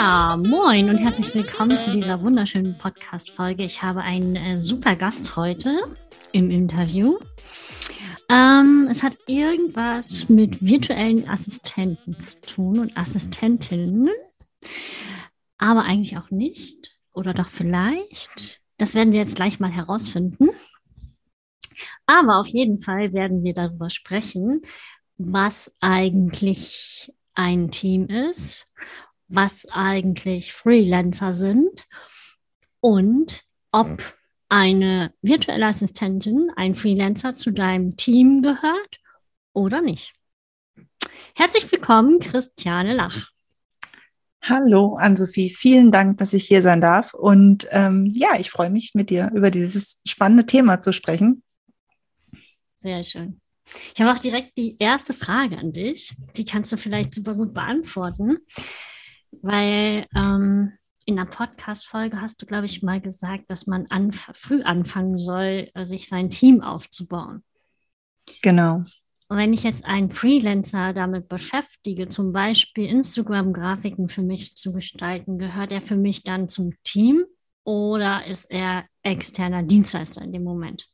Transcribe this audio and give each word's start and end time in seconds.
Ja, 0.00 0.36
moin 0.36 0.90
und 0.90 0.98
herzlich 0.98 1.34
willkommen 1.34 1.76
zu 1.76 1.90
dieser 1.90 2.22
wunderschönen 2.22 2.78
Podcast-Folge. 2.78 3.64
Ich 3.64 3.82
habe 3.82 4.00
einen 4.02 4.36
äh, 4.36 4.60
super 4.60 4.94
Gast 4.94 5.34
heute 5.34 5.76
im 6.30 6.52
Interview. 6.52 7.16
Ähm, 8.28 8.86
es 8.88 9.02
hat 9.02 9.18
irgendwas 9.26 10.28
mit 10.28 10.64
virtuellen 10.64 11.28
Assistenten 11.28 12.20
zu 12.20 12.40
tun 12.42 12.78
und 12.78 12.96
Assistentinnen, 12.96 14.08
aber 15.58 15.82
eigentlich 15.82 16.16
auch 16.16 16.30
nicht. 16.30 16.96
Oder 17.12 17.34
doch 17.34 17.48
vielleicht. 17.48 18.60
Das 18.76 18.94
werden 18.94 19.12
wir 19.12 19.18
jetzt 19.18 19.34
gleich 19.34 19.58
mal 19.58 19.72
herausfinden. 19.72 20.46
Aber 22.06 22.36
auf 22.36 22.46
jeden 22.46 22.78
Fall 22.78 23.12
werden 23.12 23.42
wir 23.42 23.52
darüber 23.52 23.90
sprechen, 23.90 24.62
was 25.16 25.72
eigentlich 25.80 27.12
ein 27.34 27.72
Team 27.72 28.06
ist, 28.06 28.68
was 29.28 29.66
eigentlich 29.70 30.52
Freelancer 30.52 31.32
sind 31.32 31.86
und 32.80 33.44
ob 33.70 34.16
eine 34.48 35.12
virtuelle 35.20 35.66
Assistentin, 35.66 36.50
ein 36.56 36.74
Freelancer 36.74 37.34
zu 37.34 37.50
deinem 37.50 37.96
Team 37.96 38.40
gehört 38.40 39.00
oder 39.52 39.82
nicht. 39.82 40.14
Herzlich 41.34 41.70
willkommen, 41.70 42.18
Christiane 42.18 42.94
Lach. 42.94 43.30
Hallo, 44.42 44.96
Ann-Sophie. 44.96 45.50
Vielen 45.50 45.92
Dank, 45.92 46.18
dass 46.18 46.32
ich 46.32 46.46
hier 46.46 46.62
sein 46.62 46.80
darf. 46.80 47.12
Und 47.12 47.68
ähm, 47.70 48.10
ja, 48.14 48.38
ich 48.38 48.50
freue 48.50 48.70
mich, 48.70 48.94
mit 48.94 49.10
dir 49.10 49.30
über 49.34 49.50
dieses 49.50 50.00
spannende 50.06 50.46
Thema 50.46 50.80
zu 50.80 50.92
sprechen. 50.92 51.42
Sehr 52.78 53.04
schön. 53.04 53.40
Ich 53.94 54.00
habe 54.00 54.16
auch 54.16 54.22
direkt 54.22 54.56
die 54.56 54.76
erste 54.78 55.12
Frage 55.12 55.58
an 55.58 55.72
dich. 55.72 56.14
Die 56.36 56.44
kannst 56.46 56.72
du 56.72 56.78
vielleicht 56.78 57.14
super 57.14 57.34
gut 57.34 57.52
beantworten, 57.52 58.38
weil 59.30 60.06
ähm, 60.14 60.72
in 61.04 61.16
der 61.16 61.24
Podcast-Folge 61.24 62.20
hast 62.20 62.42
du, 62.42 62.46
glaube 62.46 62.66
ich, 62.66 62.82
mal 62.82 63.00
gesagt, 63.00 63.44
dass 63.48 63.66
man 63.66 63.86
anf 63.88 64.30
früh 64.34 64.62
anfangen 64.62 65.16
soll, 65.16 65.70
äh, 65.74 65.84
sich 65.84 66.08
sein 66.08 66.30
Team 66.30 66.60
aufzubauen. 66.60 67.42
Genau. 68.42 68.84
Und 69.28 69.36
wenn 69.36 69.52
ich 69.52 69.62
jetzt 69.62 69.84
einen 69.84 70.10
Freelancer 70.10 70.94
damit 70.94 71.28
beschäftige, 71.28 72.08
zum 72.08 72.32
Beispiel 72.32 72.86
Instagram-Grafiken 72.86 74.08
für 74.08 74.22
mich 74.22 74.56
zu 74.56 74.72
gestalten, 74.72 75.38
gehört 75.38 75.70
er 75.70 75.80
für 75.80 75.96
mich 75.96 76.24
dann 76.24 76.48
zum 76.48 76.72
Team 76.82 77.24
oder 77.64 78.26
ist 78.26 78.50
er 78.50 78.84
externer 79.02 79.62
Dienstleister 79.62 80.22
in 80.22 80.32
dem 80.32 80.44
Moment? 80.44 80.88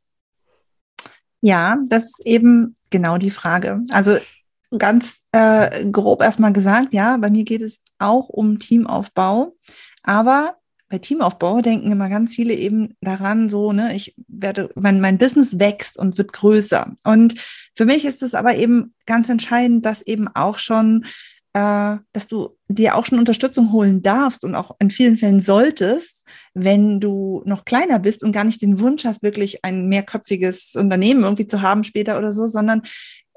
Ja, 1.40 1.76
das 1.88 2.04
ist 2.04 2.26
eben 2.26 2.74
genau 2.90 3.18
die 3.18 3.30
Frage. 3.30 3.82
Also 3.90 4.18
ganz 4.78 5.22
äh, 5.32 5.86
grob 5.90 6.22
erstmal 6.22 6.52
gesagt, 6.52 6.92
ja, 6.92 7.16
bei 7.16 7.30
mir 7.30 7.44
geht 7.44 7.62
es 7.62 7.80
auch 7.98 8.28
um 8.28 8.58
Teamaufbau, 8.58 9.56
aber 10.02 10.56
bei 10.88 10.98
Teamaufbau 10.98 11.60
denken 11.60 11.90
immer 11.90 12.08
ganz 12.08 12.34
viele 12.34 12.54
eben 12.54 12.94
daran, 13.00 13.48
so, 13.48 13.72
ne, 13.72 13.96
ich 13.96 14.14
werde, 14.28 14.70
mein, 14.74 15.00
mein 15.00 15.18
Business 15.18 15.58
wächst 15.58 15.98
und 15.98 16.18
wird 16.18 16.32
größer. 16.32 16.96
Und 17.04 17.34
für 17.74 17.84
mich 17.84 18.04
ist 18.04 18.22
es 18.22 18.34
aber 18.34 18.54
eben 18.54 18.94
ganz 19.06 19.28
entscheidend, 19.28 19.84
dass 19.84 20.02
eben 20.02 20.28
auch 20.28 20.58
schon 20.58 21.04
äh, 21.54 21.98
dass 22.12 22.26
du 22.26 22.56
dir 22.68 22.96
auch 22.96 23.06
schon 23.06 23.20
Unterstützung 23.20 23.72
holen 23.72 24.02
darfst 24.02 24.44
und 24.44 24.56
auch 24.56 24.76
in 24.80 24.90
vielen 24.90 25.16
Fällen 25.16 25.40
solltest, 25.40 26.26
wenn 26.52 26.98
du 26.98 27.42
noch 27.44 27.64
kleiner 27.64 28.00
bist 28.00 28.24
und 28.24 28.32
gar 28.32 28.42
nicht 28.44 28.60
den 28.60 28.80
Wunsch 28.80 29.04
hast, 29.04 29.22
wirklich 29.22 29.64
ein 29.64 29.88
mehrköpfiges 29.88 30.74
Unternehmen 30.74 31.22
irgendwie 31.22 31.46
zu 31.46 31.62
haben 31.62 31.84
später 31.84 32.18
oder 32.18 32.32
so, 32.32 32.48
sondern 32.48 32.82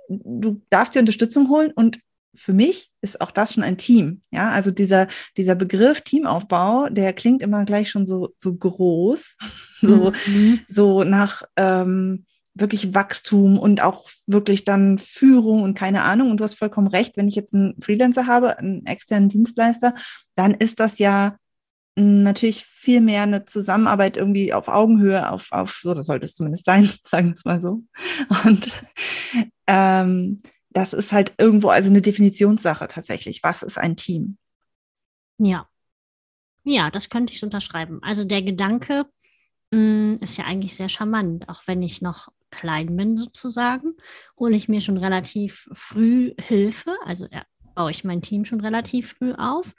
du 0.09 0.61
darfst 0.69 0.95
dir 0.95 0.99
Unterstützung 0.99 1.49
holen 1.49 1.71
und 1.71 1.99
für 2.35 2.53
mich 2.53 2.91
ist 3.01 3.19
auch 3.19 3.31
das 3.31 3.53
schon 3.53 3.63
ein 3.63 3.77
Team. 3.77 4.21
Ja, 4.31 4.51
also 4.51 4.69
dieser, 4.69 5.07
dieser 5.37 5.55
Begriff 5.55 6.01
Teamaufbau, 6.01 6.89
der 6.89 7.13
klingt 7.13 7.41
immer 7.41 7.65
gleich 7.65 7.89
schon 7.89 8.05
so, 8.05 8.33
so 8.37 8.53
groß, 8.53 9.35
so, 9.81 10.13
mhm. 10.27 10.59
so 10.67 11.03
nach, 11.03 11.43
ähm, 11.55 12.25
wirklich 12.59 12.93
Wachstum 12.93 13.59
und 13.59 13.81
auch 13.81 14.09
wirklich 14.25 14.65
dann 14.65 14.97
Führung 14.97 15.63
und 15.63 15.75
keine 15.75 16.03
Ahnung. 16.03 16.31
Und 16.31 16.39
du 16.39 16.43
hast 16.43 16.55
vollkommen 16.55 16.87
recht, 16.87 17.17
wenn 17.17 17.27
ich 17.27 17.35
jetzt 17.35 17.53
einen 17.53 17.79
Freelancer 17.81 18.27
habe, 18.27 18.57
einen 18.57 18.85
externen 18.85 19.29
Dienstleister, 19.29 19.93
dann 20.35 20.53
ist 20.53 20.79
das 20.79 20.97
ja 20.99 21.37
natürlich 21.97 22.65
viel 22.65 23.01
mehr 23.01 23.23
eine 23.23 23.45
Zusammenarbeit 23.45 24.17
irgendwie 24.17 24.53
auf 24.53 24.67
Augenhöhe, 24.67 25.29
auf, 25.29 25.51
auf 25.51 25.79
so, 25.81 25.93
das 25.93 26.05
sollte 26.05 26.25
es 26.25 26.35
zumindest 26.35 26.65
sein, 26.65 26.89
sagen 27.05 27.29
wir 27.29 27.33
es 27.33 27.45
mal 27.45 27.61
so. 27.61 27.83
Und 28.45 28.71
ähm, 29.67 30.41
das 30.69 30.93
ist 30.93 31.11
halt 31.11 31.33
irgendwo 31.37 31.69
also 31.69 31.89
eine 31.89 32.01
Definitionssache 32.01 32.87
tatsächlich. 32.87 33.41
Was 33.43 33.63
ist 33.63 33.77
ein 33.77 33.95
Team? 33.95 34.37
Ja. 35.37 35.67
Ja, 36.63 36.91
das 36.91 37.09
könnte 37.09 37.33
ich 37.33 37.43
unterschreiben. 37.43 37.99
Also 38.03 38.25
der 38.25 38.41
Gedanke, 38.41 39.05
Mm, 39.71 40.15
ist 40.21 40.37
ja 40.37 40.45
eigentlich 40.45 40.75
sehr 40.75 40.87
charmant, 40.87 41.49
auch 41.49 41.63
wenn 41.67 41.81
ich 41.81 42.01
noch 42.01 42.29
klein 42.51 42.95
bin 42.95 43.17
sozusagen, 43.17 43.95
hole 44.39 44.55
ich 44.55 44.69
mir 44.69 44.79
schon 44.79 44.97
relativ 44.97 45.69
früh 45.73 46.33
Hilfe, 46.39 46.95
also 47.05 47.27
ja, 47.31 47.43
baue 47.75 47.91
ich 47.91 48.05
mein 48.05 48.21
Team 48.21 48.45
schon 48.45 48.61
relativ 48.61 49.15
früh 49.17 49.33
auf, 49.33 49.75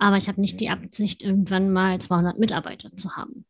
aber 0.00 0.16
ich 0.16 0.28
habe 0.28 0.40
nicht 0.40 0.60
die 0.60 0.70
Absicht, 0.70 1.22
irgendwann 1.22 1.72
mal 1.72 2.00
200 2.00 2.38
Mitarbeiter 2.38 2.94
zu 2.96 3.16
haben. 3.16 3.44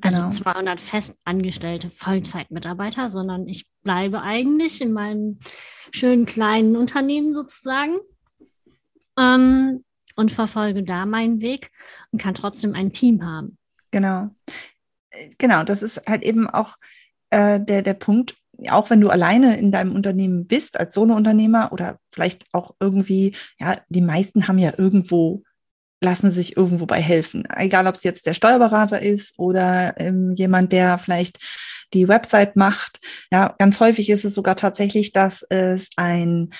Also 0.00 0.18
genau. 0.18 0.30
200 0.30 0.80
festangestellte 0.80 1.90
Vollzeitmitarbeiter, 1.90 3.10
sondern 3.10 3.46
ich 3.46 3.68
bleibe 3.82 4.22
eigentlich 4.22 4.80
in 4.80 4.92
meinem 4.92 5.38
schönen 5.92 6.26
kleinen 6.26 6.74
Unternehmen 6.74 7.32
sozusagen 7.32 7.96
ähm, 9.16 9.84
und 10.16 10.32
verfolge 10.32 10.82
da 10.82 11.06
meinen 11.06 11.40
Weg 11.40 11.70
und 12.10 12.20
kann 12.20 12.34
trotzdem 12.34 12.74
ein 12.74 12.92
Team 12.92 13.24
haben. 13.24 13.56
Genau 13.92 14.30
genau, 15.38 15.64
das 15.64 15.82
ist 15.82 16.02
halt 16.06 16.22
eben 16.22 16.48
auch 16.48 16.76
äh, 17.30 17.60
der, 17.60 17.82
der 17.82 17.94
Punkt, 17.94 18.36
auch 18.70 18.90
wenn 18.90 19.00
du 19.00 19.08
alleine 19.08 19.58
in 19.58 19.70
deinem 19.70 19.94
Unternehmen 19.94 20.46
bist, 20.46 20.78
als 20.78 20.94
Solo-Unternehmer 20.94 21.72
oder 21.72 21.98
vielleicht 22.12 22.46
auch 22.52 22.74
irgendwie, 22.80 23.36
ja, 23.58 23.76
die 23.88 24.00
meisten 24.00 24.48
haben 24.48 24.58
ja 24.58 24.72
irgendwo, 24.76 25.44
lassen 26.00 26.30
sich 26.30 26.56
irgendwo 26.56 26.86
bei 26.86 27.00
helfen. 27.00 27.44
Egal, 27.56 27.86
ob 27.86 27.94
es 27.94 28.04
jetzt 28.04 28.26
der 28.26 28.34
Steuerberater 28.34 29.00
ist 29.00 29.38
oder 29.38 29.94
ähm, 29.98 30.34
jemand, 30.36 30.72
der 30.72 30.98
vielleicht 30.98 31.38
die 31.94 32.08
Website 32.08 32.56
macht. 32.56 33.00
Ja, 33.30 33.54
ganz 33.58 33.80
häufig 33.80 34.10
ist 34.10 34.24
es 34.24 34.34
sogar 34.34 34.56
tatsächlich, 34.56 35.12
dass 35.12 35.42
es 35.48 35.88
ein 35.96 36.50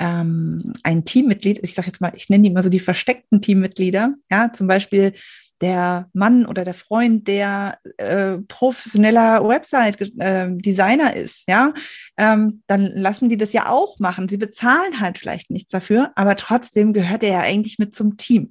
ähm, 0.00 0.72
ein 0.82 1.04
Teammitglied, 1.04 1.60
ich 1.62 1.74
sage 1.74 1.88
jetzt 1.88 2.00
mal, 2.00 2.12
ich 2.16 2.30
nenne 2.30 2.42
die 2.42 2.50
immer 2.50 2.62
so 2.62 2.70
die 2.70 2.80
versteckten 2.80 3.42
Teammitglieder, 3.42 4.14
ja, 4.30 4.50
zum 4.50 4.66
Beispiel 4.66 5.12
der 5.60 6.08
Mann 6.14 6.46
oder 6.46 6.64
der 6.64 6.74
Freund, 6.74 7.28
der 7.28 7.78
äh, 7.98 8.38
professioneller 8.48 9.46
Website-Designer 9.46 11.14
äh, 11.14 11.22
ist, 11.22 11.44
ja, 11.46 11.74
ähm, 12.16 12.62
dann 12.66 12.86
lassen 12.86 13.28
die 13.28 13.36
das 13.36 13.52
ja 13.52 13.68
auch 13.68 13.98
machen. 13.98 14.28
Sie 14.28 14.38
bezahlen 14.38 15.00
halt 15.00 15.18
vielleicht 15.18 15.50
nichts 15.50 15.70
dafür, 15.70 16.12
aber 16.14 16.36
trotzdem 16.36 16.94
gehört 16.94 17.22
er 17.22 17.30
ja 17.30 17.40
eigentlich 17.40 17.78
mit 17.78 17.94
zum 17.94 18.16
Team 18.16 18.48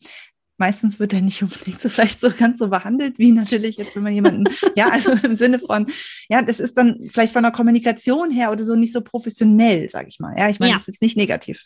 meistens 0.60 1.00
wird 1.00 1.14
er 1.14 1.22
nicht 1.22 1.42
unbedingt 1.42 1.82
so 1.82 1.90
vielleicht 1.90 2.20
so 2.22 2.30
ganz 2.30 2.60
so 2.60 2.68
behandelt, 2.68 3.18
wie 3.18 3.32
natürlich 3.32 3.78
jetzt, 3.78 3.96
wenn 3.96 4.04
man 4.04 4.14
jemanden, 4.14 4.44
ja, 4.76 4.90
also 4.90 5.12
im 5.12 5.36
Sinne 5.36 5.60
von, 5.60 5.88
ja, 6.30 6.42
das 6.42 6.60
ist 6.60 6.78
dann 6.78 7.00
vielleicht 7.12 7.34
von 7.34 7.44
der 7.44 7.52
Kommunikation 7.52 8.32
her 8.32 8.52
oder 8.52 8.66
so 8.66 8.76
nicht 8.76 8.94
so 8.94 9.02
professionell, 9.02 9.90
sage 9.90 10.10
ich 10.10 10.20
mal. 10.20 10.36
Ja, 10.38 10.50
ich 10.50 10.60
meine, 10.60 10.72
ja. 10.72 10.78
das 10.78 10.84
ist 10.84 10.96
jetzt 10.96 11.02
nicht 11.02 11.18
negativ. 11.18 11.64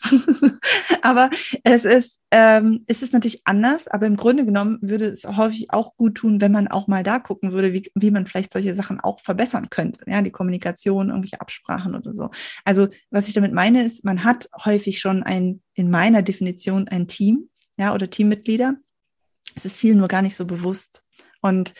aber 1.02 1.30
es 1.62 1.84
ist, 1.84 2.20
ähm, 2.30 2.84
es 2.86 3.02
ist 3.02 3.12
natürlich 3.12 3.42
anders, 3.44 3.88
aber 3.88 4.06
im 4.06 4.16
Grunde 4.16 4.44
genommen 4.44 4.78
würde 4.80 5.06
es 5.06 5.24
häufig 5.24 5.70
auch 5.70 5.96
gut 5.96 6.16
tun, 6.16 6.40
wenn 6.40 6.52
man 6.52 6.68
auch 6.68 6.86
mal 6.86 7.02
da 7.02 7.18
gucken 7.18 7.52
würde, 7.52 7.72
wie, 7.72 7.90
wie 7.94 8.10
man 8.10 8.26
vielleicht 8.26 8.52
solche 8.52 8.74
Sachen 8.74 9.00
auch 9.00 9.20
verbessern 9.20 9.70
könnte. 9.70 10.00
Ja, 10.06 10.22
die 10.22 10.30
Kommunikation, 10.30 11.08
irgendwelche 11.08 11.40
Absprachen 11.40 11.94
oder 11.94 12.12
so. 12.12 12.30
Also, 12.64 12.88
was 13.10 13.28
ich 13.28 13.34
damit 13.34 13.52
meine, 13.52 13.84
ist, 13.84 14.04
man 14.04 14.24
hat 14.24 14.48
häufig 14.64 15.00
schon 15.00 15.22
ein, 15.22 15.60
in 15.74 15.90
meiner 15.90 16.22
Definition 16.22 16.88
ein 16.88 17.08
Team, 17.08 17.48
ja, 17.76 17.94
oder 17.94 18.08
Teammitglieder 18.08 18.76
es 19.54 19.64
ist 19.64 19.78
vielen 19.78 19.98
nur 19.98 20.08
gar 20.08 20.22
nicht 20.22 20.36
so 20.36 20.44
bewusst. 20.44 21.02
Und 21.40 21.74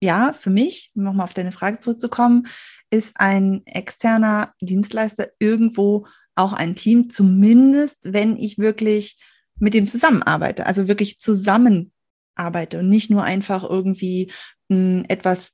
ja, 0.00 0.32
für 0.32 0.50
mich, 0.50 0.90
um 0.94 1.04
nochmal 1.04 1.24
auf 1.24 1.34
deine 1.34 1.52
Frage 1.52 1.78
zurückzukommen, 1.78 2.46
ist 2.90 3.18
ein 3.18 3.62
externer 3.66 4.54
Dienstleister 4.60 5.28
irgendwo 5.38 6.06
auch 6.34 6.52
ein 6.52 6.76
Team, 6.76 7.08
zumindest 7.08 8.12
wenn 8.12 8.36
ich 8.36 8.58
wirklich 8.58 9.18
mit 9.58 9.72
dem 9.72 9.86
zusammenarbeite, 9.86 10.66
also 10.66 10.86
wirklich 10.86 11.18
zusammenarbeite 11.18 12.78
und 12.78 12.90
nicht 12.90 13.10
nur 13.10 13.24
einfach 13.24 13.64
irgendwie 13.64 14.30
mh, 14.68 14.76
hm, 14.76 15.04
etwas 15.08 15.52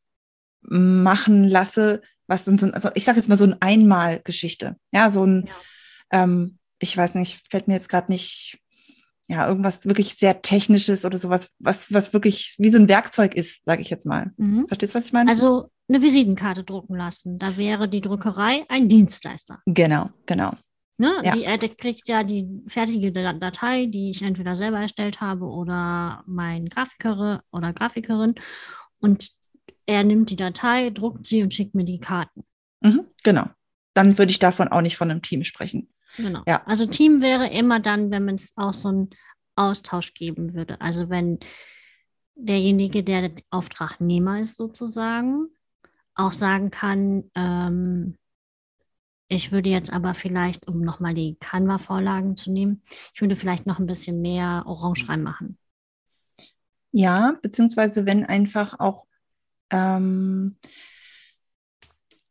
machen 0.62 1.48
lasse, 1.48 2.02
was 2.26 2.44
dann 2.44 2.58
so 2.58 2.66
ein, 2.66 2.74
also 2.74 2.90
ich 2.94 3.04
sage 3.04 3.18
jetzt 3.18 3.28
mal 3.28 3.36
so 3.36 3.44
ein 3.44 3.60
Einmalgeschichte, 3.60 4.76
ja, 4.92 5.10
so 5.10 5.24
ein, 5.24 5.46
ja. 5.46 6.24
Ähm, 6.24 6.58
ich 6.78 6.96
weiß 6.96 7.14
nicht, 7.14 7.40
fällt 7.48 7.68
mir 7.68 7.74
jetzt 7.74 7.88
gerade 7.88 8.10
nicht 8.10 8.58
ja, 9.28 9.46
irgendwas 9.46 9.86
wirklich 9.86 10.14
sehr 10.14 10.42
Technisches 10.42 11.04
oder 11.04 11.18
sowas, 11.18 11.54
was, 11.58 11.92
was 11.92 12.12
wirklich 12.12 12.56
wie 12.58 12.70
so 12.70 12.78
ein 12.78 12.88
Werkzeug 12.88 13.34
ist, 13.34 13.64
sage 13.64 13.82
ich 13.82 13.90
jetzt 13.90 14.06
mal. 14.06 14.32
Mhm. 14.36 14.66
Verstehst 14.66 14.94
du, 14.94 14.98
was 14.98 15.06
ich 15.06 15.12
meine? 15.12 15.30
Also 15.30 15.70
eine 15.88 16.02
Visitenkarte 16.02 16.64
drucken 16.64 16.96
lassen. 16.96 17.38
Da 17.38 17.56
wäre 17.56 17.88
die 17.88 18.00
Druckerei 18.00 18.64
ein 18.68 18.88
Dienstleister. 18.88 19.60
Genau, 19.66 20.10
genau. 20.26 20.52
Ne? 20.98 21.20
Ja. 21.22 21.32
Die, 21.32 21.44
er 21.44 21.58
kriegt 21.58 22.08
ja 22.08 22.22
die 22.22 22.48
fertige 22.68 23.12
Datei, 23.12 23.86
die 23.86 24.10
ich 24.10 24.22
entweder 24.22 24.54
selber 24.54 24.78
erstellt 24.78 25.20
habe 25.20 25.46
oder 25.46 26.22
mein 26.26 26.66
Grafiker 26.68 27.42
oder 27.50 27.72
Grafikerin. 27.72 28.34
Und 29.00 29.30
er 29.86 30.04
nimmt 30.04 30.30
die 30.30 30.36
Datei, 30.36 30.90
druckt 30.90 31.26
sie 31.26 31.42
und 31.42 31.54
schickt 31.54 31.74
mir 31.74 31.84
die 31.84 31.98
Karten. 31.98 32.44
Mhm, 32.80 33.06
genau. 33.22 33.46
Dann 33.94 34.16
würde 34.18 34.30
ich 34.30 34.38
davon 34.38 34.68
auch 34.68 34.80
nicht 34.80 34.96
von 34.96 35.10
einem 35.10 35.22
Team 35.22 35.44
sprechen. 35.44 35.92
Genau. 36.16 36.42
Ja. 36.46 36.62
Also 36.66 36.86
Team 36.86 37.22
wäre 37.22 37.48
immer 37.48 37.80
dann, 37.80 38.10
wenn 38.10 38.24
man 38.24 38.34
es 38.34 38.52
auch 38.56 38.72
so 38.72 38.88
einen 38.88 39.10
Austausch 39.56 40.14
geben 40.14 40.54
würde. 40.54 40.80
Also 40.80 41.08
wenn 41.08 41.38
derjenige, 42.34 43.02
der 43.04 43.28
der 43.28 43.42
Auftragnehmer 43.50 44.40
ist 44.40 44.56
sozusagen, 44.56 45.48
auch 46.14 46.32
sagen 46.32 46.70
kann, 46.70 47.30
ähm, 47.34 48.16
ich 49.28 49.50
würde 49.50 49.70
jetzt 49.70 49.92
aber 49.92 50.12
vielleicht, 50.12 50.68
um 50.68 50.82
nochmal 50.82 51.14
die 51.14 51.36
Canva-Vorlagen 51.40 52.36
zu 52.36 52.52
nehmen, 52.52 52.82
ich 53.14 53.20
würde 53.22 53.34
vielleicht 53.34 53.66
noch 53.66 53.78
ein 53.78 53.86
bisschen 53.86 54.20
mehr 54.20 54.64
Orange 54.66 55.08
reinmachen. 55.08 55.56
Ja, 56.90 57.38
beziehungsweise 57.40 58.04
wenn 58.04 58.26
einfach 58.26 58.78
auch, 58.78 59.06
ähm, 59.70 60.56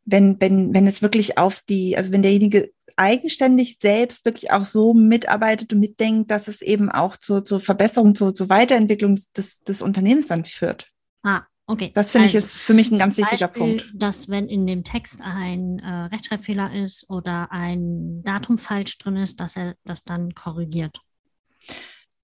wenn, 0.04 0.40
wenn, 0.40 0.72
wenn 0.74 0.86
es 0.86 1.02
wirklich 1.02 1.38
auf 1.38 1.60
die, 1.68 1.96
also 1.96 2.12
wenn 2.12 2.22
derjenige 2.22 2.72
eigenständig 2.96 3.78
selbst 3.80 4.24
wirklich 4.24 4.50
auch 4.50 4.64
so 4.64 4.94
mitarbeitet 4.94 5.72
und 5.72 5.80
mitdenkt, 5.80 6.30
dass 6.30 6.48
es 6.48 6.62
eben 6.62 6.90
auch 6.90 7.16
zur, 7.16 7.44
zur 7.44 7.60
Verbesserung, 7.60 8.14
zur, 8.14 8.34
zur 8.34 8.48
Weiterentwicklung 8.48 9.18
des, 9.36 9.62
des 9.62 9.82
Unternehmens 9.82 10.26
dann 10.26 10.44
führt. 10.44 10.88
Ah, 11.22 11.42
Okay. 11.66 11.90
Das 11.94 12.12
finde 12.12 12.26
also, 12.26 12.38
ich 12.38 12.44
ist 12.44 12.58
für 12.58 12.74
mich 12.74 12.90
ein 12.90 12.98
ganz 12.98 13.16
wichtiger 13.16 13.46
Beispiel, 13.48 13.62
Punkt. 13.62 13.92
Dass 13.94 14.28
wenn 14.28 14.48
in 14.48 14.66
dem 14.66 14.84
Text 14.84 15.20
ein 15.22 15.78
äh, 15.78 16.04
Rechtschreibfehler 16.06 16.74
ist 16.74 17.08
oder 17.08 17.52
ein 17.52 18.22
Datum 18.24 18.58
falsch 18.58 18.98
drin 18.98 19.16
ist, 19.16 19.40
dass 19.40 19.56
er 19.56 19.76
das 19.84 20.04
dann 20.04 20.34
korrigiert. 20.34 20.98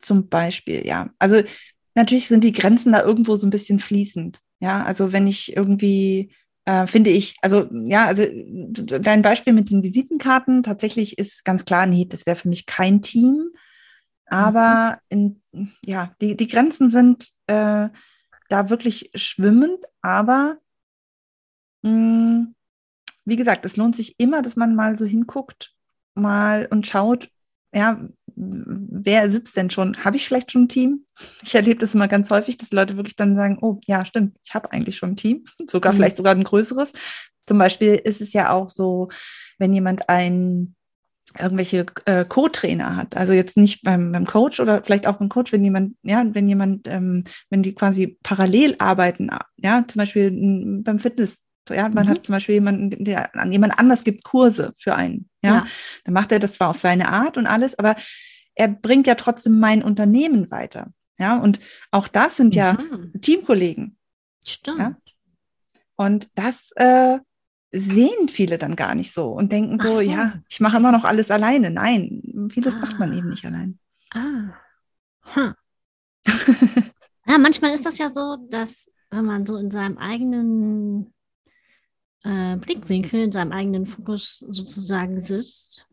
Zum 0.00 0.29
Beispiel, 0.29 0.87
ja. 0.87 1.11
Also 1.19 1.43
natürlich 1.94 2.29
sind 2.29 2.43
die 2.44 2.53
Grenzen 2.53 2.93
da 2.93 3.03
irgendwo 3.03 3.37
so 3.37 3.47
ein 3.47 3.50
bisschen 3.50 3.79
fließend. 3.79 4.41
Ja, 4.61 4.82
also 4.82 5.12
wenn 5.12 5.26
ich 5.26 5.56
irgendwie 5.56 6.32
äh, 6.69 6.87
finde 6.87 7.09
ich, 7.09 7.38
also 7.41 7.67
ja, 7.73 8.05
also 8.05 8.25
dein 9.00 9.23
Beispiel 9.23 9.55
mit 9.55 9.70
den 9.70 9.82
Visitenkarten, 9.82 10.62
tatsächlich 10.62 11.17
ist 11.17 11.43
ganz 11.47 11.65
klar, 11.65 11.87
nee, 11.87 12.05
das 12.05 12.26
wäre 12.26 12.37
für 12.37 12.50
mich 12.50 12.67
kein 12.67 13.00
Team. 13.00 13.53
Aber 14.26 14.99
mhm. 15.11 15.41
in, 15.53 15.73
ja, 15.87 16.15
die, 16.20 16.37
die 16.37 16.47
Grenzen 16.47 16.91
sind 16.91 17.31
äh, 17.47 17.88
da 18.50 18.69
wirklich 18.69 19.11
schwimmend, 19.15 19.82
aber 20.03 20.59
mh, 21.81 21.91
mm, 21.91 22.55
wie 23.25 23.37
gesagt, 23.37 23.65
es 23.65 23.79
lohnt 23.79 23.97
sich 23.97 24.17
immer, 24.19 24.43
dass 24.43 24.56
man 24.56 24.75
mal 24.75 24.99
so 24.99 25.06
hinguckt, 25.06 25.75
mal 26.15 26.69
und 26.70 26.87
schaut, 26.87 27.31
ja, 27.73 27.99
wer 28.38 29.31
sitzt 29.31 29.56
denn 29.56 29.70
schon? 29.70 30.05
Habe 30.05 30.17
ich 30.17 30.26
vielleicht 30.26 30.52
schon 30.52 30.62
ein 30.62 30.69
Team? 30.69 31.05
Ich 31.43 31.55
erlebe 31.55 31.81
das 31.81 31.94
immer 31.94 32.08
ganz 32.08 32.31
häufig, 32.31 32.56
dass 32.56 32.70
Leute 32.70 32.96
wirklich 32.96 33.17
dann 33.17 33.37
sagen, 33.37 33.58
oh 33.61 33.81
ja, 33.87 34.05
stimmt, 34.05 34.37
ich 34.44 34.55
habe 34.55 34.73
eigentlich 34.73 34.96
schon 34.96 35.11
ein 35.11 35.17
Team, 35.17 35.44
sogar 35.70 35.93
mhm. 35.93 35.96
vielleicht 35.96 36.17
sogar 36.17 36.35
ein 36.35 36.44
größeres. 36.44 36.93
Zum 37.46 37.58
Beispiel 37.58 37.94
ist 37.94 38.20
es 38.20 38.32
ja 38.32 38.50
auch 38.50 38.70
so, 38.70 39.08
wenn 39.58 39.73
jemand 39.73 40.08
ein 40.08 40.75
irgendwelche 41.38 41.87
äh, 42.06 42.25
Co-Trainer 42.25 42.96
hat. 42.96 43.17
Also 43.17 43.32
jetzt 43.32 43.56
nicht 43.56 43.82
beim, 43.82 44.12
beim 44.12 44.26
Coach 44.26 44.61
oder 44.61 44.82
vielleicht 44.82 45.06
auch 45.06 45.17
beim 45.17 45.29
Coach, 45.29 45.52
wenn 45.52 45.62
jemand, 45.62 45.94
ja, 46.02 46.25
wenn 46.32 46.49
jemand, 46.49 46.88
ähm, 46.88 47.25
wenn 47.50 47.62
die 47.62 47.75
quasi 47.75 48.19
parallel 48.23 48.76
arbeiten, 48.79 49.29
ja, 49.56 49.84
zum 49.87 49.99
Beispiel 49.99 50.29
m, 50.29 50.82
beim 50.84 50.99
Fitness, 50.99 51.43
ja, 51.75 51.88
man 51.88 52.06
mhm. 52.06 52.11
hat 52.11 52.26
zum 52.26 52.35
Beispiel 52.35 52.56
jemanden, 52.56 53.05
der 53.05 53.35
an 53.37 53.53
jemand 53.53 53.79
anders 53.79 54.05
gibt 54.05 54.25
Kurse 54.25 54.75
für 54.76 54.94
einen, 54.94 55.29
ja? 55.43 55.55
ja, 55.55 55.67
dann 56.05 56.15
macht 56.15 56.32
er 56.32 56.38
das 56.38 56.55
zwar 56.55 56.69
auf 56.69 56.79
seine 56.79 57.09
Art 57.09 57.37
und 57.37 57.47
alles, 57.47 57.79
aber 57.79 57.97
er 58.55 58.69
bringt 58.69 59.06
ja 59.06 59.15
trotzdem 59.15 59.59
mein 59.61 59.82
Unternehmen 59.82 60.50
weiter, 60.50 60.93
ja, 61.19 61.38
und 61.38 61.61
auch 61.91 62.09
das 62.09 62.37
sind 62.37 62.55
ja 62.55 62.75
mhm. 62.75 63.20
Teamkollegen. 63.20 63.97
Stimmt. 64.47 64.79
Ja? 64.79 64.97
Und 65.97 66.29
das 66.37 66.70
äh, 66.76 67.19
sehen 67.73 68.29
viele 68.29 68.56
dann 68.56 68.76
gar 68.76 68.94
nicht 68.94 69.12
so 69.12 69.32
und 69.32 69.53
denken 69.53 69.79
so, 69.81 69.91
so. 69.91 70.00
ja, 70.00 70.41
ich 70.49 70.61
mache 70.61 70.76
immer 70.76 70.93
noch 70.93 71.05
alles 71.05 71.31
alleine. 71.31 71.70
Nein, 71.70 72.49
vieles 72.53 72.76
ah. 72.76 72.79
macht 72.79 72.99
man 72.99 73.12
eben 73.12 73.29
nicht 73.31 73.44
allein. 73.44 73.79
Ah. 74.11 74.55
Hm. 75.35 75.55
ja, 77.26 77.38
manchmal 77.38 77.73
ist 77.73 77.85
das 77.85 77.99
ja 77.99 78.11
so, 78.11 78.37
dass 78.49 78.91
wenn 79.11 79.25
man 79.25 79.47
so 79.47 79.56
in 79.56 79.70
seinem 79.70 79.99
eigenen 79.99 81.12
äh, 82.25 82.56
Blickwinkel, 82.56 83.23
in 83.23 83.32
seinem 83.32 83.53
eigenen 83.53 83.87
Fokus 83.87 84.38
sozusagen 84.38 85.20
sitzt, 85.20 85.87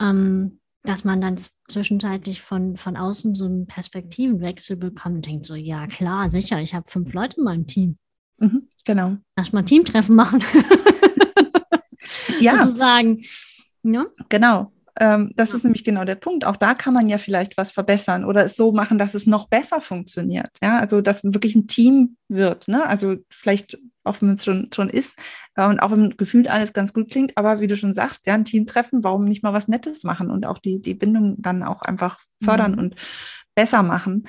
ähm, 0.00 0.60
dass 0.82 1.04
man 1.04 1.20
dann 1.20 1.36
zwischenzeitlich 1.68 2.42
von, 2.42 2.76
von 2.76 2.96
außen 2.96 3.34
so 3.34 3.46
einen 3.46 3.66
Perspektivenwechsel 3.66 4.76
bekommt 4.76 5.16
und 5.16 5.26
denkt 5.26 5.46
so, 5.46 5.54
ja 5.54 5.86
klar, 5.86 6.30
sicher, 6.30 6.60
ich 6.60 6.74
habe 6.74 6.90
fünf 6.90 7.12
Leute 7.12 7.38
in 7.38 7.44
meinem 7.44 7.66
Team. 7.66 7.96
Mhm, 8.38 8.68
genau. 8.84 9.16
Lass 9.36 9.52
mal 9.52 9.64
Teamtreffen 9.64 10.14
machen. 10.14 10.42
ja. 12.40 12.64
Sozusagen. 12.64 13.22
Ja? 13.82 14.06
Genau. 14.28 14.72
Ähm, 14.98 15.32
das 15.36 15.50
ja. 15.50 15.56
ist 15.56 15.64
nämlich 15.64 15.84
genau 15.84 16.04
der 16.04 16.14
Punkt. 16.14 16.44
Auch 16.44 16.56
da 16.56 16.74
kann 16.74 16.94
man 16.94 17.06
ja 17.06 17.18
vielleicht 17.18 17.56
was 17.56 17.72
verbessern 17.72 18.24
oder 18.24 18.44
es 18.44 18.56
so 18.56 18.72
machen, 18.72 18.98
dass 18.98 19.14
es 19.14 19.26
noch 19.26 19.48
besser 19.48 19.80
funktioniert. 19.80 20.50
Ja, 20.62 20.78
also 20.78 21.00
dass 21.00 21.24
wirklich 21.24 21.54
ein 21.54 21.66
Team 21.66 22.16
wird. 22.28 22.68
Ne? 22.68 22.86
Also 22.86 23.16
vielleicht 23.30 23.78
auch 24.06 24.20
wenn 24.20 24.30
es 24.30 24.44
schon, 24.44 24.70
schon 24.74 24.88
ist 24.88 25.18
äh, 25.54 25.66
und 25.66 25.80
auch 25.80 25.90
wenn 25.90 26.16
gefühlt 26.16 26.48
alles 26.48 26.72
ganz 26.72 26.92
gut 26.92 27.10
klingt, 27.10 27.36
aber 27.36 27.60
wie 27.60 27.66
du 27.66 27.76
schon 27.76 27.94
sagst, 27.94 28.26
ja, 28.26 28.34
ein 28.34 28.44
Team 28.44 28.66
treffen, 28.66 29.04
warum 29.04 29.24
nicht 29.24 29.42
mal 29.42 29.52
was 29.52 29.68
Nettes 29.68 30.04
machen 30.04 30.30
und 30.30 30.46
auch 30.46 30.58
die, 30.58 30.80
die 30.80 30.94
Bindung 30.94 31.36
dann 31.38 31.62
auch 31.62 31.82
einfach 31.82 32.20
fördern 32.42 32.72
mhm. 32.72 32.78
und 32.78 32.96
besser 33.54 33.82
machen. 33.82 34.28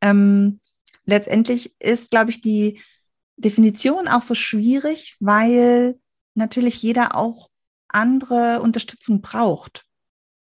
Ähm, 0.00 0.60
letztendlich 1.04 1.74
ist, 1.80 2.10
glaube 2.10 2.30
ich, 2.30 2.40
die 2.40 2.80
Definition 3.36 4.08
auch 4.08 4.22
so 4.22 4.34
schwierig, 4.34 5.16
weil 5.20 5.98
natürlich 6.34 6.82
jeder 6.82 7.14
auch 7.16 7.48
andere 7.88 8.60
Unterstützung 8.60 9.20
braucht. 9.20 9.84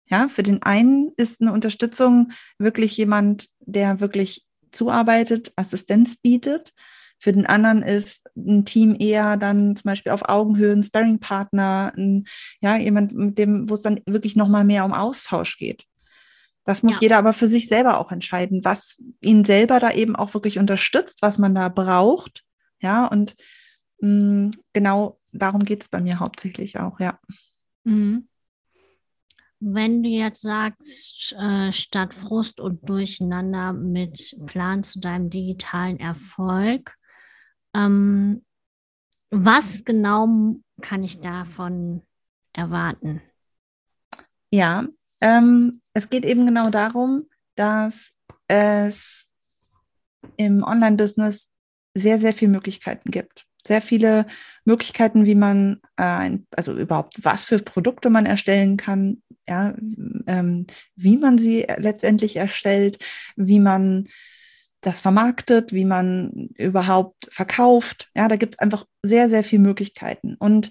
Ja, 0.09 0.29
für 0.29 0.43
den 0.43 0.63
einen 0.63 1.13
ist 1.17 1.41
eine 1.41 1.53
Unterstützung 1.53 2.33
wirklich 2.59 2.97
jemand, 2.97 3.49
der 3.61 4.01
wirklich 4.01 4.47
zuarbeitet, 4.71 5.53
Assistenz 5.57 6.17
bietet. 6.17 6.73
Für 7.19 7.33
den 7.33 7.47
anderen 7.47 7.83
ist 7.83 8.29
ein 8.37 8.65
Team 8.65 8.97
eher 8.99 9.37
dann 9.37 9.75
zum 9.77 9.89
Beispiel 9.89 10.13
auf 10.13 10.29
Augenhöhe 10.29 10.73
ein 10.73 10.83
Sparringpartner, 10.83 11.93
ein, 11.97 12.27
ja, 12.61 12.77
jemand, 12.77 13.13
mit 13.13 13.39
dem, 13.39 13.69
wo 13.71 13.75
es 13.75 13.83
dann 13.83 14.01
wirklich 14.07 14.37
nochmal 14.37 14.65
mehr 14.65 14.85
um 14.85 14.93
Austausch 14.93 15.59
geht. 15.59 15.85
Das 16.65 16.83
muss 16.83 16.97
ja. 16.97 17.01
jeder 17.03 17.19
aber 17.19 17.33
für 17.33 17.49
sich 17.49 17.69
selber 17.69 17.99
auch 17.99 18.11
entscheiden, 18.13 18.65
was 18.65 19.01
ihn 19.21 19.45
selber 19.45 19.79
da 19.79 19.93
eben 19.93 20.17
auch 20.17 20.35
wirklich 20.35 20.59
unterstützt, 20.59 21.23
was 21.23 21.39
man 21.39 21.55
da 21.55 21.69
braucht 21.69 22.45
ja, 22.81 23.07
und 23.07 23.37
mh, 24.01 24.09
mm, 24.09 24.51
genau 24.73 25.19
darum 25.33 25.65
geht 25.65 25.83
es 25.83 25.89
bei 25.89 26.01
mir 26.01 26.19
hauptsächlich 26.21 26.79
auch, 26.79 27.01
ja. 27.01 27.19
Mhm. 27.85 28.29
Wenn 29.59 30.03
du 30.03 30.11
jetzt 30.11 30.43
sagst, 30.43 31.35
äh, 31.39 31.73
statt 31.73 32.13
Frust 32.13 32.61
und 32.61 32.89
Durcheinander 32.89 33.73
mit 33.73 34.37
Plan 34.45 34.83
zu 34.83 35.01
deinem 35.01 35.31
digitalen 35.31 35.99
Erfolg, 35.99 36.95
ähm, 37.77 38.43
was 39.31 39.85
genau 39.85 40.57
kann 40.81 41.05
ich 41.05 41.21
davon 41.21 42.03
erwarten? 42.53 43.23
Ja, 44.51 44.87
ähm, 45.21 45.73
es 45.93 46.09
geht 46.09 46.25
eben 46.25 46.47
genau 46.47 46.71
darum, 46.71 47.27
dass 47.55 48.13
es 48.49 49.27
im 50.37 50.63
Online-Business 50.63 51.49
sehr, 51.95 52.21
sehr 52.21 52.33
viele 52.33 52.53
Möglichkeiten 52.53 53.11
gibt. 53.11 53.47
Sehr 53.67 53.83
viele 53.83 54.27
Möglichkeiten, 54.65 55.27
wie 55.27 55.35
man, 55.35 55.81
äh, 55.97 56.39
also 56.51 56.77
überhaupt, 56.79 57.25
was 57.25 57.47
für 57.47 57.59
Produkte 57.59 58.11
man 58.11 58.27
erstellen 58.27 58.77
kann, 58.77 59.23
ja, 59.49 59.75
ähm, 60.27 60.67
wie 60.95 61.17
man 61.17 61.39
sie 61.39 61.67
letztendlich 61.77 62.37
erstellt, 62.37 63.03
wie 63.35 63.59
man 63.59 64.09
das 64.87 65.01
vermarktet, 65.01 65.73
wie 65.73 65.85
man 65.85 66.51
überhaupt 66.55 67.29
verkauft. 67.33 68.09
Ja, 68.15 68.29
da 68.29 68.37
gibt 68.37 68.55
es 68.55 68.61
einfach 68.61 68.85
sehr, 69.03 69.29
sehr 69.29 69.43
viele 69.43 69.63
Möglichkeiten. 69.63 70.37
Und 70.39 70.71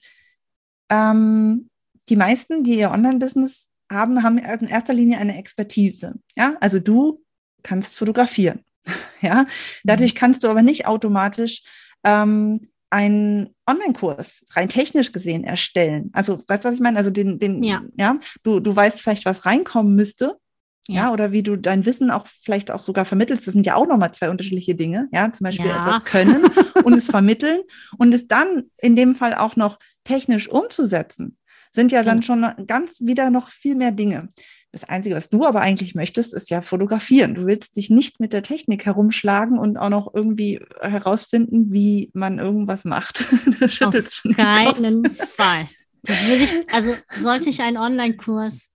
ähm, 0.90 1.70
die 2.08 2.16
meisten, 2.16 2.64
die 2.64 2.80
ihr 2.80 2.92
Online-Business 2.92 3.68
haben, 3.92 4.24
haben 4.24 4.38
in 4.38 4.68
erster 4.70 4.94
Linie 4.94 5.18
eine 5.18 5.38
Expertise. 5.38 6.14
Ja, 6.38 6.56
also 6.62 6.80
du 6.80 7.24
kannst 7.62 7.96
fotografieren. 7.96 8.64
Ja, 9.22 9.48
dadurch 9.84 10.14
mhm. 10.14 10.18
kannst 10.18 10.44
du 10.44 10.50
aber 10.50 10.62
nicht 10.62 10.86
automatisch 10.86 11.64
ähm, 12.04 12.70
einen 12.92 13.56
Online-Kurs 13.66 14.44
rein 14.52 14.70
technisch 14.70 15.12
gesehen 15.12 15.44
erstellen. 15.44 16.12
Also, 16.14 16.44
weißt 16.48 16.64
du, 16.64 16.70
was 16.70 16.76
ich 16.76 16.82
meine? 16.82 16.98
Also 16.98 17.10
den, 17.10 17.40
den, 17.40 17.64
ja, 17.64 17.82
ja 17.98 18.20
du, 18.44 18.60
du 18.60 18.76
weißt 18.76 19.02
vielleicht, 19.02 19.26
was 19.26 19.48
reinkommen 19.48 19.96
müsste. 19.96 20.38
Ja. 20.88 21.06
ja. 21.06 21.14
oder 21.14 21.32
wie 21.32 21.44
du 21.44 21.56
dein 21.56 21.86
Wissen 21.86 22.12
auch 22.12 22.28
vielleicht 22.44 22.72
auch 22.72 22.80
sogar 22.80 23.06
vermittelst. 23.06 23.48
Das 23.48 23.54
sind 23.54 23.66
ja 23.66 23.76
auch 23.76 23.88
nochmal 23.88 24.14
zwei 24.14 24.30
unterschiedliche 24.30 24.76
Dinge. 24.76 25.08
Ja, 25.12 25.32
zum 25.32 25.46
Beispiel 25.46 25.68
ja. 25.68 25.82
etwas 25.82 26.04
können 26.04 26.46
und 26.84 26.94
es 26.94 27.08
vermitteln 27.08 27.62
und 27.98 28.14
es 28.14 28.28
dann 28.28 28.64
in 28.78 28.96
dem 28.96 29.16
Fall 29.16 29.34
auch 29.34 29.56
noch 29.56 29.80
technisch 30.04 30.48
umzusetzen 30.48 31.38
sind 31.76 31.92
ja 31.92 32.02
dann 32.02 32.24
schon 32.24 32.46
ganz 32.66 33.02
wieder 33.02 33.30
noch 33.30 33.52
viel 33.52 33.76
mehr 33.76 33.92
Dinge. 33.92 34.30
Das 34.72 34.84
Einzige, 34.84 35.16
was 35.16 35.30
du 35.30 35.46
aber 35.46 35.62
eigentlich 35.62 35.94
möchtest, 35.94 36.34
ist 36.34 36.50
ja 36.50 36.62
fotografieren. 36.62 37.36
Du 37.36 37.46
willst 37.46 37.76
dich 37.76 37.90
nicht 37.90 38.20
mit 38.20 38.34
der 38.34 38.44
Technik 38.44 38.86
herumschlagen 38.86 39.60
und 39.60 39.78
auch 39.78 39.90
noch 39.90 40.14
irgendwie 40.14 40.60
herausfinden, 40.82 41.72
wie 41.72 42.10
man 42.14 42.40
irgendwas 42.40 42.84
macht. 42.84 43.24
Auf 43.82 44.24
keinen 44.36 45.06
Fall. 45.12 45.70
Das 46.04 46.28
will 46.28 46.42
ich, 46.42 46.54
also 46.74 46.94
sollte 47.18 47.50
ich 47.50 47.62
einen 47.62 47.78
Online-Kurs 47.78 48.74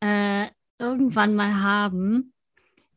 äh, 0.00 0.46
irgendwann 0.80 1.34
mal 1.34 1.60
haben, 1.62 2.32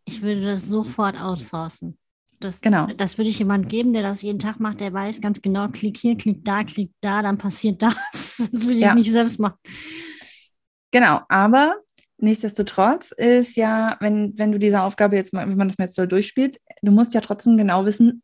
ich 0.06 0.22
würde 0.22 0.42
das 0.42 0.68
sofort 0.68 1.20
outsourcen. 1.20 1.98
Das, 2.40 2.60
genau. 2.60 2.88
das 2.98 3.18
würde 3.18 3.30
ich 3.30 3.40
jemand 3.40 3.70
geben, 3.70 3.94
der 3.94 4.04
das 4.04 4.22
jeden 4.22 4.40
Tag 4.40 4.60
macht, 4.60 4.82
der 4.82 4.92
weiß 4.92 5.22
ganz 5.22 5.42
genau, 5.42 5.70
klick 5.70 5.98
hier, 5.98 6.18
klick 6.18 6.44
da, 6.44 6.64
klick 6.64 6.92
da, 7.00 7.22
dann 7.22 7.38
passiert 7.38 7.82
das. 7.82 7.96
Das 8.52 8.64
würde 8.64 8.74
ich 8.74 8.80
ja. 8.80 8.96
nicht 8.96 9.12
selbst 9.12 9.40
machen. 9.40 9.58
Genau, 10.92 11.22
aber 11.30 11.76
Nichtsdestotrotz 12.24 13.12
ist 13.12 13.58
ja, 13.58 13.98
wenn, 14.00 14.38
wenn 14.38 14.54
du 14.54 14.58
diese 14.58 14.82
Aufgabe 14.82 15.18
jetzt 15.18 15.34
mal, 15.34 15.50
wenn 15.50 15.58
man 15.58 15.68
das 15.68 15.76
jetzt 15.78 15.96
so 15.96 16.06
durchspielt, 16.06 16.58
du 16.82 16.92
musst 16.92 17.14
ja 17.14 17.20
trotzdem 17.20 17.58
genau 17.58 17.86
wissen, 17.86 18.24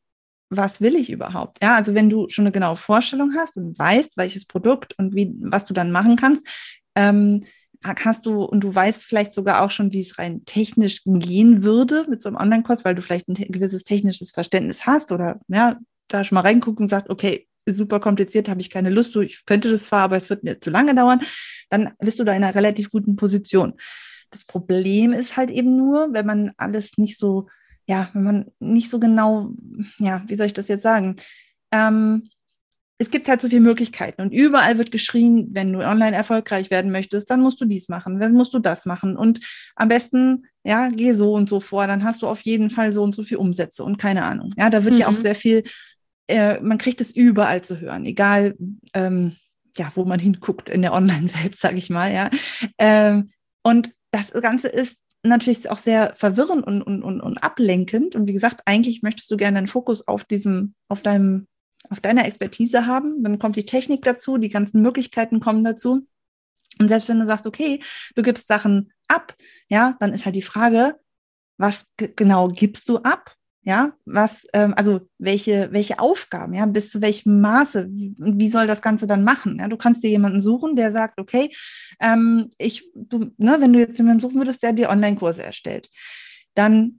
was 0.49 0.79
will 0.79 0.95
ich 0.95 1.11
überhaupt? 1.11 1.61
Ja, 1.61 1.75
also 1.75 1.93
wenn 1.95 2.09
du 2.09 2.29
schon 2.29 2.43
eine 2.43 2.53
genaue 2.53 2.77
Vorstellung 2.77 3.33
hast 3.35 3.57
und 3.57 3.77
weißt, 3.77 4.15
welches 4.15 4.45
Produkt 4.45 4.97
und 4.97 5.15
wie, 5.15 5.33
was 5.41 5.65
du 5.65 5.73
dann 5.73 5.91
machen 5.91 6.15
kannst, 6.15 6.47
ähm, 6.95 7.43
hast 7.83 8.25
du 8.25 8.43
und 8.43 8.61
du 8.61 8.73
weißt 8.73 9.05
vielleicht 9.05 9.33
sogar 9.33 9.61
auch 9.61 9.71
schon, 9.71 9.93
wie 9.93 10.01
es 10.01 10.17
rein 10.17 10.43
technisch 10.45 11.01
gehen 11.05 11.63
würde 11.63 12.05
mit 12.09 12.21
so 12.21 12.29
einem 12.29 12.37
Online-Kurs, 12.37 12.83
weil 12.83 12.95
du 12.95 13.01
vielleicht 13.01 13.27
ein 13.27 13.35
gewisses 13.35 13.83
technisches 13.83 14.31
Verständnis 14.31 14.85
hast 14.85 15.11
oder 15.11 15.39
ja, 15.47 15.77
da 16.09 16.23
schon 16.23 16.35
mal 16.35 16.41
reingucken 16.41 16.83
und 16.83 16.89
sagst, 16.89 17.09
okay, 17.09 17.47
super 17.65 17.99
kompliziert, 17.99 18.49
habe 18.49 18.61
ich 18.61 18.69
keine 18.69 18.89
Lust 18.89 19.13
zu. 19.13 19.21
Ich 19.21 19.45
könnte 19.45 19.71
das 19.71 19.85
zwar, 19.85 20.03
aber 20.03 20.17
es 20.17 20.29
wird 20.29 20.43
mir 20.43 20.59
zu 20.59 20.69
lange 20.69 20.95
dauern. 20.95 21.21
Dann 21.69 21.91
bist 21.99 22.19
du 22.19 22.23
da 22.23 22.33
in 22.33 22.43
einer 22.43 22.55
relativ 22.55 22.89
guten 22.89 23.15
Position. 23.15 23.73
Das 24.31 24.45
Problem 24.45 25.13
ist 25.13 25.37
halt 25.37 25.49
eben 25.49 25.75
nur, 25.75 26.13
wenn 26.13 26.25
man 26.25 26.51
alles 26.57 26.97
nicht 26.97 27.17
so, 27.17 27.47
ja, 27.87 28.09
wenn 28.13 28.23
man 28.23 28.45
nicht 28.59 28.89
so 28.89 28.99
genau, 28.99 29.51
ja, 29.97 30.23
wie 30.27 30.35
soll 30.35 30.47
ich 30.47 30.53
das 30.53 30.67
jetzt 30.67 30.83
sagen? 30.83 31.15
Ähm, 31.71 32.29
es 32.99 33.09
gibt 33.09 33.27
halt 33.27 33.41
so 33.41 33.49
viele 33.49 33.61
Möglichkeiten 33.61 34.21
und 34.21 34.33
überall 34.33 34.77
wird 34.77 34.91
geschrien, 34.91 35.49
wenn 35.53 35.73
du 35.73 35.79
online 35.79 36.15
erfolgreich 36.15 36.69
werden 36.69 36.91
möchtest, 36.91 37.29
dann 37.29 37.41
musst 37.41 37.59
du 37.61 37.65
dies 37.65 37.89
machen, 37.89 38.19
dann 38.19 38.33
musst 38.33 38.53
du 38.53 38.59
das 38.59 38.85
machen 38.85 39.17
und 39.17 39.39
am 39.75 39.87
besten, 39.87 40.45
ja, 40.63 40.89
geh 40.89 41.13
so 41.13 41.33
und 41.33 41.49
so 41.49 41.59
vor, 41.59 41.87
dann 41.87 42.03
hast 42.03 42.21
du 42.21 42.27
auf 42.27 42.41
jeden 42.41 42.69
Fall 42.69 42.93
so 42.93 43.01
und 43.01 43.15
so 43.15 43.23
viel 43.23 43.37
Umsätze 43.37 43.83
und 43.83 43.97
keine 43.97 44.23
Ahnung. 44.25 44.53
Ja, 44.57 44.69
da 44.69 44.83
wird 44.83 44.95
mhm. 44.95 44.99
ja 44.99 45.07
auch 45.07 45.13
mhm. 45.13 45.17
sehr 45.17 45.35
viel 45.35 45.63
äh, 46.29 46.59
man 46.61 46.77
kriegt 46.77 47.01
es 47.01 47.11
überall 47.11 47.63
zu 47.63 47.79
hören, 47.79 48.05
egal 48.05 48.55
ähm, 48.93 49.35
ja, 49.77 49.91
wo 49.95 50.05
man 50.05 50.19
hinguckt 50.19 50.69
in 50.69 50.81
der 50.81 50.93
Online-Welt, 50.93 51.55
sage 51.57 51.77
ich 51.77 51.89
mal, 51.89 52.13
ja. 52.13 52.29
Ähm, 52.77 53.31
und 53.63 53.91
das 54.11 54.31
Ganze 54.31 54.67
ist 54.67 54.97
natürlich 55.23 55.69
auch 55.69 55.77
sehr 55.77 56.13
verwirrend 56.15 56.65
und, 56.65 56.81
und, 56.81 57.03
und, 57.03 57.21
und 57.21 57.43
ablenkend. 57.43 58.15
Und 58.15 58.27
wie 58.27 58.33
gesagt, 58.33 58.61
eigentlich 58.65 59.01
möchtest 59.01 59.29
du 59.31 59.37
gerne 59.37 59.57
einen 59.57 59.67
Fokus 59.67 60.07
auf 60.07 60.23
diesem, 60.23 60.75
auf 60.87 61.01
deinem, 61.01 61.47
auf 61.89 61.99
deiner 61.99 62.25
Expertise 62.25 62.85
haben. 62.85 63.23
Dann 63.23 63.39
kommt 63.39 63.55
die 63.55 63.65
Technik 63.65 64.01
dazu, 64.03 64.37
die 64.37 64.49
ganzen 64.49 64.81
Möglichkeiten 64.81 65.39
kommen 65.39 65.63
dazu. 65.63 66.07
Und 66.79 66.87
selbst 66.87 67.09
wenn 67.09 67.19
du 67.19 67.25
sagst, 67.25 67.47
okay, 67.47 67.81
du 68.15 68.21
gibst 68.21 68.47
Sachen 68.47 68.91
ab, 69.07 69.35
ja, 69.67 69.95
dann 69.99 70.13
ist 70.13 70.25
halt 70.25 70.35
die 70.35 70.41
Frage, 70.41 70.99
was 71.57 71.85
genau 71.97 72.47
gibst 72.47 72.89
du 72.89 72.97
ab? 72.97 73.35
Ja, 73.63 73.91
was, 74.05 74.47
ähm, 74.53 74.73
also 74.77 75.01
welche, 75.17 75.67
welche 75.71 75.99
Aufgaben, 75.99 76.53
ja, 76.53 76.65
bis 76.65 76.89
zu 76.89 77.01
welchem 77.01 77.41
Maße, 77.41 77.87
wie, 77.89 78.15
wie 78.17 78.47
soll 78.47 78.67
das 78.67 78.81
Ganze 78.81 79.05
dann 79.05 79.25
machen? 79.25 79.59
Ja, 79.59 79.67
du 79.67 79.75
kannst 79.75 80.01
dir 80.01 80.09
jemanden 80.09 80.39
suchen, 80.39 80.77
der 80.77 80.91
sagt, 80.93 81.19
okay, 81.19 81.53
ähm, 81.99 82.49
ich, 82.57 82.89
du, 82.95 83.31
ne, 83.37 83.57
wenn 83.59 83.73
du 83.73 83.79
jetzt 83.79 83.97
jemanden 83.97 84.21
suchen 84.21 84.37
würdest, 84.37 84.63
der 84.63 84.71
dir 84.71 84.89
Online-Kurse 84.89 85.43
erstellt, 85.43 85.89
dann 86.55 86.98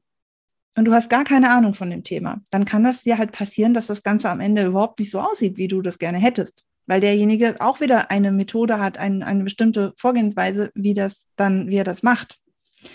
und 0.81 0.87
du 0.87 0.95
hast 0.95 1.11
gar 1.11 1.25
keine 1.25 1.51
Ahnung 1.51 1.75
von 1.75 1.91
dem 1.91 2.05
Thema, 2.05 2.41
dann 2.49 2.65
kann 2.65 2.85
das 2.85 3.03
dir 3.03 3.19
halt 3.19 3.33
passieren, 3.33 3.75
dass 3.75 3.87
das 3.87 4.03
Ganze 4.03 4.31
am 4.31 4.41
Ende 4.41 4.65
überhaupt 4.65 4.99
nicht 4.99 5.11
so 5.11 5.21
aussieht, 5.21 5.59
wie 5.59 5.69
du 5.69 5.83
das 5.83 5.99
gerne 5.99 6.17
hättest. 6.17 6.65
Weil 6.87 7.03
derjenige 7.03 7.57
auch 7.61 7.81
wieder 7.81 8.11
eine 8.11 8.33
Methode 8.33 8.81
hat, 8.81 8.97
ein, 8.97 9.23
eine 9.23 9.45
bestimmte 9.45 9.93
Vorgehensweise, 9.99 10.71
wie 10.75 10.95
das 10.95 11.27
dann, 11.37 11.69
wie 11.69 11.77
er 11.77 11.85
das 11.85 12.03
macht. 12.03 12.39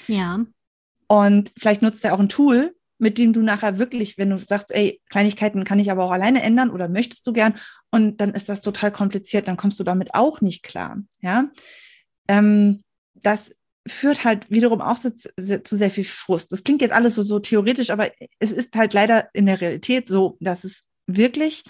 Ja. 0.08 0.44
Und 1.06 1.52
vielleicht 1.60 1.84
nutzt 1.84 2.04
er 2.04 2.16
auch 2.16 2.20
ein 2.20 2.28
Tool, 2.28 2.74
mit 2.98 3.20
dem 3.20 3.34
du 3.34 3.44
nachher 3.44 3.78
wirklich, 3.78 4.18
wenn 4.18 4.32
du 4.32 4.40
sagst, 4.40 4.74
ey, 4.74 5.00
Kleinigkeiten 5.12 5.64
kann 5.64 5.78
ich 5.78 5.92
aber 5.92 6.06
auch 6.06 6.12
alleine 6.12 6.42
ändern 6.42 6.72
oder 6.72 6.90
möchtest 6.90 7.28
du 7.28 7.34
gern 7.34 7.54
und 7.92 8.20
dann 8.20 8.34
ist 8.34 8.50
das 8.50 8.62
total 8.62 8.92
kompliziert, 8.92 9.48
dann 9.48 9.58
kommst 9.58 9.80
du 9.80 9.84
damit 9.84 10.16
auch 10.16 10.42
nicht 10.42 10.64
klar. 10.64 10.98
Ja, 11.22 11.52
ähm, 12.28 12.82
das 13.14 13.52
führt 13.88 14.24
halt 14.24 14.50
wiederum 14.50 14.82
auch 14.82 14.98
zu, 15.00 15.14
zu, 15.16 15.78
sehr 15.78 15.92
viel 15.92 16.06
Frust. 16.06 16.52
Das 16.52 16.64
klingt 16.64 16.82
jetzt 16.82 16.94
alles 16.94 17.16
so, 17.16 17.24
so 17.24 17.40
theoretisch, 17.40 17.92
aber 17.92 18.10
es 18.40 18.52
ist 18.52 18.76
halt 18.76 18.94
leider 18.94 19.30
in 19.34 19.46
der 19.46 19.62
Realität 19.62 20.08
so, 20.08 20.38
dass 20.40 20.64
es 20.64 20.84
wirklich 21.08 21.64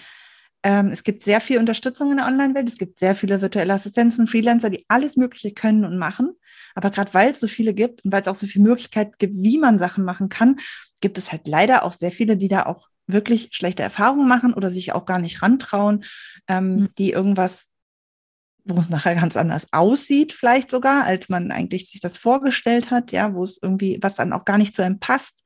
ähm, 0.66 0.88
es 0.88 1.04
gibt 1.04 1.22
sehr 1.22 1.40
viel 1.40 1.58
Unterstützung 1.58 2.10
in 2.10 2.16
der 2.16 2.26
Online-Welt. 2.26 2.68
Es 2.68 2.76
gibt 2.76 2.98
sehr 2.98 3.14
viele 3.14 3.40
virtuelle 3.40 3.72
Assistenzen, 3.72 4.26
Freelancer, 4.26 4.68
die 4.68 4.84
alles 4.88 5.16
Mögliche 5.16 5.52
können 5.52 5.84
und 5.84 5.96
machen. 5.96 6.32
Aber 6.74 6.90
gerade 6.90 7.14
weil 7.14 7.30
es 7.30 7.38
so 7.38 7.46
viele 7.46 7.72
gibt 7.72 8.04
und 8.04 8.10
weil 8.10 8.22
es 8.22 8.26
auch 8.26 8.34
so 8.34 8.48
viele 8.48 8.64
Möglichkeiten 8.64 9.14
gibt, 9.16 9.34
wie 9.36 9.58
man 9.58 9.78
Sachen 9.78 10.04
machen 10.04 10.28
kann, 10.28 10.56
gibt 11.00 11.18
es 11.18 11.30
halt 11.30 11.46
leider 11.46 11.84
auch 11.84 11.92
sehr 11.92 12.10
viele, 12.10 12.36
die 12.36 12.48
da 12.48 12.66
auch 12.66 12.88
wirklich 13.06 13.50
schlechte 13.52 13.84
Erfahrungen 13.84 14.26
machen 14.26 14.54
oder 14.54 14.72
sich 14.72 14.92
auch 14.92 15.06
gar 15.06 15.20
nicht 15.20 15.40
rantrauen, 15.40 16.04
ähm, 16.48 16.74
mhm. 16.74 16.88
die 16.98 17.12
irgendwas 17.12 17.66
wo 18.68 18.80
es 18.80 18.90
nachher 18.90 19.14
ganz 19.14 19.36
anders 19.36 19.66
aussieht, 19.70 20.32
vielleicht 20.32 20.70
sogar, 20.70 21.04
als 21.04 21.28
man 21.28 21.52
eigentlich 21.52 21.88
sich 21.88 22.00
das 22.00 22.18
vorgestellt 22.18 22.90
hat, 22.90 23.12
ja, 23.12 23.32
wo 23.32 23.44
es 23.44 23.58
irgendwie, 23.62 23.98
was 24.02 24.14
dann 24.14 24.32
auch 24.32 24.44
gar 24.44 24.58
nicht 24.58 24.74
zu 24.74 24.82
einem 24.82 24.98
passt. 24.98 25.42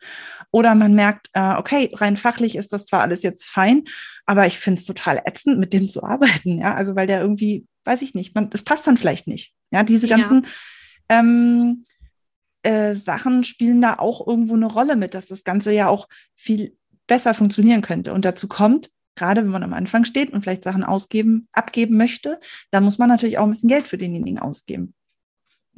Oder 0.50 0.74
man 0.74 0.94
merkt, 0.94 1.28
äh, 1.34 1.54
okay, 1.54 1.90
rein 1.94 2.16
fachlich 2.16 2.56
ist 2.56 2.72
das 2.72 2.86
zwar 2.86 3.02
alles 3.02 3.22
jetzt 3.22 3.44
fein, 3.44 3.84
aber 4.24 4.46
ich 4.46 4.58
finde 4.58 4.80
es 4.80 4.86
total 4.86 5.20
ätzend, 5.24 5.58
mit 5.58 5.72
dem 5.72 5.88
zu 5.88 6.02
arbeiten, 6.02 6.58
ja, 6.58 6.74
also 6.74 6.96
weil 6.96 7.06
der 7.06 7.20
irgendwie, 7.20 7.66
weiß 7.84 8.02
ich 8.02 8.14
nicht, 8.14 8.34
man, 8.34 8.48
das 8.50 8.62
passt 8.62 8.86
dann 8.86 8.96
vielleicht 8.96 9.26
nicht. 9.26 9.52
Ja, 9.70 9.82
diese 9.82 10.08
ganzen 10.08 10.42
ja. 11.10 11.20
ähm, 11.20 11.84
äh, 12.62 12.94
Sachen 12.94 13.44
spielen 13.44 13.80
da 13.80 13.98
auch 13.98 14.26
irgendwo 14.26 14.54
eine 14.54 14.66
Rolle 14.66 14.96
mit, 14.96 15.14
dass 15.14 15.26
das 15.26 15.44
Ganze 15.44 15.72
ja 15.72 15.88
auch 15.88 16.08
viel 16.36 16.76
besser 17.06 17.34
funktionieren 17.34 17.82
könnte. 17.82 18.12
Und 18.12 18.24
dazu 18.24 18.48
kommt, 18.48 18.90
gerade 19.20 19.42
wenn 19.42 19.50
man 19.50 19.62
am 19.62 19.74
Anfang 19.74 20.04
steht 20.04 20.32
und 20.32 20.42
vielleicht 20.42 20.64
Sachen 20.64 20.82
ausgeben, 20.82 21.46
abgeben 21.52 21.98
möchte, 21.98 22.40
dann 22.70 22.84
muss 22.84 22.96
man 22.96 23.10
natürlich 23.10 23.36
auch 23.36 23.44
ein 23.44 23.50
bisschen 23.50 23.68
Geld 23.68 23.86
für 23.86 23.98
denjenigen 23.98 24.38
ausgeben. 24.38 24.94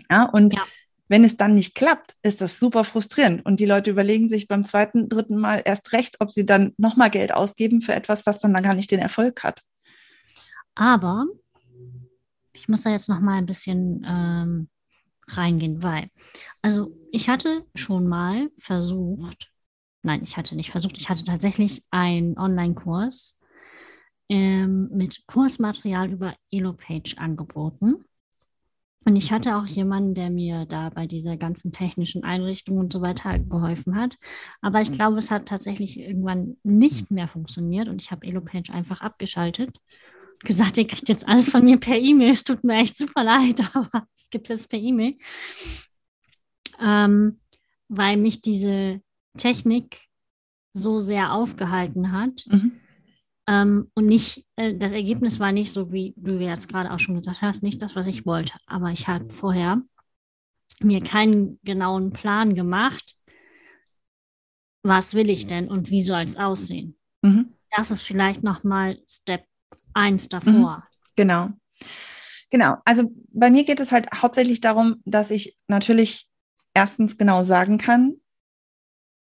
Ja, 0.09 0.25
und 0.27 0.55
ja. 0.55 0.63
wenn 1.09 1.25
es 1.25 1.37
dann 1.37 1.57
nicht 1.57 1.75
klappt, 1.75 2.15
ist 2.23 2.41
das 2.41 2.61
super 2.61 2.85
frustrierend. 2.85 3.45
Und 3.45 3.59
die 3.59 3.67
Leute 3.67 3.91
überlegen 3.91 4.29
sich 4.29 4.47
beim 4.47 4.65
zweiten, 4.65 5.09
dritten 5.09 5.37
Mal 5.37 5.63
erst 5.65 5.93
recht, 5.93 6.21
ob 6.21 6.31
sie 6.31 6.47
dann 6.47 6.73
nochmal 6.77 7.11
Geld 7.11 7.35
ausgeben 7.35 7.81
für 7.83 7.95
etwas, 7.95 8.27
was 8.27 8.39
dann, 8.39 8.55
dann 8.55 8.63
gar 8.63 8.75
nicht 8.75 8.93
den 8.93 9.01
Erfolg 9.01 9.43
hat. 9.43 9.63
Aber 10.77 11.27
ich 12.53 12.69
muss 12.69 12.83
da 12.83 12.91
jetzt 12.91 13.09
nochmal 13.09 13.39
ein 13.39 13.47
bisschen 13.47 14.07
ähm, 14.09 14.69
reingehen, 15.27 15.83
weil, 15.83 16.11
also 16.63 16.97
ich 17.11 17.29
hatte 17.29 17.65
schon 17.75 18.07
mal 18.07 18.51
versucht, 18.57 19.52
nein, 20.03 20.23
ich 20.23 20.37
hatte 20.37 20.55
nicht 20.57 20.71
versucht, 20.71 20.97
ich 20.97 21.09
hatte 21.09 21.25
tatsächlich 21.25 21.83
einen 21.91 22.39
Online-Kurs 22.39 23.41
ähm, 24.29 24.89
mit 24.93 25.27
Kursmaterial 25.27 26.11
über 26.11 26.35
Elopage 26.51 27.15
angeboten. 27.19 28.05
Und 29.05 29.17
ich 29.17 29.33
hatte 29.33 29.57
auch 29.57 29.67
jemanden, 29.67 30.15
der 30.15 30.31
mir 30.31 30.65
da 30.65 30.89
bei 30.91 31.07
dieser 31.07 31.37
ganzen 31.37 31.73
technischen 31.73 32.23
Einrichtung 32.23 32.79
und 32.79 32.93
so 32.93 33.03
weiter 33.03 33.39
geholfen 33.39 33.97
hat. 33.97 34.17
Aber 34.61 34.81
ich 34.81 34.93
glaube, 34.93 35.19
es 35.19 35.31
hat 35.31 35.47
tatsächlich 35.47 35.99
irgendwann 35.99 36.57
nicht 36.63 37.11
mehr 37.11 37.27
funktioniert 37.27 37.89
und 37.89 38.01
ich 38.01 38.13
habe 38.13 38.27
Elopage 38.27 38.73
einfach 38.73 39.01
abgeschaltet. 39.01 39.77
Gesagt, 40.45 40.79
ihr 40.79 40.87
kriegt 40.87 41.09
jetzt 41.09 41.27
alles 41.27 41.51
von 41.51 41.65
mir 41.65 41.79
per 41.79 41.97
E-Mail. 41.97 42.31
Es 42.31 42.45
tut 42.45 42.63
mir 42.63 42.77
echt 42.77 42.97
super 42.97 43.25
leid, 43.25 43.61
aber 43.75 44.07
es 44.15 44.31
gibt 44.31 44.51
es 44.51 44.69
per 44.69 44.79
E-Mail. 44.79 45.17
Ähm, 46.81 47.41
weil 47.89 48.17
mich 48.17 48.41
diese 48.41 49.03
Technik 49.37 50.09
so 50.73 50.99
sehr 50.99 51.33
aufgehalten 51.33 52.13
hat. 52.13 52.45
Mhm. 52.49 52.81
Ähm, 53.47 53.91
und 53.95 54.07
nicht, 54.07 54.47
äh, 54.57 54.75
das 54.75 54.93
Ergebnis 54.93 55.41
war 55.41 55.53
nicht 55.53 55.73
so, 55.73 55.93
wie 55.93 56.15
du 56.17 56.39
jetzt 56.39 56.69
gerade 56.69 56.93
auch 56.93 56.99
schon 56.99 57.17
gesagt 57.17 57.43
hast, 57.43 57.63
nicht 57.63 57.83
das, 57.83 57.97
was 57.97 58.07
ich 58.07 58.25
wollte. 58.25 58.55
Aber 58.67 58.91
ich 58.91 59.09
habe 59.09 59.31
vorher 59.31 59.81
mir 60.81 61.03
keinen 61.03 61.59
genauen 61.65 62.13
Plan 62.13 62.55
gemacht, 62.55 63.17
was 64.83 65.15
will 65.15 65.31
ich 65.31 65.47
denn 65.47 65.69
und 65.69 65.91
wie 65.91 66.03
soll 66.03 66.23
es 66.23 66.37
aussehen. 66.37 66.97
Mhm. 67.23 67.55
Das 67.71 67.91
ist 67.91 68.03
vielleicht 68.03 68.43
nochmal 68.43 68.99
Step 69.09 69.45
1 69.95 70.29
davor. 70.29 70.79
Mhm. 70.79 70.83
Genau. 71.17 71.49
Genau. 72.51 72.77
Also 72.85 73.11
bei 73.33 73.51
mir 73.51 73.65
geht 73.65 73.81
es 73.81 73.93
halt 73.93 74.09
hauptsächlich 74.15 74.61
darum, 74.61 74.97
dass 75.05 75.31
ich 75.31 75.57
natürlich 75.69 76.29
erstens 76.75 77.17
genau 77.17 77.45
sagen 77.45 77.79
kann, 77.79 78.17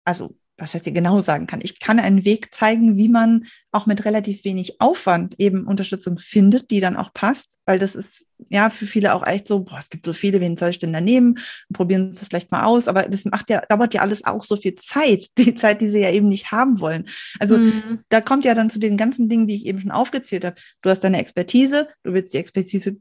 also 0.05 0.35
was 0.57 0.73
heißt 0.73 0.85
ihr 0.85 0.93
genau 0.93 1.21
sagen 1.21 1.47
kann. 1.47 1.61
Ich 1.61 1.79
kann 1.79 1.99
einen 1.99 2.25
Weg 2.25 2.53
zeigen, 2.53 2.95
wie 2.95 3.09
man 3.09 3.45
auch 3.71 3.85
mit 3.85 4.05
relativ 4.05 4.43
wenig 4.45 4.79
Aufwand 4.79 5.39
eben 5.39 5.65
Unterstützung 5.65 6.19
findet, 6.19 6.69
die 6.71 6.79
dann 6.79 6.95
auch 6.95 7.13
passt, 7.13 7.57
weil 7.65 7.79
das 7.79 7.95
ist 7.95 8.23
ja 8.49 8.69
für 8.69 8.85
viele 8.85 9.13
auch 9.13 9.25
echt 9.25 9.47
so, 9.47 9.61
boah, 9.61 9.77
es 9.79 9.89
gibt 9.89 10.05
so 10.05 10.13
viele, 10.13 10.41
wen 10.41 10.57
soll 10.57 10.69
ich 10.69 10.79
denn 10.79 10.93
da 10.93 11.01
nehmen? 11.01 11.37
Probieren 11.73 12.13
Sie 12.13 12.19
das 12.19 12.29
vielleicht 12.29 12.51
mal 12.51 12.63
aus. 12.63 12.87
Aber 12.87 13.03
das 13.03 13.25
macht 13.25 13.49
ja, 13.49 13.61
dauert 13.69 13.93
ja 13.93 14.01
alles 14.01 14.25
auch 14.25 14.43
so 14.43 14.55
viel 14.55 14.75
Zeit, 14.75 15.27
die 15.37 15.55
Zeit, 15.55 15.81
die 15.81 15.89
sie 15.89 15.99
ja 15.99 16.11
eben 16.11 16.27
nicht 16.27 16.51
haben 16.51 16.79
wollen. 16.79 17.07
Also 17.39 17.57
mhm. 17.57 17.99
da 18.09 18.21
kommt 18.21 18.45
ja 18.45 18.53
dann 18.53 18.69
zu 18.69 18.79
den 18.79 18.97
ganzen 18.97 19.29
Dingen, 19.29 19.47
die 19.47 19.55
ich 19.55 19.65
eben 19.65 19.79
schon 19.79 19.91
aufgezählt 19.91 20.45
habe. 20.45 20.55
Du 20.81 20.89
hast 20.89 21.03
deine 21.03 21.19
Expertise, 21.19 21.87
du 22.03 22.13
willst 22.13 22.33
die 22.33 22.37
Expertise 22.37 22.97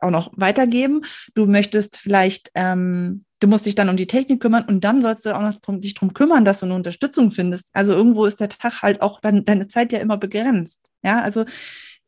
auch 0.00 0.10
noch 0.10 0.32
weitergeben. 0.36 1.02
Du 1.34 1.46
möchtest 1.46 1.98
vielleicht 1.98 2.50
ähm, 2.54 3.24
du 3.40 3.46
musst 3.46 3.66
dich 3.66 3.74
dann 3.74 3.88
um 3.88 3.96
die 3.96 4.06
Technik 4.06 4.40
kümmern 4.40 4.64
und 4.64 4.82
dann 4.82 5.02
sollst 5.02 5.24
du 5.24 5.34
auch 5.34 5.42
noch 5.42 5.56
drum, 5.56 5.80
dich 5.80 5.94
darum 5.94 6.12
kümmern, 6.12 6.44
dass 6.44 6.60
du 6.60 6.66
eine 6.66 6.74
Unterstützung 6.74 7.30
findest. 7.30 7.70
Also 7.72 7.92
irgendwo 7.92 8.24
ist 8.24 8.40
der 8.40 8.48
Tag 8.48 8.82
halt 8.82 9.00
auch 9.00 9.20
dann 9.20 9.44
deine 9.44 9.68
Zeit 9.68 9.92
ja 9.92 10.00
immer 10.00 10.16
begrenzt. 10.16 10.78
Ja, 11.02 11.22
also 11.22 11.44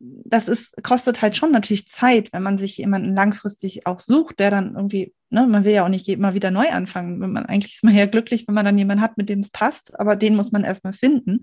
das 0.00 0.48
ist, 0.48 0.72
kostet 0.82 1.20
halt 1.20 1.36
schon 1.36 1.52
natürlich 1.52 1.86
Zeit, 1.88 2.32
wenn 2.32 2.42
man 2.42 2.56
sich 2.56 2.78
jemanden 2.78 3.12
langfristig 3.12 3.86
auch 3.86 4.00
sucht, 4.00 4.40
der 4.40 4.50
dann 4.50 4.74
irgendwie, 4.74 5.12
ne, 5.28 5.46
man 5.46 5.64
will 5.64 5.72
ja 5.72 5.84
auch 5.84 5.90
nicht 5.90 6.08
immer 6.08 6.32
wieder 6.32 6.50
neu 6.50 6.70
anfangen. 6.70 7.20
Wenn 7.20 7.32
man, 7.32 7.44
eigentlich 7.44 7.74
ist 7.74 7.84
man 7.84 7.94
ja 7.94 8.06
glücklich, 8.06 8.48
wenn 8.48 8.54
man 8.54 8.64
dann 8.64 8.78
jemanden 8.78 9.02
hat, 9.02 9.18
mit 9.18 9.28
dem 9.28 9.40
es 9.40 9.50
passt, 9.50 9.98
aber 10.00 10.16
den 10.16 10.36
muss 10.36 10.52
man 10.52 10.64
erstmal 10.64 10.94
finden. 10.94 11.42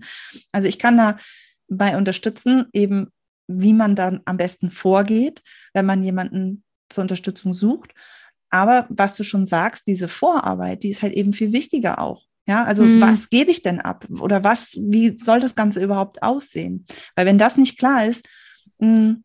Also 0.50 0.66
ich 0.66 0.80
kann 0.80 0.96
da 0.96 1.18
bei 1.68 1.96
unterstützen, 1.96 2.66
eben 2.72 3.08
wie 3.46 3.72
man 3.72 3.94
dann 3.94 4.22
am 4.24 4.36
besten 4.36 4.70
vorgeht, 4.70 5.42
wenn 5.72 5.86
man 5.86 6.02
jemanden 6.02 6.64
zur 6.88 7.02
Unterstützung 7.02 7.54
sucht. 7.54 7.94
Aber 8.50 8.86
was 8.88 9.14
du 9.14 9.22
schon 9.22 9.46
sagst, 9.46 9.86
diese 9.86 10.08
Vorarbeit, 10.08 10.82
die 10.82 10.90
ist 10.90 11.02
halt 11.02 11.12
eben 11.12 11.32
viel 11.32 11.52
wichtiger 11.52 12.00
auch. 12.00 12.24
Ja, 12.48 12.64
also 12.64 12.82
hm. 12.82 13.00
was 13.00 13.28
gebe 13.28 13.50
ich 13.50 13.62
denn 13.62 13.78
ab? 13.78 14.06
Oder 14.20 14.42
was, 14.42 14.72
wie 14.74 15.16
soll 15.18 15.38
das 15.38 15.54
Ganze 15.54 15.82
überhaupt 15.82 16.22
aussehen? 16.22 16.86
Weil 17.14 17.26
wenn 17.26 17.38
das 17.38 17.56
nicht 17.56 17.78
klar 17.78 18.06
ist, 18.06 18.26
hm, 18.80 19.24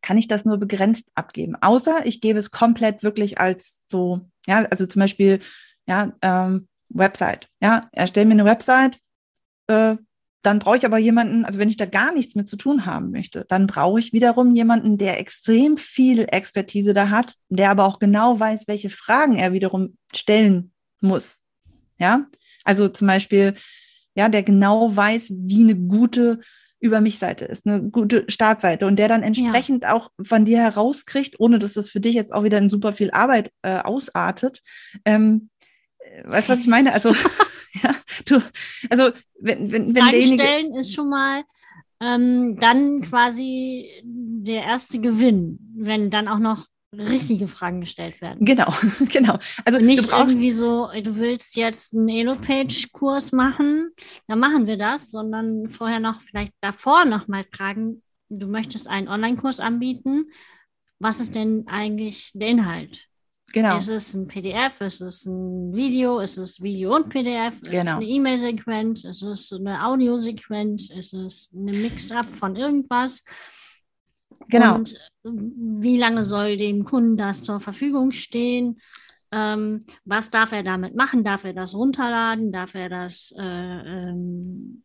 kann 0.00 0.18
ich 0.18 0.28
das 0.28 0.44
nur 0.44 0.58
begrenzt 0.58 1.08
abgeben. 1.14 1.56
Außer 1.60 2.04
ich 2.04 2.20
gebe 2.20 2.38
es 2.38 2.50
komplett 2.50 3.02
wirklich 3.02 3.38
als 3.38 3.82
so, 3.86 4.20
ja, 4.46 4.64
also 4.70 4.86
zum 4.86 5.00
Beispiel, 5.00 5.40
ja, 5.86 6.12
ähm, 6.22 6.68
Website. 6.88 7.48
Ja, 7.60 7.82
erstelle 7.92 8.26
mir 8.26 8.32
eine 8.32 8.44
Website, 8.44 8.98
äh, 9.68 9.96
dann 10.42 10.58
brauche 10.58 10.76
ich 10.76 10.84
aber 10.84 10.98
jemanden, 10.98 11.44
also 11.44 11.58
wenn 11.60 11.68
ich 11.68 11.76
da 11.76 11.86
gar 11.86 12.12
nichts 12.12 12.34
mit 12.34 12.48
zu 12.48 12.56
tun 12.56 12.84
haben 12.84 13.12
möchte, 13.12 13.44
dann 13.48 13.68
brauche 13.68 14.00
ich 14.00 14.12
wiederum 14.12 14.54
jemanden, 14.54 14.98
der 14.98 15.20
extrem 15.20 15.76
viel 15.76 16.26
Expertise 16.28 16.94
da 16.94 17.10
hat, 17.10 17.36
der 17.48 17.70
aber 17.70 17.84
auch 17.84 18.00
genau 18.00 18.38
weiß, 18.38 18.66
welche 18.66 18.90
Fragen 18.90 19.36
er 19.36 19.52
wiederum 19.52 19.96
stellen 20.12 20.72
muss. 21.00 21.38
Ja, 21.98 22.26
also 22.64 22.88
zum 22.88 23.06
Beispiel, 23.06 23.54
ja, 24.14 24.28
der 24.28 24.42
genau 24.42 24.94
weiß, 24.94 25.32
wie 25.32 25.62
eine 25.62 25.76
gute 25.76 26.40
über 26.82 27.00
mich 27.00 27.18
Seite 27.18 27.44
ist, 27.44 27.66
eine 27.66 27.90
gute 27.90 28.24
Startseite 28.28 28.86
und 28.86 28.96
der 28.96 29.08
dann 29.08 29.22
entsprechend 29.22 29.84
ja. 29.84 29.94
auch 29.94 30.10
von 30.20 30.44
dir 30.44 30.58
herauskriegt, 30.58 31.38
ohne 31.38 31.58
dass 31.58 31.74
das 31.74 31.90
für 31.90 32.00
dich 32.00 32.14
jetzt 32.14 32.32
auch 32.32 32.42
wieder 32.44 32.58
in 32.58 32.68
super 32.68 32.92
viel 32.92 33.10
Arbeit 33.12 33.50
äh, 33.62 33.78
ausartet. 33.78 34.60
Ähm, 35.04 35.48
äh, 36.00 36.28
weißt 36.28 36.48
du, 36.48 36.52
was 36.54 36.60
ich 36.60 36.66
meine? 36.66 36.92
Also 36.92 37.14
Ja, 37.82 37.94
du, 38.26 38.42
also 38.90 39.10
wenn, 39.40 39.70
wenn, 39.70 39.94
wenn 39.94 40.02
Einstellen 40.02 40.74
ist 40.74 40.94
schon 40.94 41.08
mal 41.08 41.42
ähm, 42.00 42.58
dann 42.58 43.00
quasi 43.00 43.88
der 44.04 44.64
erste 44.64 45.00
Gewinn, 45.00 45.58
wenn 45.74 46.10
dann 46.10 46.28
auch 46.28 46.38
noch 46.38 46.66
richtige 46.92 47.48
Fragen 47.48 47.80
gestellt 47.80 48.20
werden. 48.20 48.44
Genau, 48.44 48.72
genau. 49.10 49.38
Also 49.64 49.78
nicht 49.78 50.12
irgendwie 50.12 50.50
so, 50.50 50.88
du 50.92 51.16
willst 51.16 51.56
jetzt 51.56 51.94
einen 51.94 52.08
Elo-Page-Kurs 52.08 53.32
machen, 53.32 53.90
dann 54.28 54.38
machen 54.38 54.66
wir 54.66 54.76
das, 54.76 55.10
sondern 55.10 55.68
vorher 55.68 56.00
noch 56.00 56.20
vielleicht 56.20 56.52
davor 56.60 57.04
noch 57.04 57.28
mal 57.28 57.44
fragen, 57.44 58.02
du 58.28 58.46
möchtest 58.46 58.88
einen 58.88 59.08
Online-Kurs 59.08 59.60
anbieten, 59.60 60.26
was 60.98 61.20
ist 61.20 61.34
denn 61.34 61.64
eigentlich 61.66 62.30
der 62.34 62.48
Inhalt? 62.48 63.08
Genau. 63.52 63.76
Ist 63.76 63.88
es 63.88 64.14
ein 64.14 64.28
PDF? 64.28 64.80
Ist 64.80 65.00
es 65.00 65.26
ein 65.26 65.74
Video? 65.74 66.20
Ist 66.20 66.38
es 66.38 66.62
Video 66.62 66.94
und 66.96 67.10
PDF? 67.10 67.60
Ist 67.60 67.70
genau. 67.70 67.92
es 67.92 67.96
eine 67.96 68.06
E-Mail-Sequenz? 68.06 69.04
Ist 69.04 69.22
es 69.22 69.52
eine 69.52 69.84
Audiosequenz? 69.84 70.90
Ist 70.90 71.12
es 71.12 71.54
eine 71.54 71.72
Mix-up 71.72 72.32
von 72.32 72.56
irgendwas? 72.56 73.22
Genau. 74.48 74.76
Und 74.76 74.98
wie 75.24 75.96
lange 75.96 76.24
soll 76.24 76.56
dem 76.56 76.84
Kunden 76.84 77.16
das 77.16 77.42
zur 77.42 77.60
Verfügung 77.60 78.10
stehen? 78.10 78.80
Ähm, 79.30 79.80
was 80.04 80.30
darf 80.30 80.52
er 80.52 80.62
damit 80.62 80.94
machen? 80.94 81.24
Darf 81.24 81.44
er 81.44 81.52
das 81.52 81.74
runterladen? 81.74 82.52
Darf 82.52 82.74
er 82.74 82.88
das 82.88 83.34
äh, 83.38 83.42
ähm, 83.42 84.82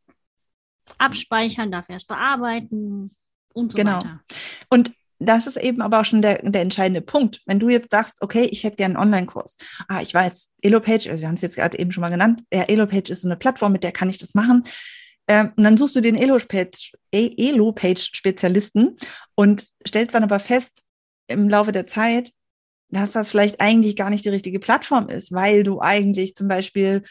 abspeichern? 0.98 1.72
Darf 1.72 1.90
er 1.90 1.98
es 1.98 2.06
bearbeiten? 2.06 3.16
Und 3.54 3.72
so 3.72 3.78
genau. 3.78 3.98
weiter. 3.98 4.22
Und 4.70 4.94
das 5.20 5.48
ist 5.48 5.58
eben 5.58 5.82
aber 5.82 6.00
auch 6.00 6.06
schon 6.06 6.22
der, 6.22 6.44
der 6.44 6.62
entscheidende 6.62 7.02
Punkt. 7.02 7.42
Wenn 7.46 7.60
du 7.60 7.70
jetzt 7.70 7.90
sagst, 7.90 8.22
okay, 8.22 8.44
ich 8.52 8.64
hätte 8.64 8.78
gerne 8.78 8.96
einen 8.96 9.04
Online-Kurs. 9.04 9.58
Ah, 9.88 10.02
ich 10.02 10.14
weiß, 10.14 10.50
Elopage, 10.62 11.10
also 11.10 11.22
wir 11.22 11.28
haben 11.28 11.36
es 11.36 11.42
jetzt 11.42 11.56
gerade 11.56 11.80
eben 11.80 11.92
schon 11.92 12.02
mal 12.02 12.10
genannt, 12.10 12.44
ja, 12.54 12.64
Elopage 12.64 13.12
ist 13.12 13.22
so 13.22 13.28
eine 13.28 13.36
Plattform, 13.36 13.72
mit 13.72 13.84
der 13.84 13.92
kann 13.92 14.10
ich 14.10 14.20
das 14.20 14.36
machen. 14.36 14.64
Ähm, 15.28 15.52
und 15.56 15.64
dann 15.64 15.78
suchst 15.78 15.96
du 15.96 16.02
den 16.02 16.16
Elopage-Spezialisten 16.16 18.98
und 19.36 19.68
stellst 19.86 20.16
dann 20.16 20.24
aber 20.24 20.40
fest 20.40 20.82
im 21.28 21.48
Laufe 21.50 21.72
der 21.72 21.86
Zeit, 21.86 22.32
dass 22.90 23.12
das 23.12 23.30
vielleicht 23.30 23.60
eigentlich 23.60 23.96
gar 23.96 24.10
nicht 24.10 24.26
die 24.26 24.30
richtige 24.30 24.60
Plattform 24.60 25.10
ist, 25.10 25.34
weil 25.34 25.64
du 25.64 25.82
eigentlich 25.82 26.36
zum 26.36 26.48
Beispiel 26.48 27.04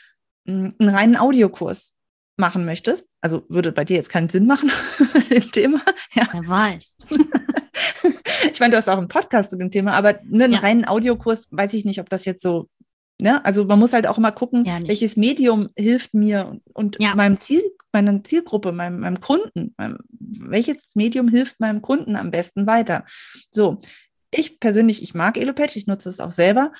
hm, 0.46 0.74
einen 0.78 0.88
reinen 0.88 1.16
Audiokurs 1.16 1.92
machen 2.36 2.64
möchtest. 2.64 3.08
Also 3.20 3.44
würde 3.48 3.72
bei 3.72 3.84
dir 3.84 3.96
jetzt 3.96 4.10
keinen 4.10 4.28
Sinn 4.28 4.46
machen 4.46 4.70
im 5.30 5.52
Thema. 5.52 5.80
Ja. 6.14 6.28
Wer 6.32 6.48
weiß. 6.48 6.98
ich 8.52 8.60
meine, 8.60 8.72
du 8.72 8.76
hast 8.76 8.88
auch 8.88 8.98
einen 8.98 9.08
Podcast 9.08 9.50
zu 9.50 9.56
dem 9.56 9.70
Thema, 9.70 9.92
aber 9.92 10.20
ne, 10.24 10.44
einen 10.44 10.54
ja. 10.54 10.60
reinen 10.60 10.86
Audiokurs 10.86 11.46
weiß 11.50 11.74
ich 11.74 11.84
nicht, 11.84 12.00
ob 12.00 12.08
das 12.08 12.24
jetzt 12.24 12.42
so, 12.42 12.68
ne? 13.20 13.44
Also 13.44 13.64
man 13.64 13.78
muss 13.78 13.92
halt 13.92 14.06
auch 14.06 14.18
immer 14.18 14.32
gucken, 14.32 14.64
ja, 14.64 14.78
welches 14.82 15.16
Medium 15.16 15.70
hilft 15.76 16.14
mir 16.14 16.60
und, 16.72 16.96
ja. 16.98 17.14
meinem 17.14 17.40
Ziel, 17.40 17.62
meiner 17.92 18.22
Zielgruppe, 18.22 18.72
meinem, 18.72 19.00
meinem 19.00 19.20
Kunden, 19.20 19.74
meinem, 19.76 19.98
welches 20.10 20.78
Medium 20.94 21.28
hilft 21.28 21.60
meinem 21.60 21.82
Kunden 21.82 22.16
am 22.16 22.30
besten 22.30 22.66
weiter. 22.66 23.04
So, 23.50 23.78
ich 24.30 24.60
persönlich, 24.60 25.02
ich 25.02 25.14
mag 25.14 25.36
Elopage, 25.36 25.76
ich 25.76 25.86
nutze 25.86 26.08
es 26.08 26.20
auch 26.20 26.32
selber 26.32 26.72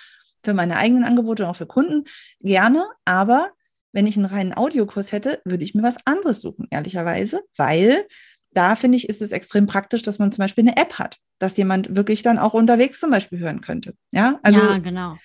für 0.45 0.55
meine 0.55 0.77
eigenen 0.77 1.05
Angebote 1.05 1.45
und 1.45 1.51
auch 1.51 1.57
für 1.57 1.67
Kunden 1.67 2.05
gerne, 2.41 2.87
aber 3.05 3.51
wenn 3.93 4.07
ich 4.07 4.17
einen 4.17 4.27
reinen 4.27 4.55
Audiokurs 4.55 5.13
hätte, 5.13 5.41
würde 5.45 5.65
ich 5.65 5.75
mir 5.75 5.83
was 5.83 5.97
anderes 6.05 6.43
suchen, 6.43 6.67
ehrlicherweise, 6.71 7.43
weil 7.57 8.07
da 8.53 8.75
finde 8.75 8.97
ich, 8.97 9.09
ist 9.09 9.23
es 9.23 9.33
extrem 9.33 9.67
praktisch, 9.67 10.03
dass 10.03 10.19
man 10.19 10.33
zum 10.33 10.43
Beispiel 10.43 10.65
eine 10.67 10.77
App 10.77 10.99
hat, 10.99 11.19
dass 11.39 11.57
jemand 11.57 11.97
wirklich 11.97 12.23
dann 12.23 12.39
auch 12.39 12.55
unterwegs 12.55 13.01
zum 13.01 13.11
Beispiel 13.11 13.39
hören 13.39 13.61
könnte. 13.61 13.95
Ja, 14.13 14.39
also, 14.43 14.61
ja 14.61 14.79
genau. 14.79 15.17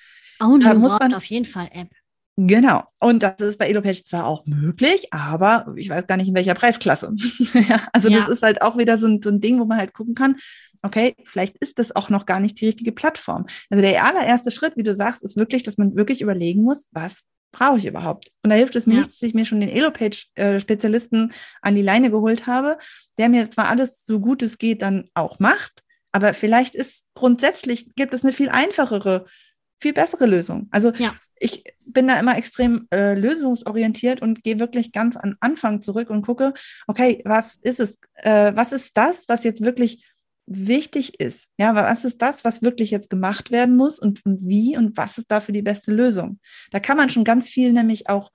Audio 0.41 0.69
da 0.69 0.73
muss 0.75 0.97
man 0.97 1.13
auf 1.13 1.25
jeden 1.25 1.45
Fall 1.45 1.69
App. 1.71 1.89
Genau. 2.37 2.83
Und 2.99 3.23
das 3.23 3.39
ist 3.39 3.59
bei 3.59 3.67
EloPage 3.67 4.03
zwar 4.03 4.25
auch 4.25 4.45
möglich, 4.45 5.07
aber 5.11 5.73
ich 5.75 5.89
weiß 5.89 6.07
gar 6.07 6.17
nicht, 6.17 6.29
in 6.29 6.35
welcher 6.35 6.53
Preisklasse. 6.53 7.13
ja, 7.69 7.87
also 7.93 8.09
ja. 8.09 8.19
das 8.19 8.29
ist 8.29 8.41
halt 8.41 8.61
auch 8.61 8.77
wieder 8.77 8.97
so 8.97 9.07
ein, 9.07 9.21
so 9.21 9.29
ein 9.29 9.41
Ding, 9.41 9.59
wo 9.59 9.65
man 9.65 9.77
halt 9.77 9.93
gucken 9.93 10.15
kann, 10.15 10.37
okay, 10.81 11.15
vielleicht 11.25 11.57
ist 11.57 11.77
das 11.77 11.95
auch 11.95 12.09
noch 12.09 12.25
gar 12.25 12.39
nicht 12.39 12.59
die 12.59 12.65
richtige 12.65 12.91
Plattform. 12.91 13.45
Also 13.69 13.81
der 13.81 14.03
allererste 14.03 14.49
Schritt, 14.49 14.77
wie 14.77 14.83
du 14.83 14.95
sagst, 14.95 15.21
ist 15.23 15.37
wirklich, 15.37 15.63
dass 15.63 15.77
man 15.77 15.95
wirklich 15.95 16.21
überlegen 16.21 16.63
muss, 16.63 16.87
was 16.91 17.19
brauche 17.51 17.77
ich 17.77 17.85
überhaupt? 17.85 18.31
Und 18.43 18.49
da 18.49 18.55
hilft 18.55 18.75
es 18.75 18.87
mir 18.87 18.93
ja. 18.93 18.99
nichts, 19.01 19.19
dass 19.19 19.27
ich 19.27 19.35
mir 19.35 19.45
schon 19.45 19.59
den 19.59 19.69
Elopage-Spezialisten 19.69 21.33
an 21.61 21.75
die 21.75 21.81
Leine 21.81 22.09
geholt 22.09 22.47
habe, 22.47 22.77
der 23.17 23.29
mir 23.29 23.51
zwar 23.51 23.67
alles 23.67 24.05
so 24.05 24.19
gut 24.19 24.41
es 24.41 24.57
geht 24.57 24.81
dann 24.81 25.09
auch 25.13 25.39
macht, 25.39 25.83
aber 26.13 26.33
vielleicht 26.33 26.75
ist 26.75 27.05
grundsätzlich, 27.13 27.93
gibt 27.95 28.13
es 28.13 28.23
eine 28.23 28.33
viel 28.33 28.49
einfachere, 28.49 29.25
viel 29.81 29.93
bessere 29.93 30.25
Lösung. 30.25 30.67
Also 30.71 30.91
ja. 30.91 31.13
ich 31.35 31.63
bin 31.85 32.07
da 32.07 32.19
immer 32.19 32.37
extrem 32.37 32.87
äh, 32.93 33.13
lösungsorientiert 33.13 34.21
und 34.21 34.43
gehe 34.43 34.59
wirklich 34.59 34.91
ganz 34.91 35.17
an 35.17 35.35
Anfang 35.39 35.81
zurück 35.81 36.09
und 36.09 36.25
gucke, 36.25 36.53
okay, 36.87 37.21
was 37.25 37.57
ist 37.57 37.79
es, 37.79 37.99
äh, 38.15 38.51
was 38.55 38.71
ist 38.71 38.91
das, 38.95 39.25
was 39.27 39.43
jetzt 39.43 39.61
wirklich 39.61 40.05
wichtig 40.45 41.19
ist. 41.19 41.47
Ja, 41.57 41.75
was 41.75 42.03
ist 42.03 42.21
das, 42.21 42.43
was 42.43 42.61
wirklich 42.61 42.91
jetzt 42.91 43.09
gemacht 43.09 43.51
werden 43.51 43.75
muss 43.75 43.99
und, 43.99 44.25
und 44.25 44.41
wie 44.41 44.77
und 44.77 44.97
was 44.97 45.17
ist 45.17 45.31
dafür 45.31 45.53
die 45.53 45.61
beste 45.61 45.91
Lösung? 45.91 46.39
Da 46.71 46.79
kann 46.79 46.97
man 46.97 47.09
schon 47.09 47.23
ganz 47.23 47.49
viel 47.49 47.73
nämlich 47.73 48.09
auch 48.09 48.31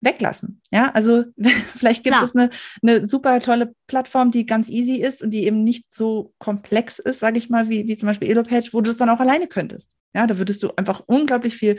weglassen. 0.00 0.60
Ja, 0.70 0.90
also 0.92 1.24
vielleicht 1.76 2.04
gibt 2.04 2.16
Klar. 2.16 2.28
es 2.28 2.34
eine, 2.34 2.50
eine 2.82 3.06
super 3.06 3.40
tolle 3.40 3.74
Plattform, 3.86 4.30
die 4.30 4.46
ganz 4.46 4.68
easy 4.68 4.96
ist 4.96 5.22
und 5.22 5.30
die 5.30 5.44
eben 5.46 5.62
nicht 5.62 5.92
so 5.92 6.34
komplex 6.38 6.98
ist, 6.98 7.20
sage 7.20 7.38
ich 7.38 7.50
mal, 7.50 7.68
wie, 7.68 7.86
wie 7.86 7.98
zum 7.98 8.06
Beispiel 8.06 8.30
Elopage, 8.30 8.70
wo 8.72 8.80
du 8.80 8.90
es 8.90 8.96
dann 8.96 9.10
auch 9.10 9.20
alleine 9.20 9.46
könntest. 9.46 9.90
Ja, 10.14 10.26
da 10.26 10.38
würdest 10.38 10.62
du 10.62 10.70
einfach 10.76 11.02
unglaublich 11.06 11.56
viel, 11.56 11.78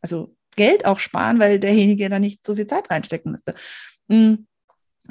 also 0.00 0.36
Geld 0.56 0.84
auch 0.84 0.98
sparen, 0.98 1.38
weil 1.38 1.58
derjenige 1.58 2.08
da 2.08 2.18
nicht 2.18 2.44
so 2.46 2.54
viel 2.54 2.66
Zeit 2.66 2.90
reinstecken 2.90 3.32
müsste. 3.32 3.54
Mhm. 4.08 4.46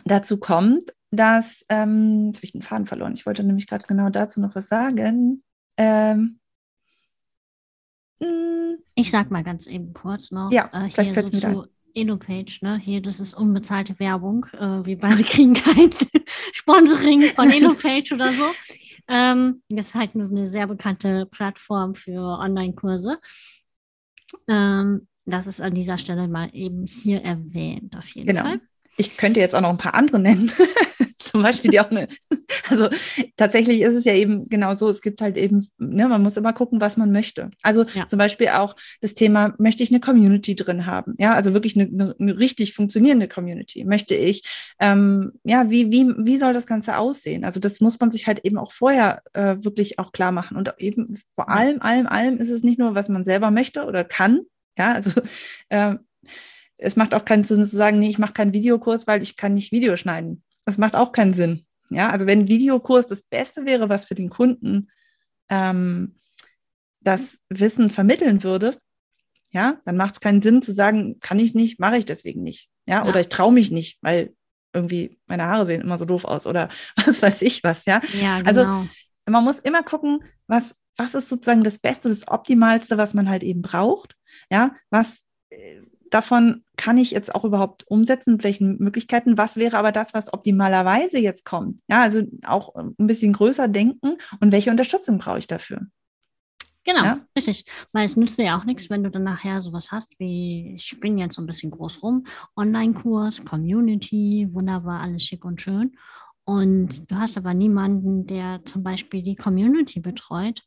Dazu 0.06 0.38
kommt, 0.38 0.94
dass, 1.10 1.66
ähm, 1.68 2.28
jetzt 2.28 2.38
habe 2.38 2.46
ich 2.46 2.52
den 2.54 2.62
Faden 2.62 2.88
verloren. 2.88 3.14
Ich 3.14 3.26
wollte 3.26 3.44
nämlich 3.44 3.68
gerade 3.68 3.86
genau 3.86 4.10
dazu 4.10 4.40
noch 4.40 4.56
was 4.56 4.68
sagen. 4.68 5.44
Ähm, 5.78 6.40
hm. 8.22 8.78
ich 8.96 9.12
sag 9.12 9.32
mal 9.32 9.44
ganz 9.44 9.68
eben 9.68 9.94
kurz 9.94 10.32
noch. 10.32 10.52
Ja, 10.52 10.70
äh, 10.74 10.90
hier 10.90 11.14
so 11.14 11.30
zu 11.30 11.68
EduPage, 11.94 12.60
ne? 12.62 12.78
Hier, 12.78 13.02
das 13.02 13.20
ist 13.20 13.34
unbezahlte 13.34 14.00
Werbung. 14.00 14.46
Äh, 14.54 14.86
wir 14.86 14.98
beide 14.98 15.24
kriegen 15.24 15.54
kein 15.54 15.90
Sponsoring 16.54 17.24
von 17.36 17.50
EduPage 17.52 18.14
oder 18.14 18.32
so. 18.32 18.46
Ähm, 19.08 19.62
das 19.70 19.88
ist 19.88 19.96
halt 19.96 20.12
eine 20.16 20.48
sehr 20.48 20.68
bekannte 20.68 21.26
Plattform 21.26 21.96
für 21.96 22.40
Online-Kurse. 22.40 23.18
Ähm, 24.48 25.08
das 25.26 25.48
ist 25.48 25.62
an 25.62 25.76
dieser 25.76 25.98
Stelle 25.98 26.28
mal 26.28 26.50
eben 26.54 26.86
hier 26.86 27.22
erwähnt, 27.22 27.96
auf 27.98 28.08
jeden 28.10 28.28
genau. 28.28 28.42
Fall. 28.42 28.62
Ich 28.98 29.18
könnte 29.18 29.40
jetzt 29.40 29.56
auch 29.56 29.62
noch 29.62 29.70
ein 29.70 29.78
paar 29.78 29.94
andere 29.94 30.20
nennen. 30.20 30.52
Zum 31.32 31.44
Beispiel 31.44 31.72
die 31.72 31.80
auch 31.80 31.90
eine. 31.90 32.08
Also 32.70 32.90
tatsächlich 33.38 33.82
ist 33.82 33.96
es 33.96 34.06
ja 34.06 34.14
eben 34.14 34.48
genau 34.48 34.76
so, 34.76 34.90
es 34.90 35.02
gibt 35.02 35.22
halt 35.22 35.38
eben, 35.38 35.68
ne, 35.78 36.08
man 36.08 36.22
muss 36.22 36.38
immer 36.38 36.54
gucken, 36.54 36.80
was 36.80 36.96
man 36.96 37.12
möchte. 37.12 37.50
Also 37.64 37.86
ja. 37.94 38.08
zum 38.08 38.20
Beispiel 38.20 38.50
auch 38.50 38.76
das 39.02 39.14
Thema, 39.14 39.56
möchte 39.58 39.84
ich 39.84 39.90
eine 39.90 40.00
Community 40.00 40.56
drin 40.56 40.86
haben? 40.86 41.16
Ja, 41.18 41.34
also 41.34 41.54
wirklich 41.54 41.76
eine, 41.76 41.86
eine, 41.86 42.16
eine 42.18 42.38
richtig 42.38 42.74
funktionierende 42.74 43.28
Community. 43.28 43.84
Möchte 43.84 44.16
ich, 44.16 44.44
ähm, 44.80 45.34
ja, 45.44 45.70
wie, 45.70 45.92
wie, 45.92 46.14
wie 46.18 46.38
soll 46.38 46.54
das 46.54 46.66
Ganze 46.66 46.98
aussehen? 46.98 47.44
Also 47.44 47.60
das 47.60 47.82
muss 47.82 48.00
man 48.00 48.12
sich 48.12 48.28
halt 48.28 48.46
eben 48.46 48.58
auch 48.58 48.72
vorher 48.72 49.22
äh, 49.34 49.58
wirklich 49.62 50.00
auch 50.00 50.12
klar 50.12 50.32
machen. 50.32 50.58
Und 50.58 50.74
eben 50.78 51.22
vor 51.36 51.50
allem, 51.50 51.82
allem, 51.82 52.08
allem 52.08 52.38
ist 52.38 52.50
es 52.50 52.64
nicht 52.64 52.80
nur, 52.80 52.96
was 52.96 53.10
man 53.10 53.24
selber 53.24 53.52
möchte 53.52 53.86
oder 53.86 54.04
kann. 54.04 54.42
Ja, 54.78 54.94
also 54.94 55.12
äh, 55.70 55.96
es 56.78 56.96
macht 56.96 57.14
auch 57.14 57.26
keinen 57.26 57.44
Sinn 57.44 57.64
zu 57.64 57.76
sagen, 57.76 58.00
nee, 58.00 58.10
ich 58.10 58.20
mache 58.20 58.34
keinen 58.34 58.54
Videokurs, 58.54 59.08
weil 59.08 59.22
ich 59.22 59.38
kann 59.38 59.54
nicht 59.54 59.72
Video 59.72 59.96
schneiden. 59.96 60.44
Das 60.66 60.78
macht 60.78 60.96
auch 60.96 61.12
keinen 61.12 61.34
Sinn. 61.34 61.66
Ja, 61.90 62.10
also 62.10 62.26
wenn 62.26 62.48
Videokurs 62.48 63.08
das 63.08 63.22
Beste 63.22 63.66
wäre, 63.66 63.90
was 63.90 64.06
für 64.06 64.16
den 64.16 64.30
Kunden 64.30 64.90
ähm, 65.50 66.16
das 67.02 67.40
Wissen 67.50 67.90
vermitteln 67.90 68.44
würde, 68.44 68.78
ja, 69.52 69.82
dann 69.86 69.98
macht 69.98 70.16
es 70.16 70.20
keinen 70.22 70.42
Sinn 70.42 70.62
zu 70.62 70.72
sagen, 70.72 71.20
kann 71.20 71.40
ich 71.40 71.54
nicht, 71.54 71.80
mache 71.80 71.98
ich 71.98 72.06
deswegen 72.06 72.44
nicht. 72.44 72.70
Ja, 72.86 73.04
ja. 73.04 73.10
oder 73.10 73.20
ich 73.20 73.28
traue 73.28 73.52
mich 73.52 73.72
nicht, 73.72 73.98
weil 74.02 74.34
irgendwie 74.74 75.20
meine 75.28 75.46
Haare 75.46 75.66
sehen 75.66 75.82
immer 75.82 75.98
so 75.98 76.06
doof 76.06 76.24
aus 76.24 76.48
oder 76.48 76.70
was 77.06 77.22
weiß 77.22 77.42
ich 77.42 77.64
was, 77.64 77.86
ja. 77.86 78.02
ja 78.22 78.42
also 78.46 78.62
genau. 78.62 78.88
Also 79.26 79.34
man 79.34 79.44
muss 79.44 79.60
immer 79.60 79.84
gucken, 79.84 80.24
was, 80.48 80.74
was 80.98 81.14
ist 81.14 81.30
sozusagen 81.30 81.64
das 81.64 81.78
Beste, 81.78 82.10
das 82.10 82.28
Optimalste, 82.28 82.98
was 82.98 83.14
man 83.14 83.30
halt 83.30 83.44
eben 83.44 83.62
braucht. 83.62 84.16
Ja, 84.50 84.76
was 84.90 85.22
äh, 85.50 85.82
davon 86.12 86.64
kann 86.78 86.98
ich 86.98 87.12
jetzt 87.12 87.34
auch 87.34 87.44
überhaupt 87.44 87.88
umsetzen, 87.88 88.34
mit 88.34 88.44
welchen 88.44 88.78
Möglichkeiten, 88.78 89.38
was 89.38 89.56
wäre 89.56 89.78
aber 89.78 89.92
das, 89.92 90.14
was 90.14 90.32
optimalerweise 90.32 91.18
jetzt 91.20 91.46
kommt. 91.46 91.82
Ja, 91.88 92.02
also 92.02 92.22
auch 92.46 92.76
ein 92.76 93.08
bisschen 93.08 93.34
größer 93.34 93.68
denken 93.68 94.18
und 94.40 94.52
welche 94.52 94.72
Unterstützung 94.72 95.18
brauche 95.18 95.40
ich 95.40 95.48
dafür. 95.48 95.88
Genau, 96.84 97.04
ja? 97.04 97.20
richtig. 97.36 97.66
Weil 97.92 98.06
es 98.06 98.16
nützt 98.16 98.38
dir 98.38 98.46
ja 98.46 98.60
auch 98.60 98.66
nichts, 98.66 98.90
wenn 98.90 99.04
du 99.04 99.12
dann 99.12 99.24
nachher 99.24 99.62
sowas 99.62 99.92
hast 99.92 100.20
wie, 100.20 100.74
ich 100.76 101.00
bin 101.00 101.18
jetzt 101.18 101.36
so 101.36 101.42
ein 101.42 101.48
bisschen 101.48 101.72
groß 101.72 102.02
rum, 102.02 102.26
Online-Kurs, 102.56 103.46
Community, 103.46 104.48
wunderbar, 104.52 105.02
alles 105.02 105.24
schick 105.24 105.46
und 105.46 105.62
schön. 105.62 105.92
Und 106.44 107.10
du 107.12 107.16
hast 107.16 107.38
aber 107.38 107.54
niemanden, 107.54 108.26
der 108.26 108.66
zum 108.66 108.84
Beispiel 108.84 109.22
die 109.22 109.36
Community 109.36 110.00
betreut 110.00 110.64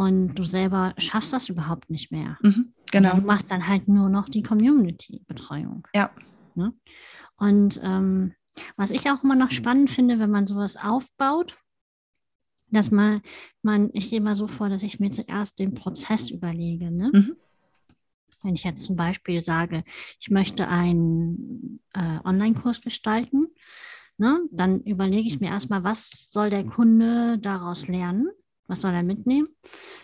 und 0.00 0.34
du 0.34 0.44
selber 0.44 0.94
schaffst 0.96 1.34
das 1.34 1.50
überhaupt 1.50 1.90
nicht 1.90 2.10
mehr. 2.10 2.38
Mhm, 2.40 2.72
genau. 2.90 3.16
du 3.16 3.20
machst 3.20 3.50
dann 3.50 3.68
halt 3.68 3.86
nur 3.86 4.08
noch 4.08 4.30
die 4.30 4.42
Community-Betreuung. 4.42 5.86
Ja. 5.94 6.10
Ne? 6.54 6.72
Und 7.36 7.78
ähm, 7.82 8.32
was 8.78 8.90
ich 8.92 9.10
auch 9.10 9.22
immer 9.22 9.34
noch 9.34 9.50
spannend 9.50 9.90
finde, 9.90 10.18
wenn 10.18 10.30
man 10.30 10.46
sowas 10.46 10.78
aufbaut, 10.78 11.54
dass 12.70 12.90
man, 12.90 13.20
man 13.60 13.90
ich 13.92 14.08
gehe 14.08 14.22
mal 14.22 14.34
so 14.34 14.46
vor, 14.46 14.70
dass 14.70 14.82
ich 14.82 15.00
mir 15.00 15.10
zuerst 15.10 15.58
den 15.58 15.74
Prozess 15.74 16.30
überlege. 16.30 16.90
Ne? 16.90 17.10
Mhm. 17.12 17.36
Wenn 18.42 18.54
ich 18.54 18.64
jetzt 18.64 18.84
zum 18.84 18.96
Beispiel 18.96 19.42
sage, 19.42 19.84
ich 20.18 20.30
möchte 20.30 20.66
einen 20.66 21.80
äh, 21.92 22.20
Online-Kurs 22.24 22.80
gestalten, 22.80 23.48
ne, 24.16 24.40
dann 24.50 24.80
überlege 24.80 25.28
ich 25.28 25.40
mir 25.40 25.50
erstmal, 25.50 25.84
was 25.84 26.30
soll 26.30 26.48
der 26.48 26.64
Kunde 26.64 27.38
daraus 27.38 27.86
lernen? 27.86 28.30
Was 28.70 28.80
soll 28.80 28.92
er 28.92 29.02
mitnehmen? 29.02 29.48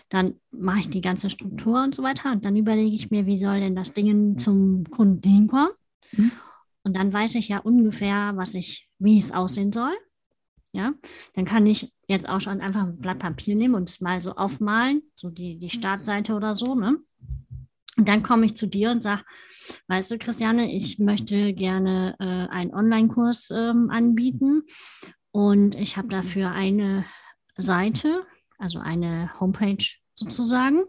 Dann 0.09 0.35
mache 0.51 0.79
ich 0.79 0.89
die 0.89 1.01
ganze 1.01 1.29
Struktur 1.29 1.83
und 1.83 1.95
so 1.95 2.03
weiter 2.03 2.31
und 2.31 2.45
dann 2.45 2.55
überlege 2.55 2.95
ich 2.95 3.09
mir, 3.09 3.25
wie 3.25 3.37
soll 3.37 3.59
denn 3.59 3.75
das 3.75 3.93
Ding 3.93 4.37
zum 4.37 4.83
Kunden 4.91 5.27
hinkommen? 5.27 5.71
Mhm. 6.11 6.31
Und 6.83 6.95
dann 6.95 7.11
weiß 7.11 7.35
ich 7.35 7.47
ja 7.47 7.59
ungefähr, 7.59 8.33
was 8.35 8.53
ich, 8.53 8.89
wie 8.99 9.17
es 9.17 9.31
aussehen 9.31 9.71
soll. 9.71 9.93
Ja, 10.73 10.93
dann 11.33 11.45
kann 11.45 11.65
ich 11.65 11.91
jetzt 12.07 12.29
auch 12.29 12.41
schon 12.41 12.61
einfach 12.61 12.83
ein 12.83 12.99
Blatt 12.99 13.19
Papier 13.19 13.55
nehmen 13.55 13.73
und 13.73 13.89
es 13.89 14.01
mal 14.01 14.21
so 14.21 14.33
aufmalen, 14.33 15.01
so 15.15 15.29
die, 15.29 15.57
die 15.57 15.69
Startseite 15.69 16.35
oder 16.35 16.55
so, 16.55 16.75
ne? 16.75 16.97
Und 17.97 18.07
dann 18.07 18.21
komme 18.21 18.45
ich 18.45 18.55
zu 18.55 18.67
dir 18.67 18.91
und 18.91 19.01
sage, 19.01 19.23
weißt 19.87 20.11
du, 20.11 20.17
Christiane, 20.19 20.71
ich 20.71 20.99
möchte 20.99 21.53
gerne 21.53 22.15
äh, 22.19 22.53
einen 22.53 22.73
Online-Kurs 22.73 23.49
ähm, 23.49 23.89
anbieten 23.89 24.63
und 25.31 25.73
ich 25.73 25.97
habe 25.97 26.09
dafür 26.09 26.51
eine 26.51 27.05
Seite, 27.57 28.25
also 28.57 28.79
eine 28.79 29.31
Homepage 29.39 29.85
sozusagen. 30.13 30.83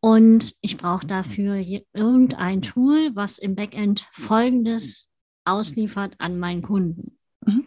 Und 0.00 0.54
ich 0.62 0.78
brauche 0.78 1.06
dafür 1.06 1.56
irgendein 1.92 2.62
Tool, 2.62 3.10
was 3.14 3.38
im 3.38 3.54
Backend 3.54 4.06
Folgendes 4.12 5.08
ausliefert 5.44 6.14
an 6.18 6.38
meinen 6.38 6.62
Kunden. 6.62 7.18
Mhm. 7.44 7.66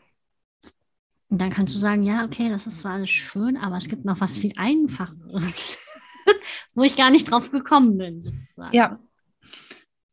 Und 1.30 1.41
dann 1.41 1.50
kannst 1.50 1.74
du 1.76 1.80
sagen, 1.80 2.04
ja, 2.04 2.26
okay, 2.26 2.50
das 2.50 2.67
ist 2.67 2.80
zwar 2.80 2.93
alles 2.93 3.10
schön, 3.10 3.58
aber 3.58 3.78
es 3.78 3.88
gibt 3.88 4.06
noch 4.06 4.22
was 4.22 4.38
viel 4.38 4.54
einfacheres, 4.56 5.80
wo 6.74 6.84
ich 6.84 6.96
gar 6.96 7.10
nicht 7.10 7.30
drauf 7.30 7.52
gekommen 7.52 7.98
bin, 7.98 8.22
sozusagen. 8.22 8.76
Ja, 8.76 9.00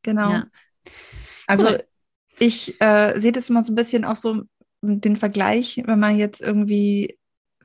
genau. 0.03 0.31
Ja. 0.31 0.47
Also 1.47 1.69
cool. 1.69 1.85
ich 2.39 2.81
äh, 2.81 3.19
sehe 3.21 3.33
das 3.33 3.51
immer 3.51 3.65
so 3.65 3.73
ein 3.73 3.77
bisschen 3.77 4.05
auch 4.05 4.17
so 4.17 4.43
den 4.83 5.17
Vergleich, 5.17 5.83
wenn 5.85 5.99
man 5.99 6.17
jetzt 6.17 6.41
irgendwie 6.41 7.19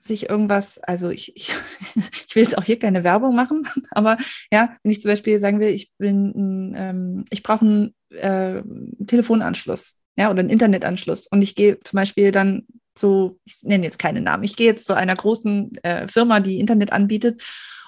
sich 0.08 0.30
irgendwas, 0.30 0.80
also 0.80 1.10
ich, 1.10 1.36
ich, 1.36 1.54
ich 2.28 2.36
will 2.36 2.44
jetzt 2.44 2.58
auch 2.58 2.64
hier 2.64 2.80
keine 2.80 3.04
Werbung 3.04 3.36
machen, 3.36 3.68
aber 3.92 4.18
ja, 4.52 4.76
wenn 4.84 4.92
ich 4.92 5.02
zum 5.02 5.12
Beispiel 5.12 5.40
sagen 5.40 5.60
will, 5.60 5.70
ich 5.70 5.92
bin, 5.98 6.74
ähm, 6.76 7.26
ich 7.30 7.44
brauche 7.44 7.66
einen 7.66 7.96
äh, 8.10 8.62
Telefonanschluss, 9.06 9.94
ja, 10.18 10.30
oder 10.30 10.40
einen 10.40 10.50
Internetanschluss 10.50 11.28
und 11.28 11.42
ich 11.42 11.56
gehe 11.56 11.80
zum 11.82 11.98
Beispiel 11.98 12.32
dann 12.32 12.66
zu, 12.94 13.40
ich 13.44 13.62
nenne 13.64 13.84
jetzt 13.84 14.00
keine 14.00 14.22
Namen, 14.22 14.44
ich 14.44 14.56
gehe 14.56 14.68
jetzt 14.68 14.88
zu 14.88 14.94
einer 14.94 15.16
großen 15.16 15.76
äh, 15.84 16.08
Firma, 16.08 16.40
die 16.40 16.60
Internet 16.60 16.94
anbietet 16.94 17.42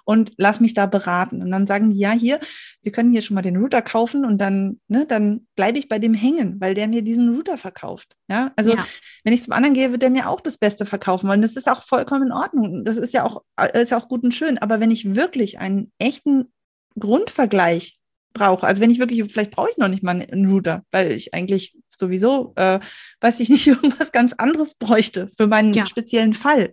und 0.08 0.32
lass 0.38 0.62
mich 0.62 0.74
da 0.74 0.86
beraten. 0.86 1.42
Und 1.42 1.52
dann 1.52 1.68
sagen 1.68 1.90
die, 1.90 2.00
ja, 2.00 2.12
hier, 2.12 2.40
Sie 2.82 2.92
können 2.92 3.12
hier 3.12 3.22
schon 3.22 3.36
mal 3.36 3.42
den 3.42 3.58
Router 3.58 3.82
kaufen 3.82 4.24
und 4.24 4.38
dann, 4.38 4.80
ne, 4.88 5.06
dann 5.06 5.48
bleibe 5.58 5.78
ich 5.78 5.90
bei 5.90 6.00
dem 6.00 6.14
hängen, 6.14 6.62
weil 6.62 6.76
der 6.76 6.88
mir 6.88 7.02
diesen 7.02 7.36
Router 7.36 7.58
verkauft. 7.58 8.16
Ja, 8.30 8.54
also 8.56 8.74
ja. 8.74 8.86
wenn 9.26 9.34
ich 9.34 9.44
zum 9.44 9.52
anderen 9.52 9.74
gehe, 9.74 9.92
wird 9.92 10.02
der 10.02 10.10
mir 10.10 10.30
auch 10.30 10.40
das 10.40 10.58
Beste 10.58 10.86
verkaufen 10.86 11.28
wollen. 11.28 11.42
Das 11.42 11.58
ist 11.58 11.70
auch 11.70 11.84
vollkommen 11.84 12.28
in 12.28 12.32
Ordnung. 12.32 12.86
Das 12.86 12.96
ist 12.96 13.14
ja 13.14 13.26
auch, 13.26 13.44
ist 13.74 13.92
ja 13.92 13.98
auch 13.98 14.08
gut 14.08 14.24
und 14.24 14.34
schön. 14.34 14.58
Aber 14.58 14.80
wenn 14.80 14.92
ich 14.92 15.14
wirklich 15.14 15.60
einen 15.60 15.92
echten 16.00 16.54
Grundvergleich 16.98 17.98
brauche, 18.32 18.66
also 18.66 18.82
wenn 18.82 18.92
ich 18.92 19.00
wirklich, 19.00 19.22
vielleicht 19.30 19.52
brauche 19.52 19.72
ich 19.72 19.78
noch 19.78 19.90
nicht 19.90 20.04
mal 20.04 20.12
einen 20.22 20.50
Router, 20.50 20.86
weil 20.92 21.12
ich 21.12 21.34
eigentlich 21.34 21.78
sowieso, 22.00 22.54
äh, 22.56 22.80
weiß 23.20 23.42
ich 23.42 23.50
nicht, 23.50 23.68
irgendwas 23.68 24.14
ganz 24.14 24.32
anderes 24.38 24.74
bräuchte 24.76 25.28
für 25.36 25.48
meinen 25.48 25.74
ja. 25.74 25.86
speziellen 25.86 26.34
Fall. 26.34 26.72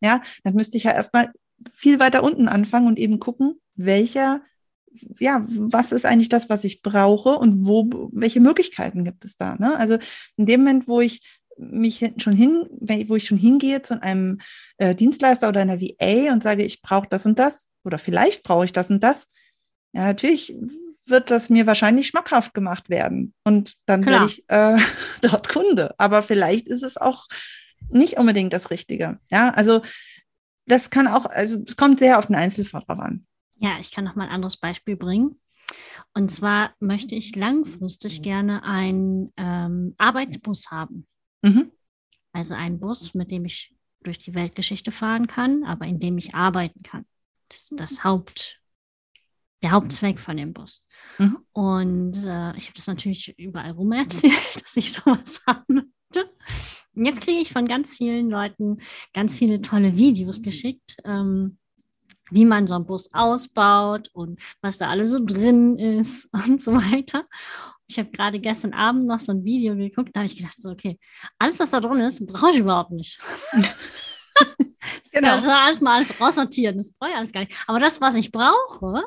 Ja, 0.00 0.22
dann 0.44 0.54
müsste 0.54 0.78
ich 0.78 0.84
ja 0.84 0.92
erstmal 0.92 1.30
viel 1.72 2.00
weiter 2.00 2.22
unten 2.22 2.48
anfangen 2.48 2.86
und 2.86 2.98
eben 2.98 3.20
gucken, 3.20 3.60
welcher, 3.74 4.42
ja, 5.18 5.44
was 5.48 5.92
ist 5.92 6.06
eigentlich 6.06 6.28
das, 6.28 6.48
was 6.48 6.64
ich 6.64 6.82
brauche 6.82 7.30
und 7.38 7.66
wo, 7.66 8.10
welche 8.12 8.40
Möglichkeiten 8.40 9.04
gibt 9.04 9.24
es 9.24 9.36
da? 9.36 9.56
Ne? 9.56 9.76
Also 9.76 9.98
in 10.36 10.46
dem 10.46 10.60
Moment, 10.60 10.88
wo 10.88 11.00
ich 11.00 11.22
mich 11.56 12.12
schon 12.16 12.32
hin, 12.32 12.66
wo 13.08 13.16
ich 13.16 13.26
schon 13.26 13.38
hingehe 13.38 13.82
zu 13.82 14.02
einem 14.02 14.38
äh, 14.78 14.94
Dienstleister 14.94 15.48
oder 15.48 15.60
einer 15.60 15.80
VA 15.80 16.32
und 16.32 16.42
sage, 16.42 16.64
ich 16.64 16.80
brauche 16.80 17.08
das 17.08 17.26
und 17.26 17.38
das 17.38 17.66
oder 17.84 17.98
vielleicht 17.98 18.42
brauche 18.42 18.64
ich 18.64 18.72
das 18.72 18.90
und 18.90 19.02
das, 19.02 19.28
ja, 19.92 20.06
natürlich 20.06 20.54
wird 21.06 21.30
das 21.30 21.50
mir 21.50 21.66
wahrscheinlich 21.66 22.06
schmackhaft 22.06 22.54
gemacht 22.54 22.88
werden 22.88 23.34
und 23.44 23.74
dann 23.86 24.02
Klar. 24.02 24.20
werde 24.20 24.32
ich 24.32 24.44
äh, 24.48 24.78
dort 25.20 25.48
Kunde. 25.48 25.94
Aber 25.98 26.22
vielleicht 26.22 26.68
ist 26.68 26.82
es 26.82 26.96
auch 26.96 27.26
nicht 27.90 28.16
unbedingt 28.18 28.52
das 28.52 28.70
Richtige. 28.70 29.18
Ja, 29.30 29.50
also 29.50 29.82
das 30.70 30.90
kann 30.90 31.08
auch, 31.08 31.26
also 31.26 31.58
es 31.66 31.76
kommt 31.76 31.98
sehr 31.98 32.18
auf 32.18 32.26
den 32.26 32.36
Einzelfall 32.36 32.82
drauf 32.86 32.98
an. 32.98 33.26
Ja, 33.56 33.78
ich 33.78 33.90
kann 33.90 34.04
noch 34.04 34.14
mal 34.14 34.24
ein 34.24 34.34
anderes 34.34 34.56
Beispiel 34.56 34.96
bringen. 34.96 35.40
Und 36.14 36.30
zwar 36.30 36.74
möchte 36.80 37.14
ich 37.14 37.36
langfristig 37.36 38.22
gerne 38.22 38.64
einen 38.64 39.32
ähm, 39.36 39.94
Arbeitsbus 39.98 40.70
haben. 40.70 41.06
Mhm. 41.42 41.70
Also 42.32 42.54
einen 42.54 42.80
Bus, 42.80 43.14
mit 43.14 43.30
dem 43.30 43.44
ich 43.44 43.74
durch 44.02 44.18
die 44.18 44.34
Weltgeschichte 44.34 44.90
fahren 44.90 45.26
kann, 45.26 45.64
aber 45.64 45.86
in 45.86 46.00
dem 46.00 46.16
ich 46.18 46.34
arbeiten 46.34 46.82
kann. 46.82 47.04
Das 47.48 47.62
ist 47.62 47.72
das 47.76 48.04
Haupt, 48.04 48.60
der 49.62 49.72
Hauptzweck 49.72 50.20
von 50.20 50.36
dem 50.36 50.52
Bus. 50.52 50.86
Mhm. 51.18 51.38
Und 51.52 52.16
äh, 52.24 52.56
ich 52.56 52.66
habe 52.66 52.74
das 52.76 52.86
natürlich 52.86 53.38
überall 53.38 53.72
rum 53.72 53.92
erzählt, 53.92 54.34
dass 54.62 54.76
ich 54.76 54.92
sowas 54.92 55.42
haben 55.46 55.74
möchte. 55.74 56.30
Und 56.94 57.04
jetzt 57.04 57.20
kriege 57.20 57.40
ich 57.40 57.52
von 57.52 57.68
ganz 57.68 57.96
vielen 57.96 58.30
Leuten 58.30 58.78
ganz 59.14 59.38
viele 59.38 59.60
tolle 59.62 59.96
Videos 59.96 60.42
geschickt, 60.42 60.96
ähm, 61.04 61.58
wie 62.30 62.44
man 62.44 62.66
so 62.66 62.74
einen 62.74 62.86
Bus 62.86 63.12
ausbaut 63.12 64.08
und 64.12 64.40
was 64.60 64.78
da 64.78 64.88
alles 64.88 65.10
so 65.10 65.24
drin 65.24 65.78
ist 65.78 66.28
und 66.46 66.62
so 66.62 66.74
weiter. 66.74 67.24
Ich 67.88 67.98
habe 67.98 68.10
gerade 68.10 68.38
gestern 68.38 68.72
Abend 68.72 69.04
noch 69.04 69.20
so 69.20 69.32
ein 69.32 69.44
Video 69.44 69.74
geguckt, 69.74 70.10
da 70.14 70.20
habe 70.20 70.26
ich 70.26 70.36
gedacht, 70.36 70.60
so, 70.60 70.70
okay, 70.70 70.98
alles, 71.38 71.58
was 71.58 71.70
da 71.70 71.80
drin 71.80 72.00
ist, 72.00 72.24
brauche 72.26 72.50
ich 72.50 72.58
überhaupt 72.58 72.92
nicht. 72.92 73.18
Genau. 75.12 75.32
Das 75.32 75.46
erstmal 75.46 75.96
alles 75.96 76.20
raussortieren, 76.20 76.76
das 76.76 76.92
brauche 76.92 77.10
ich 77.10 77.16
alles 77.16 77.32
gar 77.32 77.40
nicht. 77.40 77.52
Aber 77.66 77.80
das, 77.80 78.00
was 78.00 78.14
ich 78.14 78.30
brauche, 78.30 79.02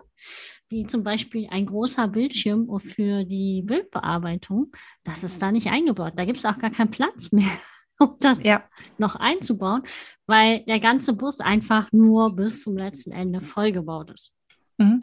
wie 0.74 0.88
zum 0.88 1.04
Beispiel 1.04 1.48
ein 1.52 1.68
großer 1.68 2.08
Bildschirm 2.08 2.68
für 2.80 3.24
die 3.24 3.62
Bildbearbeitung, 3.62 4.72
das 5.04 5.24
ist 5.24 5.42
da 5.42 5.52
nicht 5.52 5.68
eingebaut. 5.68 6.14
Da 6.16 6.26
gibt 6.26 6.40
es 6.40 6.46
auch 6.46 6.58
gar 6.58 6.72
keinen 6.72 6.92
Platz 6.92 7.32
mehr, 7.32 7.52
um 8.00 8.18
das 8.20 8.44
ja. 8.44 8.64
noch 8.98 9.16
einzubauen, 9.16 9.84
weil 10.26 10.66
der 10.66 10.80
ganze 10.80 11.14
Bus 11.14 11.40
einfach 11.40 11.92
nur 11.92 12.36
bis 12.36 12.64
zum 12.64 12.76
letzten 12.76 13.12
Ende 13.12 13.40
vollgebaut 13.40 14.10
ist. 14.10 14.34
Mhm. 14.78 15.02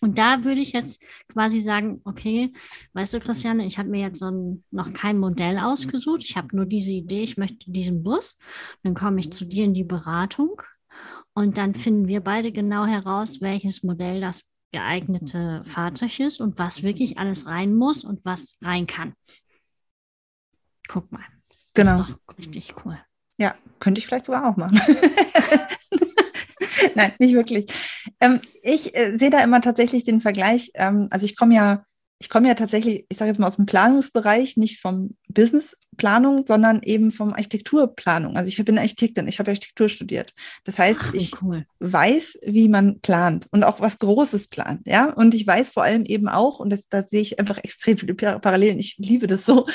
Und 0.00 0.18
da 0.18 0.44
würde 0.44 0.60
ich 0.60 0.72
jetzt 0.72 1.02
quasi 1.32 1.60
sagen, 1.60 2.02
okay, 2.04 2.52
weißt 2.92 3.14
du, 3.14 3.20
Christiane, 3.20 3.64
ich 3.64 3.78
habe 3.78 3.88
mir 3.88 4.00
jetzt 4.00 4.18
so 4.18 4.26
ein, 4.26 4.64
noch 4.70 4.92
kein 4.92 5.18
Modell 5.18 5.58
ausgesucht. 5.58 6.24
Ich 6.24 6.36
habe 6.36 6.54
nur 6.54 6.66
diese 6.66 6.92
Idee, 6.92 7.22
ich 7.22 7.38
möchte 7.38 7.70
diesen 7.70 8.02
Bus. 8.02 8.36
Dann 8.82 8.94
komme 8.94 9.20
ich 9.20 9.32
zu 9.32 9.46
dir 9.46 9.64
in 9.64 9.72
die 9.72 9.84
Beratung 9.84 10.60
und 11.32 11.56
dann 11.56 11.74
finden 11.74 12.06
wir 12.06 12.20
beide 12.20 12.52
genau 12.52 12.84
heraus, 12.84 13.40
welches 13.40 13.82
Modell 13.82 14.20
das 14.20 14.50
geeignete 14.74 15.62
Fahrzeug 15.62 16.18
ist 16.18 16.40
und 16.40 16.58
was 16.58 16.82
wirklich 16.82 17.16
alles 17.16 17.46
rein 17.46 17.74
muss 17.74 18.02
und 18.02 18.24
was 18.24 18.56
rein 18.60 18.88
kann. 18.88 19.14
Guck 20.88 21.12
mal. 21.12 21.22
Genau. 21.74 21.96
Das 21.96 22.08
ist 22.08 22.18
doch 22.26 22.38
richtig 22.38 22.74
cool. 22.84 22.98
Ja, 23.38 23.54
könnte 23.78 24.00
ich 24.00 24.08
vielleicht 24.08 24.24
sogar 24.24 24.50
auch 24.50 24.56
machen. 24.56 24.80
Nein, 26.96 27.12
nicht 27.20 27.34
wirklich. 27.34 27.72
Ähm, 28.20 28.40
ich 28.62 28.96
äh, 28.96 29.16
sehe 29.16 29.30
da 29.30 29.44
immer 29.44 29.60
tatsächlich 29.60 30.02
den 30.02 30.20
Vergleich. 30.20 30.72
Ähm, 30.74 31.06
also 31.10 31.24
ich 31.24 31.36
komme 31.36 31.54
ja, 31.54 31.84
ich 32.24 32.30
komme 32.30 32.48
ja 32.48 32.54
tatsächlich, 32.54 33.04
ich 33.10 33.18
sage 33.18 33.28
jetzt 33.30 33.38
mal 33.38 33.48
aus 33.48 33.56
dem 33.56 33.66
Planungsbereich, 33.66 34.56
nicht 34.56 34.80
vom 34.80 35.14
Businessplanung, 35.28 36.46
sondern 36.46 36.80
eben 36.82 37.12
vom 37.12 37.34
Architekturplanung. 37.34 38.38
Also 38.38 38.48
ich 38.48 38.64
bin 38.64 38.78
Architektin, 38.78 39.28
ich 39.28 39.38
habe 39.38 39.50
Architektur 39.50 39.90
studiert. 39.90 40.32
Das 40.64 40.78
heißt, 40.78 41.00
Ach, 41.02 41.12
ich 41.12 41.42
cool. 41.42 41.66
weiß, 41.80 42.38
wie 42.46 42.70
man 42.70 43.00
plant 43.00 43.46
und 43.50 43.62
auch 43.62 43.78
was 43.80 43.98
Großes 43.98 44.46
plant, 44.46 44.80
ja. 44.86 45.12
Und 45.12 45.34
ich 45.34 45.46
weiß 45.46 45.70
vor 45.70 45.82
allem 45.82 46.06
eben 46.06 46.26
auch, 46.26 46.60
und 46.60 46.70
das, 46.70 46.88
da 46.88 47.02
sehe 47.02 47.20
ich 47.20 47.38
einfach 47.38 47.58
extrem 47.58 47.98
viele 47.98 48.14
Parallelen. 48.14 48.78
Ich 48.78 48.96
liebe 48.96 49.26
das 49.26 49.44
so 49.44 49.66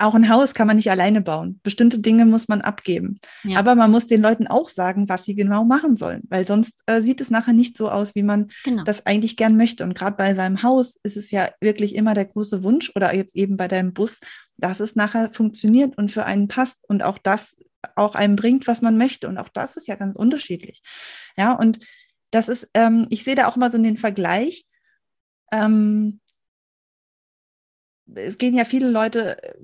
auch 0.00 0.14
ein 0.14 0.28
Haus 0.28 0.54
kann 0.54 0.66
man 0.66 0.76
nicht 0.76 0.90
alleine 0.90 1.20
bauen. 1.20 1.60
Bestimmte 1.62 1.98
Dinge 1.98 2.26
muss 2.26 2.48
man 2.48 2.60
abgeben. 2.60 3.18
Ja. 3.44 3.58
Aber 3.58 3.74
man 3.74 3.90
muss 3.90 4.06
den 4.06 4.22
Leuten 4.22 4.46
auch 4.46 4.68
sagen, 4.68 5.08
was 5.08 5.24
sie 5.24 5.34
genau 5.34 5.64
machen 5.64 5.96
sollen, 5.96 6.22
weil 6.28 6.46
sonst 6.46 6.82
äh, 6.86 7.02
sieht 7.02 7.20
es 7.20 7.30
nachher 7.30 7.52
nicht 7.52 7.76
so 7.76 7.90
aus, 7.90 8.14
wie 8.14 8.22
man 8.22 8.48
genau. 8.64 8.84
das 8.84 9.06
eigentlich 9.06 9.36
gern 9.36 9.56
möchte. 9.56 9.84
Und 9.84 9.94
gerade 9.94 10.16
bei 10.16 10.34
seinem 10.34 10.62
Haus 10.62 10.96
ist 11.02 11.16
es 11.16 11.30
ja 11.30 11.50
wirklich 11.60 11.94
immer 11.94 12.14
der 12.14 12.24
große 12.24 12.62
Wunsch 12.62 12.92
oder 12.94 13.14
jetzt 13.14 13.36
eben 13.36 13.56
bei 13.56 13.68
deinem 13.68 13.92
Bus, 13.92 14.20
dass 14.56 14.80
es 14.80 14.96
nachher 14.96 15.30
funktioniert 15.32 15.96
und 15.98 16.10
für 16.10 16.24
einen 16.24 16.48
passt 16.48 16.78
und 16.88 17.02
auch 17.02 17.18
das 17.18 17.56
auch 17.96 18.14
einem 18.14 18.36
bringt, 18.36 18.66
was 18.66 18.82
man 18.82 18.96
möchte. 18.96 19.28
Und 19.28 19.38
auch 19.38 19.48
das 19.48 19.76
ist 19.76 19.88
ja 19.88 19.96
ganz 19.96 20.16
unterschiedlich. 20.16 20.82
Ja, 21.36 21.52
und 21.52 21.78
das 22.30 22.48
ist, 22.48 22.68
ähm, 22.74 23.06
ich 23.10 23.24
sehe 23.24 23.34
da 23.34 23.48
auch 23.48 23.56
mal 23.56 23.72
so 23.72 23.78
den 23.78 23.96
Vergleich. 23.96 24.64
Ähm, 25.52 26.19
es 28.14 28.38
gehen 28.38 28.56
ja 28.56 28.64
viele 28.64 28.90
Leute 28.90 29.42
äh, 29.42 29.54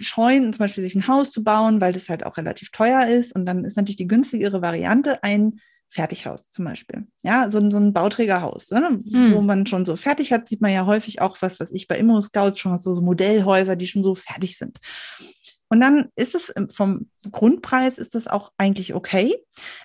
scheuen, 0.00 0.52
zum 0.52 0.58
Beispiel 0.58 0.84
sich 0.84 0.94
ein 0.94 1.08
Haus 1.08 1.30
zu 1.30 1.42
bauen, 1.42 1.80
weil 1.80 1.92
das 1.92 2.08
halt 2.08 2.24
auch 2.24 2.36
relativ 2.36 2.70
teuer 2.70 3.06
ist. 3.06 3.34
Und 3.34 3.46
dann 3.46 3.64
ist 3.64 3.76
natürlich 3.76 3.96
die 3.96 4.08
günstigere 4.08 4.62
Variante 4.62 5.22
ein 5.22 5.60
Fertighaus 5.88 6.50
zum 6.50 6.64
Beispiel. 6.64 7.06
Ja, 7.22 7.48
so, 7.50 7.70
so 7.70 7.78
ein 7.78 7.92
Bauträgerhaus, 7.92 8.70
ne? 8.70 9.00
hm. 9.08 9.34
wo 9.34 9.40
man 9.40 9.66
schon 9.66 9.86
so 9.86 9.96
fertig 9.96 10.32
hat, 10.32 10.48
sieht 10.48 10.60
man 10.60 10.72
ja 10.72 10.84
häufig 10.84 11.20
auch 11.20 11.38
was, 11.40 11.60
was 11.60 11.72
ich 11.72 11.86
bei 11.86 11.96
Immo 11.96 12.20
Scouts 12.20 12.58
schon 12.58 12.78
so, 12.78 12.92
so 12.92 13.02
Modellhäuser, 13.02 13.76
die 13.76 13.86
schon 13.86 14.02
so 14.02 14.14
fertig 14.14 14.58
sind. 14.58 14.78
Und 15.68 15.80
dann 15.80 16.10
ist 16.14 16.34
es 16.34 16.52
vom 16.72 17.08
Grundpreis 17.30 17.98
ist 17.98 18.14
das 18.14 18.28
auch 18.28 18.52
eigentlich 18.56 18.94
okay. 18.94 19.36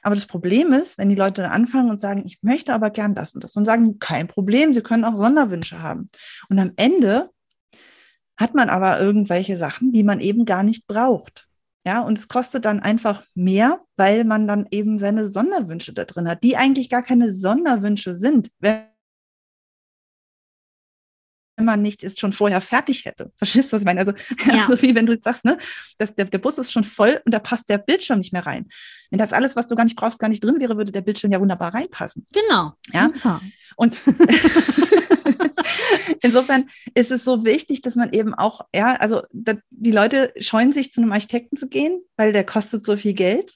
Aber 0.03 0.13
das 0.13 0.27
Problem 0.27 0.73
ist, 0.73 0.97
wenn 0.97 1.09
die 1.09 1.15
Leute 1.15 1.41
dann 1.41 1.51
anfangen 1.51 1.89
und 1.89 1.99
sagen, 1.99 2.23
ich 2.25 2.39
möchte 2.43 2.73
aber 2.73 2.91
gern 2.91 3.15
das 3.15 3.33
und 3.33 3.43
das 3.43 3.55
und 3.55 3.65
sagen, 3.65 3.97
kein 3.97 4.27
Problem, 4.27 4.75
sie 4.75 4.81
können 4.81 5.05
auch 5.05 5.17
Sonderwünsche 5.17 5.81
haben. 5.81 6.09
Und 6.49 6.59
am 6.59 6.71
Ende 6.75 7.31
hat 8.41 8.55
man 8.55 8.69
aber 8.69 8.99
irgendwelche 8.99 9.57
Sachen, 9.57 9.91
die 9.91 10.03
man 10.03 10.19
eben 10.19 10.45
gar 10.45 10.63
nicht 10.63 10.87
braucht. 10.87 11.47
Ja, 11.85 12.01
und 12.01 12.17
es 12.17 12.27
kostet 12.27 12.65
dann 12.65 12.79
einfach 12.79 13.23
mehr, 13.33 13.81
weil 13.95 14.23
man 14.23 14.47
dann 14.47 14.67
eben 14.69 14.99
seine 14.99 15.31
Sonderwünsche 15.31 15.93
da 15.93 16.05
drin 16.05 16.27
hat, 16.27 16.43
die 16.43 16.55
eigentlich 16.55 16.89
gar 16.89 17.01
keine 17.01 17.33
Sonderwünsche 17.33 18.15
sind, 18.15 18.51
wenn 18.59 18.83
man 21.59 21.81
nicht 21.81 22.03
es 22.03 22.19
schon 22.19 22.33
vorher 22.33 22.61
fertig 22.61 23.05
hätte. 23.05 23.31
Verstehst 23.35 23.69
du, 23.69 23.73
was 23.73 23.81
ich 23.81 23.85
meine? 23.85 23.99
Also, 23.99 24.13
ja. 24.45 24.67
so 24.67 24.79
wie 24.81 24.93
wenn 24.93 25.07
du 25.07 25.17
sagst, 25.21 25.43
ne, 25.43 25.57
dass 25.97 26.13
der, 26.13 26.25
der 26.25 26.37
Bus 26.37 26.59
ist 26.59 26.71
schon 26.71 26.83
voll 26.83 27.19
und 27.25 27.33
da 27.33 27.39
passt 27.39 27.67
der 27.69 27.79
Bildschirm 27.79 28.19
nicht 28.19 28.33
mehr 28.33 28.45
rein. 28.45 28.67
Wenn 29.09 29.19
das 29.19 29.33
alles, 29.33 29.55
was 29.55 29.67
du 29.67 29.75
gar 29.75 29.83
nicht 29.83 29.95
brauchst, 29.95 30.19
gar 30.19 30.29
nicht 30.29 30.43
drin 30.43 30.59
wäre, 30.59 30.77
würde 30.77 30.91
der 30.91 31.01
Bildschirm 31.01 31.31
ja 31.31 31.39
wunderbar 31.39 31.73
reinpassen. 31.73 32.27
Genau. 32.31 32.73
Ja. 32.93 33.09
Super. 33.11 33.41
Und 33.75 33.97
insofern 36.21 36.65
ist 36.93 37.11
es 37.11 37.23
so 37.23 37.45
wichtig, 37.45 37.81
dass 37.81 37.95
man 37.95 38.11
eben 38.13 38.33
auch, 38.33 38.61
ja, 38.73 38.95
also 38.95 39.21
die 39.31 39.91
Leute 39.91 40.33
scheuen 40.39 40.73
sich 40.73 40.93
zu 40.93 41.01
einem 41.01 41.11
Architekten 41.11 41.55
zu 41.55 41.67
gehen, 41.67 42.01
weil 42.17 42.33
der 42.33 42.45
kostet 42.45 42.85
so 42.85 42.97
viel 42.97 43.13
Geld. 43.13 43.55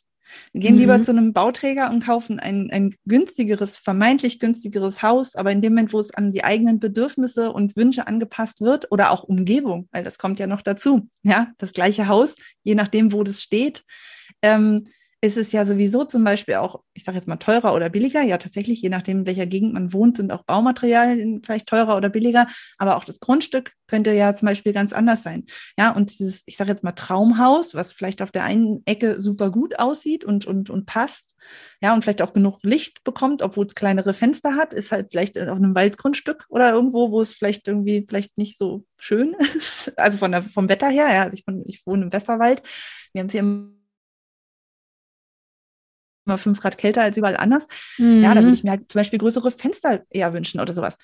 Wir 0.53 0.61
gehen 0.61 0.75
mhm. 0.75 0.79
lieber 0.81 1.03
zu 1.03 1.11
einem 1.11 1.33
Bauträger 1.33 1.89
und 1.91 2.03
kaufen 2.03 2.39
ein, 2.39 2.71
ein 2.71 2.95
günstigeres, 3.05 3.77
vermeintlich 3.77 4.39
günstigeres 4.39 5.01
Haus, 5.01 5.35
aber 5.35 5.51
in 5.51 5.61
dem 5.61 5.73
Moment, 5.73 5.93
wo 5.93 5.99
es 5.99 6.13
an 6.13 6.31
die 6.31 6.43
eigenen 6.43 6.79
Bedürfnisse 6.79 7.51
und 7.51 7.75
Wünsche 7.75 8.07
angepasst 8.07 8.61
wird 8.61 8.91
oder 8.91 9.11
auch 9.11 9.23
Umgebung, 9.23 9.87
weil 9.91 10.03
das 10.03 10.17
kommt 10.17 10.39
ja 10.39 10.47
noch 10.47 10.61
dazu, 10.61 11.07
ja, 11.23 11.51
das 11.57 11.73
gleiche 11.73 12.07
Haus, 12.07 12.35
je 12.63 12.75
nachdem, 12.75 13.13
wo 13.13 13.23
das 13.23 13.41
steht, 13.41 13.83
ähm, 14.41 14.87
ist 15.25 15.37
es 15.37 15.51
ja 15.51 15.65
sowieso 15.65 16.03
zum 16.03 16.23
Beispiel 16.23 16.55
auch, 16.55 16.81
ich 16.93 17.03
sage 17.03 17.17
jetzt 17.17 17.27
mal 17.27 17.37
teurer 17.37 17.73
oder 17.73 17.89
billiger. 17.89 18.21
Ja, 18.21 18.37
tatsächlich, 18.37 18.81
je 18.81 18.89
nachdem, 18.89 19.19
in 19.19 19.25
welcher 19.25 19.47
Gegend 19.47 19.73
man 19.73 19.91
wohnt, 19.91 20.17
sind 20.17 20.31
auch 20.31 20.43
Baumaterialien 20.43 21.41
vielleicht 21.43 21.67
teurer 21.67 21.97
oder 21.97 22.09
billiger. 22.09 22.47
Aber 22.77 22.95
auch 22.95 23.03
das 23.03 23.19
Grundstück 23.19 23.73
könnte 23.87 24.11
ja 24.11 24.35
zum 24.35 24.45
Beispiel 24.45 24.71
ganz 24.71 24.93
anders 24.93 25.23
sein. 25.23 25.45
Ja, 25.79 25.91
und 25.91 26.19
dieses, 26.19 26.43
ich 26.45 26.57
sage 26.57 26.69
jetzt 26.69 26.83
mal 26.83 26.91
Traumhaus, 26.91 27.73
was 27.73 27.91
vielleicht 27.91 28.21
auf 28.21 28.31
der 28.31 28.43
einen 28.43 28.83
Ecke 28.85 29.19
super 29.19 29.49
gut 29.49 29.79
aussieht 29.79 30.23
und, 30.23 30.45
und, 30.45 30.69
und 30.69 30.85
passt, 30.85 31.35
ja, 31.81 31.93
und 31.93 32.03
vielleicht 32.03 32.21
auch 32.21 32.33
genug 32.33 32.59
Licht 32.61 33.03
bekommt, 33.03 33.41
obwohl 33.41 33.65
es 33.65 33.75
kleinere 33.75 34.13
Fenster 34.13 34.55
hat, 34.55 34.73
ist 34.73 34.91
halt 34.91 35.07
vielleicht 35.11 35.39
auf 35.39 35.57
einem 35.57 35.73
Waldgrundstück 35.73 36.45
oder 36.49 36.71
irgendwo, 36.71 37.11
wo 37.11 37.21
es 37.21 37.33
vielleicht 37.33 37.67
irgendwie 37.67 38.05
vielleicht 38.07 38.37
nicht 38.37 38.57
so 38.57 38.85
schön 38.99 39.33
ist. 39.57 39.91
Also 39.97 40.19
von 40.19 40.31
der, 40.31 40.43
vom 40.43 40.69
Wetter 40.69 40.89
her, 40.89 41.07
ja, 41.11 41.23
also 41.23 41.35
ich, 41.35 41.43
ich 41.65 41.85
wohne 41.87 42.03
im 42.05 42.13
Westerwald. 42.13 42.61
Wir 43.11 43.21
haben 43.21 43.27
es 43.27 43.31
hier 43.31 43.41
im 43.41 43.74
immer 46.25 46.37
fünf 46.37 46.61
Grad 46.61 46.77
kälter 46.77 47.03
als 47.03 47.17
überall 47.17 47.37
anders. 47.37 47.67
Mhm. 47.97 48.23
Ja, 48.23 48.33
da 48.33 48.41
würde 48.41 48.53
ich 48.53 48.63
mir 48.63 48.71
halt 48.71 48.91
zum 48.91 48.99
Beispiel 48.99 49.19
größere 49.19 49.51
Fenster 49.51 50.03
eher 50.09 50.33
wünschen 50.33 50.59
oder 50.59 50.73
sowas. 50.73 50.97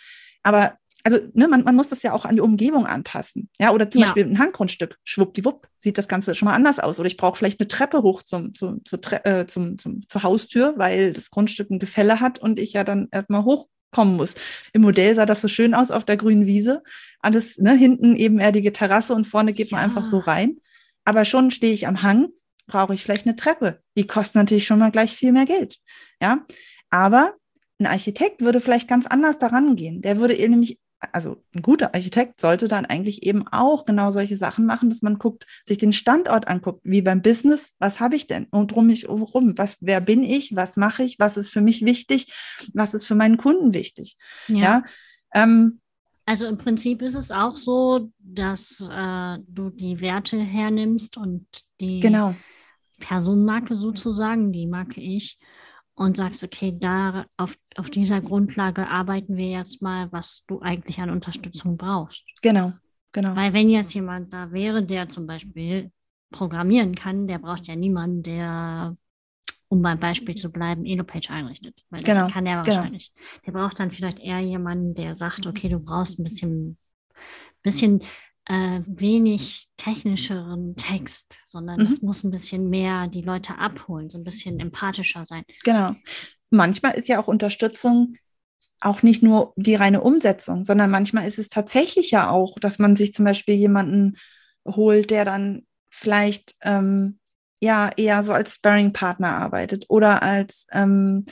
Aber 0.43 0.77
also 1.03 1.19
ne, 1.33 1.47
man, 1.47 1.63
man 1.63 1.75
muss 1.75 1.89
das 1.89 2.03
ja 2.03 2.13
auch 2.13 2.25
an 2.25 2.35
die 2.35 2.41
Umgebung 2.41 2.85
anpassen. 2.85 3.49
Ja, 3.59 3.71
oder 3.71 3.89
zum 3.89 4.01
ja. 4.01 4.07
Beispiel 4.07 4.25
ein 4.25 4.39
Handgrundstück, 4.39 4.97
schwuppdiwupp, 5.03 5.67
sieht 5.77 5.97
das 5.97 6.07
Ganze 6.07 6.35
schon 6.35 6.47
mal 6.47 6.53
anders 6.53 6.79
aus. 6.79 6.99
Oder 6.99 7.07
ich 7.07 7.17
brauche 7.17 7.37
vielleicht 7.37 7.59
eine 7.59 7.67
Treppe 7.67 8.01
hoch 8.03 8.23
zum, 8.23 8.53
zum, 8.53 8.83
zur, 8.85 8.99
äh, 9.25 9.47
zum, 9.47 9.77
zum, 9.77 10.07
zur 10.07 10.23
Haustür, 10.23 10.73
weil 10.77 11.13
das 11.13 11.31
Grundstück 11.31 11.69
ein 11.71 11.79
Gefälle 11.79 12.19
hat 12.19 12.39
und 12.39 12.59
ich 12.59 12.73
ja 12.73 12.83
dann 12.83 13.07
erstmal 13.11 13.43
hochkommen 13.43 14.15
muss. 14.15 14.35
Im 14.73 14.81
Modell 14.83 15.15
sah 15.15 15.25
das 15.25 15.41
so 15.41 15.47
schön 15.47 15.73
aus 15.73 15.91
auf 15.91 16.03
der 16.03 16.17
grünen 16.17 16.45
Wiese. 16.45 16.83
Alles, 17.21 17.57
ne, 17.57 17.73
hinten 17.73 18.15
ebenerdige 18.15 18.71
Terrasse 18.71 19.13
und 19.15 19.25
vorne 19.25 19.53
geht 19.53 19.71
man 19.71 19.79
ja. 19.79 19.85
einfach 19.85 20.05
so 20.05 20.19
rein. 20.19 20.57
Aber 21.03 21.25
schon 21.25 21.49
stehe 21.49 21.73
ich 21.73 21.87
am 21.87 22.03
Hang 22.03 22.29
brauche 22.71 22.93
ich 22.93 23.03
vielleicht 23.03 23.27
eine 23.27 23.35
Treppe. 23.35 23.81
Die 23.97 24.07
kostet 24.07 24.35
natürlich 24.35 24.65
schon 24.65 24.79
mal 24.79 24.91
gleich 24.91 25.15
viel 25.15 25.31
mehr 25.31 25.45
Geld. 25.45 25.77
Ja, 26.21 26.45
aber 26.89 27.33
ein 27.79 27.85
Architekt 27.85 28.41
würde 28.41 28.61
vielleicht 28.61 28.87
ganz 28.87 29.05
anders 29.05 29.37
daran 29.37 29.75
gehen. 29.75 30.01
Der 30.01 30.17
würde 30.17 30.33
nämlich, 30.35 30.79
also 31.11 31.43
ein 31.53 31.61
guter 31.61 31.93
Architekt 31.93 32.39
sollte 32.39 32.67
dann 32.67 32.85
eigentlich 32.85 33.23
eben 33.23 33.47
auch 33.47 33.85
genau 33.85 34.11
solche 34.11 34.37
Sachen 34.37 34.65
machen, 34.65 34.89
dass 34.89 35.01
man 35.01 35.19
guckt, 35.19 35.45
sich 35.65 35.79
den 35.79 35.91
Standort 35.91 36.47
anguckt, 36.47 36.81
wie 36.83 37.01
beim 37.01 37.21
Business, 37.21 37.69
was 37.79 37.99
habe 37.99 38.15
ich 38.15 38.27
denn 38.27 38.45
und 38.51 38.71
drum 38.71 38.87
mich 38.87 39.09
rum, 39.09 39.57
was, 39.57 39.77
wer 39.81 39.99
bin 39.99 40.23
ich, 40.23 40.55
was 40.55 40.77
mache 40.77 41.03
ich, 41.03 41.19
was 41.19 41.37
ist 41.37 41.49
für 41.49 41.61
mich 41.61 41.83
wichtig, 41.83 42.31
was 42.73 42.93
ist 42.93 43.05
für 43.05 43.15
meinen 43.15 43.37
Kunden 43.37 43.73
wichtig. 43.73 44.15
Ja. 44.47 44.57
ja 44.57 44.83
ähm, 45.33 45.81
also 46.25 46.47
im 46.47 46.57
Prinzip 46.57 47.01
ist 47.01 47.15
es 47.15 47.31
auch 47.31 47.55
so, 47.55 48.11
dass 48.19 48.79
äh, 48.79 49.37
du 49.47 49.69
die 49.69 49.99
Werte 50.01 50.39
hernimmst 50.39 51.17
und 51.17 51.45
die 51.81 51.99
genau. 51.99 52.35
Personenmarke 53.01 53.75
sozusagen, 53.75 54.53
die 54.53 54.67
marke 54.67 55.01
ich, 55.01 55.37
und 55.95 56.17
sagst, 56.17 56.43
okay, 56.43 56.75
da 56.79 57.25
auf, 57.37 57.57
auf 57.75 57.89
dieser 57.89 58.21
Grundlage 58.21 58.87
arbeiten 58.87 59.35
wir 59.35 59.47
jetzt 59.47 59.81
mal, 59.81 60.11
was 60.11 60.43
du 60.47 60.61
eigentlich 60.61 60.99
an 60.99 61.09
Unterstützung 61.09 61.77
brauchst. 61.77 62.25
Genau, 62.41 62.73
genau. 63.11 63.35
Weil 63.35 63.53
wenn 63.53 63.69
jetzt 63.69 63.93
jemand 63.93 64.33
da 64.33 64.51
wäre, 64.51 64.83
der 64.83 65.09
zum 65.09 65.27
Beispiel 65.27 65.91
programmieren 66.31 66.95
kann, 66.95 67.27
der 67.27 67.39
braucht 67.39 67.67
ja 67.67 67.75
niemanden, 67.75 68.23
der, 68.23 68.95
um 69.67 69.81
beim 69.81 69.99
Beispiel 69.99 70.35
zu 70.35 70.51
bleiben, 70.51 70.85
Elopage 70.85 71.29
einrichtet. 71.29 71.83
Weil 71.89 72.01
das 72.01 72.17
genau, 72.17 72.29
kann 72.31 72.45
der 72.45 72.63
genau. 72.63 72.77
wahrscheinlich. 72.77 73.11
Genau. 73.13 73.41
Der 73.45 73.51
braucht 73.51 73.79
dann 73.79 73.91
vielleicht 73.91 74.19
eher 74.19 74.39
jemanden, 74.39 74.95
der 74.95 75.15
sagt, 75.15 75.45
okay, 75.45 75.67
du 75.69 75.79
brauchst 75.79 76.19
ein 76.19 76.23
bisschen, 76.23 76.77
bisschen 77.61 78.01
äh, 78.45 78.81
wenig 78.85 79.67
technischeren 79.77 80.75
Text, 80.75 81.37
sondern 81.47 81.79
mhm. 81.79 81.85
das 81.85 82.01
muss 82.01 82.23
ein 82.23 82.31
bisschen 82.31 82.69
mehr 82.69 83.07
die 83.07 83.21
Leute 83.21 83.57
abholen, 83.57 84.09
so 84.09 84.17
ein 84.17 84.23
bisschen 84.23 84.59
empathischer 84.59 85.25
sein. 85.25 85.43
Genau. 85.63 85.95
Manchmal 86.49 86.95
ist 86.95 87.07
ja 87.07 87.19
auch 87.19 87.27
Unterstützung 87.27 88.15
auch 88.81 89.03
nicht 89.03 89.21
nur 89.21 89.53
die 89.55 89.75
reine 89.75 90.01
Umsetzung, 90.01 90.63
sondern 90.63 90.89
manchmal 90.89 91.27
ist 91.27 91.37
es 91.37 91.49
tatsächlich 91.49 92.11
ja 92.11 92.29
auch, 92.29 92.57
dass 92.59 92.79
man 92.79 92.95
sich 92.95 93.13
zum 93.13 93.25
Beispiel 93.25 93.53
jemanden 93.53 94.17
holt, 94.67 95.11
der 95.11 95.23
dann 95.23 95.67
vielleicht 95.89 96.55
ähm, 96.61 97.19
ja 97.61 97.91
eher 97.95 98.23
so 98.23 98.33
als 98.33 98.55
Sparring-Partner 98.55 99.37
arbeitet 99.37 99.85
oder 99.87 100.23
als 100.23 100.65
ähm, 100.71 101.25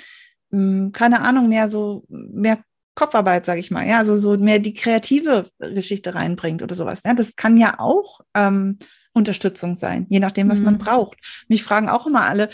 keine 0.51 1.21
Ahnung 1.21 1.49
mehr 1.49 1.69
so 1.69 2.05
mehr 2.07 2.63
Kopfarbeit, 2.99 3.45
sage 3.45 3.61
ich 3.61 3.71
mal, 3.71 3.87
ja, 3.87 3.97
also 3.97 4.17
so 4.17 4.35
mehr 4.37 4.59
die 4.59 4.73
kreative 4.73 5.49
Geschichte 5.59 6.15
reinbringt 6.15 6.61
oder 6.61 6.75
sowas. 6.75 6.99
Ja, 7.05 7.13
das 7.13 7.37
kann 7.37 7.55
ja 7.55 7.79
auch 7.79 8.19
ähm, 8.33 8.77
Unterstützung 9.13 9.73
sein, 9.73 10.05
je 10.09 10.19
nachdem, 10.19 10.49
was 10.49 10.59
mhm. 10.59 10.65
man 10.65 10.77
braucht. 10.79 11.17
Mich 11.47 11.63
fragen 11.63 11.87
auch 11.87 12.07
immer 12.07 12.23
alle 12.23 12.49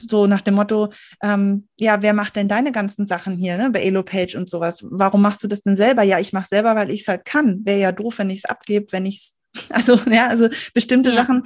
so 0.00 0.26
nach 0.26 0.40
dem 0.40 0.54
Motto, 0.54 0.94
ähm, 1.22 1.68
ja, 1.78 2.00
wer 2.00 2.14
macht 2.14 2.36
denn 2.36 2.48
deine 2.48 2.72
ganzen 2.72 3.06
Sachen 3.06 3.36
hier, 3.36 3.58
ne, 3.58 3.68
bei 3.70 3.82
Elopage 3.82 4.34
und 4.38 4.48
sowas? 4.48 4.82
Warum 4.90 5.20
machst 5.20 5.44
du 5.44 5.48
das 5.48 5.60
denn 5.60 5.76
selber? 5.76 6.02
Ja, 6.04 6.18
ich 6.18 6.32
mache 6.32 6.48
selber, 6.48 6.74
weil 6.74 6.90
ich 6.90 7.02
es 7.02 7.08
halt 7.08 7.26
kann. 7.26 7.60
Wäre 7.66 7.78
ja 7.78 7.92
doof, 7.92 8.16
wenn 8.16 8.30
ich 8.30 8.38
es 8.38 8.44
abgebe, 8.46 8.86
wenn 8.92 9.04
ich 9.04 9.34
es, 9.54 9.68
also, 9.68 9.96
ja, 10.10 10.28
also 10.28 10.48
bestimmte 10.72 11.10
ja. 11.10 11.16
Sachen 11.16 11.42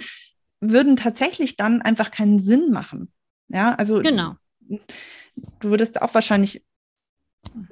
würden 0.61 0.95
tatsächlich 0.95 1.57
dann 1.57 1.83
einfach 1.83 2.13
keinen 2.13 2.39
Sinn 2.39 2.71
machen. 2.71 3.13
Ja, 3.49 3.75
also. 3.75 4.01
Genau. 4.03 4.35
Du 4.61 5.71
würdest 5.71 6.01
auch 6.01 6.15
wahrscheinlich 6.15 6.65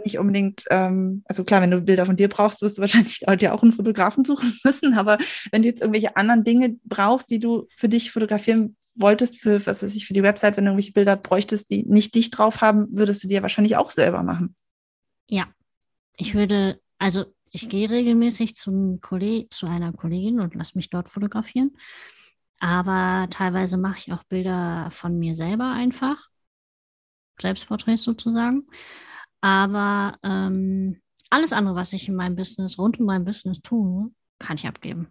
nicht 0.05 0.19
unbedingt, 0.19 0.65
ähm, 0.71 1.23
also 1.27 1.45
klar, 1.45 1.63
wenn 1.63 1.71
du 1.71 1.81
Bilder 1.81 2.07
von 2.07 2.17
dir 2.17 2.29
brauchst, 2.29 2.63
wirst 2.63 2.79
du 2.79 2.81
wahrscheinlich 2.81 3.21
dir 3.41 3.55
auch 3.55 3.63
einen 3.63 3.73
Fotografen 3.73 4.25
suchen 4.25 4.59
müssen, 4.65 4.95
aber 4.95 5.19
wenn 5.51 5.63
du 5.63 5.69
jetzt 5.69 5.81
irgendwelche 5.81 6.17
anderen 6.17 6.45
Dinge 6.45 6.77
brauchst, 6.85 7.31
die 7.31 7.39
du 7.39 7.67
für 7.77 7.89
dich 7.89 8.11
fotografieren 8.11 8.77
wolltest, 8.95 9.41
für, 9.41 9.65
was 9.67 9.83
weiß 9.83 9.95
ich, 9.95 10.07
für 10.07 10.15
die 10.15 10.23
Website, 10.23 10.57
wenn 10.57 10.65
du 10.65 10.71
irgendwelche 10.71 10.93
Bilder 10.93 11.17
bräuchtest, 11.17 11.71
die 11.71 11.85
nicht 11.85 12.15
dich 12.15 12.31
drauf 12.31 12.61
haben, 12.61 12.87
würdest 12.91 13.25
du 13.25 13.29
dir 13.29 13.43
wahrscheinlich 13.43 13.77
auch 13.77 13.91
selber 13.91 14.23
machen. 14.23 14.55
Ja, 15.29 15.47
ich 16.17 16.35
würde, 16.35 16.81
also 16.99 17.25
ich 17.51 17.69
gehe 17.69 17.91
regelmäßig 17.91 18.57
zum 18.57 19.01
Kolleg 19.01 19.53
zu 19.53 19.67
einer 19.67 19.93
Kollegin 19.93 20.41
und 20.41 20.55
lasse 20.55 20.77
mich 20.77 20.91
dort 20.91 21.09
fotografieren. 21.09 21.77
Aber 22.61 23.29
teilweise 23.31 23.77
mache 23.77 23.99
ich 23.99 24.13
auch 24.13 24.25
Bilder 24.25 24.89
von 24.91 25.19
mir 25.19 25.35
selber 25.35 25.71
einfach. 25.71 26.29
Selbstporträts 27.41 28.05
sozusagen. 28.05 28.67
Aber 29.45 30.17
ähm, 30.23 31.03
alles 31.29 31.53
andere, 31.53 31.75
was 31.75 31.93
ich 31.93 32.09
in 32.09 32.15
meinem 32.15 32.35
Business, 32.35 32.79
rund 32.79 32.99
um 32.99 33.05
mein 33.05 33.27
Business 33.27 33.61
tue, 33.61 34.11
kann 34.39 34.57
ich 34.57 34.67
abgeben. 34.67 35.09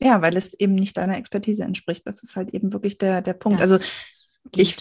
Ja, 0.00 0.20
weil 0.20 0.36
es 0.36 0.52
eben 0.52 0.74
nicht 0.74 0.98
deiner 0.98 1.16
Expertise 1.16 1.62
entspricht. 1.62 2.06
Das 2.06 2.22
ist 2.22 2.36
halt 2.36 2.52
eben 2.52 2.74
wirklich 2.74 2.98
der, 2.98 3.22
der 3.22 3.32
Punkt. 3.32 3.58
Das 3.58 3.70
also 3.70 3.84
ich 4.54 4.76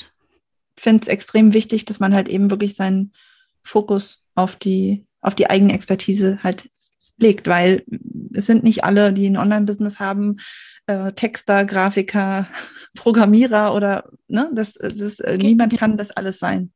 finde 0.75 1.03
es 1.03 1.07
extrem 1.07 1.53
wichtig, 1.53 1.85
dass 1.85 2.01
man 2.01 2.13
halt 2.13 2.27
eben 2.27 2.51
wirklich 2.51 2.75
seinen 2.75 3.13
Fokus 3.63 4.25
auf 4.35 4.57
die, 4.57 5.05
auf 5.21 5.33
die 5.33 5.49
eigene 5.49 5.73
Expertise 5.73 6.43
halt 6.43 6.69
legt, 7.15 7.47
weil 7.47 7.85
es 8.33 8.47
sind 8.47 8.65
nicht 8.65 8.83
alle, 8.83 9.13
die 9.13 9.29
ein 9.29 9.37
Online-Business 9.37 9.99
haben, 9.99 10.41
äh, 10.87 11.13
Texter, 11.13 11.63
Grafiker, 11.63 12.49
Programmierer 12.97 13.73
oder 13.73 14.11
ne, 14.27 14.51
das, 14.53 14.73
das, 14.73 15.21
äh, 15.21 15.37
niemand 15.37 15.77
kann 15.77 15.95
das 15.95 16.11
alles 16.11 16.37
sein. 16.37 16.73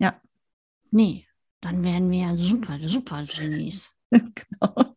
Ja. 0.00 0.20
Nee, 0.90 1.26
dann 1.60 1.84
wären 1.84 2.10
wir 2.10 2.18
ja 2.18 2.36
super, 2.36 2.80
super 2.80 3.24
Genies. 3.24 3.92
genau. 4.10 4.94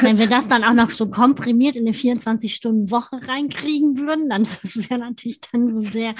Wenn 0.00 0.18
wir 0.18 0.28
das 0.28 0.48
dann 0.48 0.64
auch 0.64 0.72
noch 0.72 0.90
so 0.90 1.08
komprimiert 1.08 1.76
in 1.76 1.86
eine 1.86 1.94
24-Stunden-Woche 1.94 3.28
reinkriegen 3.28 3.98
würden, 3.98 4.30
dann 4.30 4.44
wäre 4.46 4.98
natürlich 4.98 5.40
dann 5.40 5.68
so 5.68 5.82
der, 5.82 6.16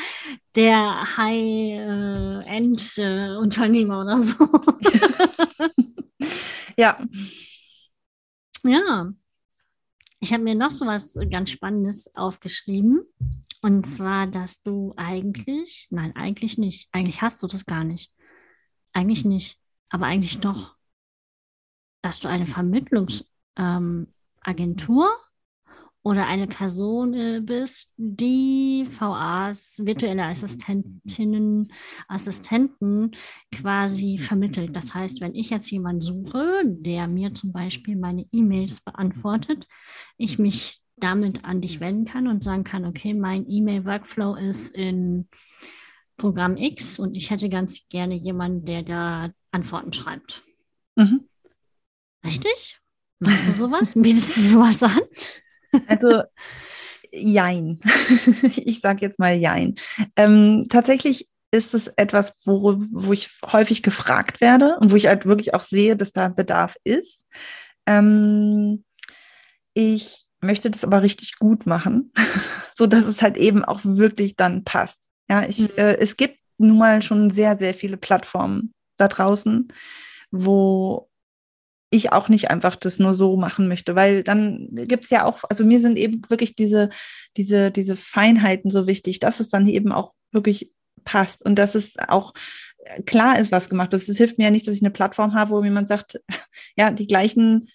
der 0.55 1.17
High-End-Unternehmer 1.17 4.03
oder 4.03 4.17
so. 4.17 4.37
ja. 6.77 7.05
Ja. 8.63 9.13
Ich 10.21 10.33
habe 10.33 10.45
mir 10.45 10.55
noch 10.55 10.71
so 10.71 10.87
was 10.87 11.19
ganz 11.31 11.51
Spannendes 11.51 12.09
aufgeschrieben. 12.15 13.01
Und 13.63 13.87
zwar, 13.87 14.27
dass 14.27 14.63
du 14.63 14.93
eigentlich, 14.97 15.87
nein, 15.91 16.17
eigentlich 16.17 16.59
nicht. 16.59 16.89
Eigentlich 16.91 17.23
hast 17.23 17.41
du 17.43 17.47
das 17.47 17.65
gar 17.65 17.85
nicht. 17.85 18.13
Eigentlich 18.93 19.25
nicht. 19.25 19.59
Aber 19.89 20.07
eigentlich 20.07 20.41
doch. 20.41 20.75
Dass 22.03 22.19
du 22.19 22.29
eine 22.29 22.47
Vermittlungsagentur 22.47 23.47
ähm, 23.57 24.09
oder 26.03 26.27
eine 26.27 26.49
Person 26.49 27.15
äh, 27.15 27.41
bist, 27.41 27.95
die 27.97 28.85
VAs, 28.99 29.81
virtuelle 29.85 30.25
Assistentinnen, 30.25 31.73
Assistenten 32.09 33.13
quasi 33.55 34.19
vermittelt. 34.19 34.75
Das 34.75 34.93
heißt, 34.93 35.21
wenn 35.21 35.37
ich 35.37 35.51
jetzt 35.51 35.71
jemanden 35.71 36.01
suche, 36.01 36.65
der 36.65 37.07
mir 37.07 37.33
zum 37.33 37.53
Beispiel 37.53 37.95
meine 37.95 38.27
E-Mails 38.33 38.81
beantwortet, 38.81 39.69
ich 40.17 40.41
mich 40.41 40.82
damit 41.03 41.45
an 41.45 41.61
dich 41.61 41.81
wenden 41.81 42.05
kann 42.05 42.29
und 42.29 42.45
sagen 42.45 42.65
kann, 42.65 42.85
okay, 42.85 43.15
mein 43.15 43.49
E-Mail-Workflow 43.49 44.37
ist 44.37 44.75
in 44.75 45.29
Programm 46.17 46.57
X 46.57 46.99
und 46.99 47.15
ich 47.15 47.31
hätte 47.31 47.49
ganz 47.49 47.89
gerne 47.89 48.15
jemanden, 48.15 48.65
der 48.65 48.83
da 48.83 49.31
Antworten 49.51 49.93
schreibt. 49.93 50.43
Mhm. 50.95 51.29
Richtig? 52.25 52.81
Machst 53.19 53.49
du 53.49 53.53
sowas? 53.53 53.93
Bietest 53.97 54.37
du 54.37 54.41
sowas 54.41 54.83
an? 54.83 55.01
Also, 55.87 56.23
jein. 57.11 57.81
ich 58.57 58.81
sage 58.81 59.01
jetzt 59.01 59.19
mal 59.19 59.35
jein. 59.35 59.75
Ähm, 60.17 60.67
tatsächlich 60.69 61.29
ist 61.51 61.75
es 61.75 61.89
etwas, 61.97 62.41
wo, 62.45 62.77
wo 62.91 63.13
ich 63.13 63.31
häufig 63.51 63.83
gefragt 63.83 64.41
werde 64.41 64.79
und 64.79 64.91
wo 64.91 64.97
ich 64.97 65.07
halt 65.07 65.27
wirklich 65.27 65.55
auch 65.55 65.61
sehe, 65.61 65.97
dass 65.97 66.13
da 66.13 66.29
Bedarf 66.29 66.77
ist. 66.85 67.27
Ähm, 67.87 68.85
ich 69.75 70.27
möchte 70.43 70.71
das 70.71 70.85
aber 70.85 71.03
richtig 71.03 71.39
gut 71.39 71.67
machen, 71.67 72.13
so 72.75 72.87
dass 72.87 73.07
es 73.07 73.23
halt 73.23 73.37
eben 73.37 73.65
auch 73.65 73.81
wirklich 73.85 74.37
dann 74.37 74.65
passt. 74.65 75.01
Ja, 75.31 75.45
ich, 75.49 75.59
mhm. 75.61 75.71
äh, 75.77 75.97
es 75.97 76.17
gibt 76.17 76.39
nun 76.59 76.79
mal 76.79 77.03
schon 77.03 77.31
sehr, 77.31 77.59
sehr 77.59 77.75
viele 77.75 77.97
Plattformen 77.97 78.73
da 78.97 79.09
draußen, 79.09 79.69
wo 80.31 81.09
ich 81.91 82.13
auch 82.13 82.29
nicht 82.29 82.51
einfach 82.51 82.77
das 82.77 82.99
nur 82.99 83.15
so 83.15 83.37
machen 83.37 83.69
möchte, 83.69 83.95
weil 83.95 84.23
dann 84.23 84.69
gibt 84.73 85.05
es 85.05 85.11
ja 85.11 85.25
auch, 85.25 85.45
also 85.51 85.65
mir 85.65 85.79
sind 85.79 85.99
eben 85.99 86.23
wirklich 86.29 86.57
diese, 86.57 86.89
diese, 87.37 87.71
diese 87.71 87.97
Feinheiten 87.97 88.71
so 88.71 88.87
wichtig, 88.87 89.21
dass 89.21 89.41
es 89.41 89.49
dann 89.49 89.67
eben 89.67 89.93
auch 89.93 90.15
wirklich 90.33 90.73
passt 91.05 91.45
und 91.45 91.59
dass 91.59 91.75
es 91.75 91.95
auch 92.09 92.33
klar 93.05 93.39
ist, 93.39 93.53
was 93.53 93.69
gemacht 93.69 93.93
ist. 93.93 94.09
Es 94.09 94.17
hilft 94.17 94.39
mir 94.39 94.45
ja 94.45 94.51
nicht, 94.51 94.67
dass 94.67 94.75
ich 94.75 94.83
eine 94.83 94.91
Plattform 94.91 95.35
habe, 95.35 95.51
wo 95.51 95.63
jemand 95.63 95.89
sagt, 95.89 96.21
ja, 96.77 96.91
die 96.91 97.07
gleichen 97.07 97.69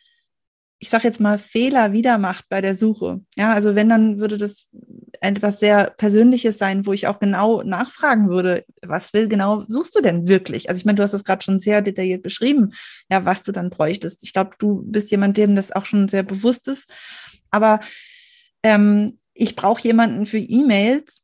ich 0.79 0.89
sage 0.89 1.05
jetzt 1.05 1.19
mal, 1.19 1.39
Fehler 1.39 1.91
wieder 1.91 2.17
macht 2.17 2.49
bei 2.49 2.61
der 2.61 2.75
Suche. 2.75 3.21
Ja, 3.35 3.53
also 3.53 3.75
wenn, 3.75 3.89
dann 3.89 4.19
würde 4.19 4.37
das 4.37 4.67
etwas 5.21 5.59
sehr 5.59 5.91
Persönliches 5.97 6.59
sein, 6.59 6.85
wo 6.85 6.93
ich 6.93 7.07
auch 7.07 7.19
genau 7.19 7.63
nachfragen 7.63 8.29
würde, 8.29 8.63
was 8.83 9.11
will 9.13 9.27
genau 9.27 9.65
suchst 9.67 9.95
du 9.95 10.01
denn 10.01 10.27
wirklich? 10.27 10.69
Also 10.69 10.77
ich 10.77 10.85
meine, 10.85 10.97
du 10.97 11.03
hast 11.03 11.13
das 11.13 11.23
gerade 11.23 11.43
schon 11.43 11.59
sehr 11.59 11.81
detailliert 11.81 12.21
beschrieben, 12.21 12.73
ja, 13.09 13.25
was 13.25 13.41
du 13.41 13.51
dann 13.51 13.71
bräuchtest. 13.71 14.23
Ich 14.23 14.33
glaube, 14.33 14.51
du 14.59 14.83
bist 14.85 15.09
jemand, 15.09 15.37
dem 15.37 15.55
das 15.55 15.71
auch 15.71 15.85
schon 15.85 16.07
sehr 16.09 16.23
bewusst 16.23 16.67
ist. 16.67 16.93
Aber 17.49 17.79
ähm, 18.61 19.17
ich 19.33 19.55
brauche 19.55 19.81
jemanden 19.81 20.27
für 20.27 20.37
E-Mails. 20.37 21.21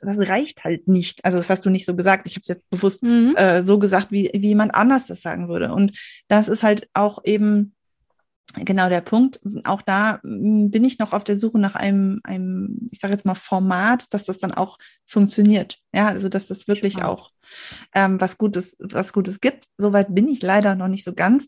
Das 0.00 0.18
reicht 0.18 0.64
halt 0.64 0.88
nicht. 0.88 1.24
Also 1.24 1.38
das 1.38 1.50
hast 1.50 1.64
du 1.64 1.70
nicht 1.70 1.86
so 1.86 1.94
gesagt. 1.94 2.26
Ich 2.26 2.34
habe 2.34 2.42
es 2.42 2.48
jetzt 2.48 2.68
bewusst 2.70 3.02
mhm. 3.02 3.34
äh, 3.36 3.62
so 3.62 3.78
gesagt, 3.78 4.10
wie, 4.10 4.30
wie 4.34 4.48
jemand 4.48 4.74
anders 4.74 5.06
das 5.06 5.22
sagen 5.22 5.48
würde. 5.48 5.72
Und 5.72 5.96
das 6.26 6.48
ist 6.48 6.64
halt 6.64 6.88
auch 6.94 7.24
eben 7.24 7.75
genau 8.54 8.88
der 8.88 9.00
Punkt. 9.00 9.40
Auch 9.64 9.82
da 9.82 10.20
mm, 10.22 10.70
bin 10.70 10.84
ich 10.84 10.98
noch 10.98 11.12
auf 11.12 11.24
der 11.24 11.38
Suche 11.38 11.58
nach 11.58 11.74
einem, 11.74 12.20
einem 12.24 12.88
ich 12.90 13.00
sage 13.00 13.14
jetzt 13.14 13.24
mal, 13.24 13.34
Format, 13.34 14.06
dass 14.10 14.24
das 14.24 14.38
dann 14.38 14.52
auch 14.52 14.78
funktioniert. 15.04 15.78
Ja, 15.92 16.08
also 16.08 16.28
dass 16.28 16.46
das 16.46 16.68
wirklich 16.68 16.94
Spannend. 16.94 17.10
auch 17.10 17.30
ähm, 17.94 18.20
was 18.20 18.38
Gutes, 18.38 18.76
was 18.80 19.12
Gutes 19.12 19.40
gibt. 19.40 19.66
Soweit 19.76 20.14
bin 20.14 20.28
ich 20.28 20.42
leider 20.42 20.74
noch 20.74 20.88
nicht 20.88 21.04
so 21.04 21.12
ganz. 21.12 21.46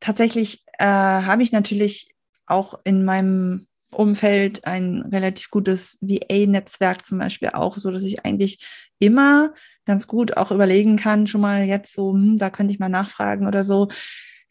Tatsächlich 0.00 0.64
äh, 0.78 0.84
habe 0.86 1.42
ich 1.42 1.52
natürlich 1.52 2.14
auch 2.46 2.78
in 2.84 3.04
meinem 3.04 3.66
Umfeld 3.92 4.64
ein 4.64 5.02
relativ 5.12 5.50
gutes 5.50 5.98
VA-Netzwerk 6.00 7.06
zum 7.06 7.18
Beispiel 7.18 7.50
auch, 7.50 7.78
so 7.78 7.90
dass 7.90 8.02
ich 8.02 8.24
eigentlich 8.24 8.64
immer 8.98 9.54
ganz 9.84 10.06
gut 10.06 10.36
auch 10.36 10.50
überlegen 10.50 10.96
kann, 10.96 11.26
schon 11.26 11.40
mal 11.40 11.64
jetzt 11.64 11.94
so, 11.94 12.12
hm, 12.12 12.36
da 12.36 12.50
könnte 12.50 12.72
ich 12.72 12.78
mal 12.78 12.88
nachfragen 12.88 13.46
oder 13.46 13.64
so. 13.64 13.88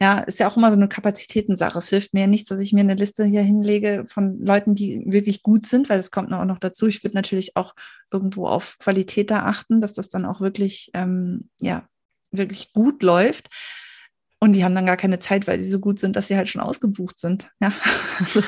Ja, 0.00 0.18
ist 0.18 0.38
ja 0.40 0.46
auch 0.46 0.58
immer 0.58 0.70
so 0.70 0.76
eine 0.76 0.88
Kapazitätensache. 0.88 1.78
Es 1.78 1.88
hilft 1.88 2.12
mir 2.12 2.20
ja 2.20 2.26
nichts, 2.26 2.50
dass 2.50 2.60
ich 2.60 2.74
mir 2.74 2.80
eine 2.80 2.94
Liste 2.94 3.24
hier 3.24 3.40
hinlege 3.40 4.04
von 4.06 4.38
Leuten, 4.44 4.74
die 4.74 5.02
wirklich 5.06 5.42
gut 5.42 5.66
sind, 5.66 5.88
weil 5.88 5.96
das 5.96 6.10
kommt 6.10 6.30
auch 6.34 6.44
noch 6.44 6.58
dazu. 6.58 6.86
Ich 6.86 7.02
würde 7.02 7.16
natürlich 7.16 7.56
auch 7.56 7.74
irgendwo 8.12 8.46
auf 8.46 8.78
Qualität 8.78 9.30
da 9.30 9.44
achten, 9.44 9.80
dass 9.80 9.94
das 9.94 10.10
dann 10.10 10.26
auch 10.26 10.42
wirklich, 10.42 10.90
ähm, 10.92 11.48
ja, 11.60 11.88
wirklich 12.30 12.74
gut 12.74 13.02
läuft. 13.02 13.48
Und 14.38 14.52
die 14.52 14.64
haben 14.64 14.74
dann 14.74 14.84
gar 14.84 14.98
keine 14.98 15.18
Zeit, 15.18 15.46
weil 15.46 15.62
sie 15.62 15.70
so 15.70 15.78
gut 15.78 15.98
sind, 15.98 16.14
dass 16.14 16.28
sie 16.28 16.36
halt 16.36 16.50
schon 16.50 16.60
ausgebucht 16.60 17.18
sind. 17.18 17.48
Ja. 17.60 17.72
Also, 18.18 18.42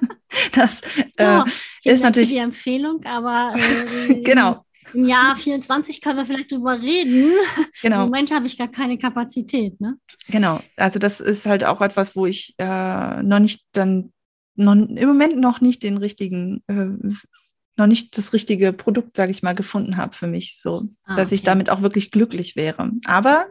das 0.54 0.82
ja, 1.18 1.44
äh, 1.84 1.92
ist 1.92 2.02
natürlich 2.02 2.30
die 2.30 2.36
Empfehlung, 2.36 3.02
aber 3.04 3.54
äh, 3.56 4.14
genau. 4.22 4.66
Im 4.94 5.04
Jahr 5.04 5.36
24 5.36 6.00
können 6.00 6.18
wir 6.18 6.24
vielleicht 6.24 6.52
drüber 6.52 6.80
reden. 6.80 7.32
Genau. 7.82 8.04
Im 8.04 8.10
Moment 8.10 8.30
habe 8.30 8.46
ich 8.46 8.58
gar 8.58 8.68
keine 8.68 8.98
Kapazität. 8.98 9.80
Ne? 9.80 9.96
Genau. 10.28 10.60
Also 10.76 10.98
das 10.98 11.20
ist 11.20 11.46
halt 11.46 11.64
auch 11.64 11.80
etwas, 11.80 12.14
wo 12.14 12.26
ich 12.26 12.54
äh, 12.58 13.22
noch 13.22 13.38
nicht 13.38 13.62
dann 13.72 14.12
noch, 14.54 14.74
im 14.74 15.08
Moment 15.08 15.38
noch 15.38 15.60
nicht 15.60 15.82
den 15.82 15.96
richtigen 15.96 16.62
äh, 16.66 17.14
noch 17.76 17.86
nicht 17.86 18.16
das 18.18 18.32
richtige 18.32 18.72
Produkt, 18.72 19.16
sage 19.16 19.30
ich 19.30 19.42
mal, 19.42 19.54
gefunden 19.54 19.96
habe 19.96 20.14
für 20.14 20.26
mich, 20.26 20.58
so 20.60 20.82
ah, 21.06 21.16
dass 21.16 21.28
okay. 21.28 21.36
ich 21.36 21.42
damit 21.42 21.70
auch 21.70 21.80
wirklich 21.80 22.10
glücklich 22.10 22.54
wäre. 22.54 22.92
Aber 23.06 23.46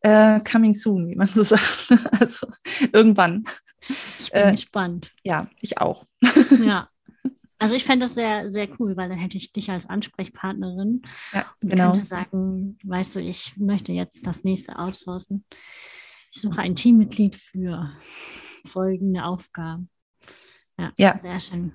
äh, 0.00 0.40
coming 0.40 0.72
soon, 0.72 1.08
wie 1.08 1.16
man 1.16 1.28
so 1.28 1.42
sagt. 1.44 1.88
also 2.18 2.46
irgendwann. 2.92 3.44
Ich 4.20 4.30
bin 4.30 4.42
äh, 4.42 4.52
gespannt. 4.52 5.12
Ja, 5.24 5.48
ich 5.60 5.78
auch. 5.78 6.06
ja. 6.64 6.88
Also 7.60 7.74
ich 7.74 7.84
fände 7.84 8.04
das 8.04 8.14
sehr, 8.14 8.48
sehr 8.48 8.68
cool, 8.80 8.96
weil 8.96 9.10
dann 9.10 9.18
hätte 9.18 9.36
ich 9.36 9.52
dich 9.52 9.70
als 9.70 9.88
Ansprechpartnerin 9.88 11.02
ja, 11.32 11.44
und 11.62 11.68
genau. 11.68 11.90
könnte 11.92 12.00
sagen, 12.00 12.78
weißt 12.84 13.16
du, 13.16 13.20
ich 13.20 13.54
möchte 13.58 13.92
jetzt 13.92 14.26
das 14.26 14.44
nächste 14.44 14.78
outsourcen. 14.78 15.44
Ich 16.32 16.40
suche 16.40 16.62
ein 16.62 16.74
Teammitglied 16.74 17.36
für 17.36 17.92
folgende 18.66 19.24
Aufgaben. 19.24 19.90
Ja, 20.78 20.92
ja. 20.98 21.18
sehr 21.18 21.38
schön. 21.38 21.74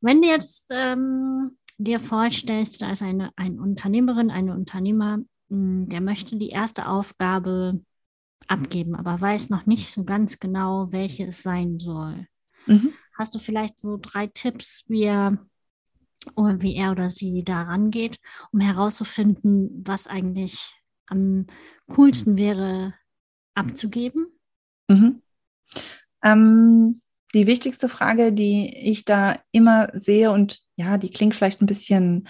Wenn 0.00 0.20
du 0.20 0.26
jetzt 0.26 0.66
ähm, 0.70 1.58
dir 1.78 2.00
vorstellst, 2.00 2.82
da 2.82 2.90
ist 2.90 3.02
eine, 3.02 3.30
eine 3.36 3.60
Unternehmerin, 3.60 4.32
eine 4.32 4.52
Unternehmer, 4.52 5.20
mh, 5.48 5.86
der 5.86 6.00
möchte 6.00 6.36
die 6.36 6.50
erste 6.50 6.88
Aufgabe 6.88 7.80
abgeben, 8.48 8.96
aber 8.96 9.20
weiß 9.20 9.50
noch 9.50 9.66
nicht 9.66 9.92
so 9.92 10.02
ganz 10.02 10.40
genau, 10.40 10.90
welche 10.90 11.26
es 11.26 11.40
sein 11.40 11.78
soll. 11.78 12.26
Mhm. 12.66 12.92
Hast 13.16 13.34
du 13.34 13.38
vielleicht 13.38 13.78
so 13.78 13.98
drei 14.00 14.26
Tipps, 14.26 14.84
wie 14.88 15.04
er, 15.04 15.30
oder 16.34 16.62
wie 16.62 16.76
er 16.76 16.92
oder 16.92 17.10
sie 17.10 17.44
da 17.44 17.62
rangeht, 17.62 18.18
um 18.52 18.60
herauszufinden, 18.60 19.82
was 19.86 20.06
eigentlich 20.06 20.74
am 21.06 21.46
coolsten 21.94 22.38
wäre 22.38 22.94
abzugeben? 23.54 24.26
Mhm. 24.88 25.22
Ähm, 26.22 27.00
die 27.34 27.46
wichtigste 27.46 27.88
Frage, 27.88 28.32
die 28.32 28.76
ich 28.76 29.04
da 29.04 29.38
immer 29.52 29.88
sehe, 29.92 30.30
und 30.30 30.60
ja, 30.76 30.98
die 30.98 31.10
klingt 31.10 31.34
vielleicht 31.34 31.60
ein 31.60 31.66
bisschen, 31.66 32.28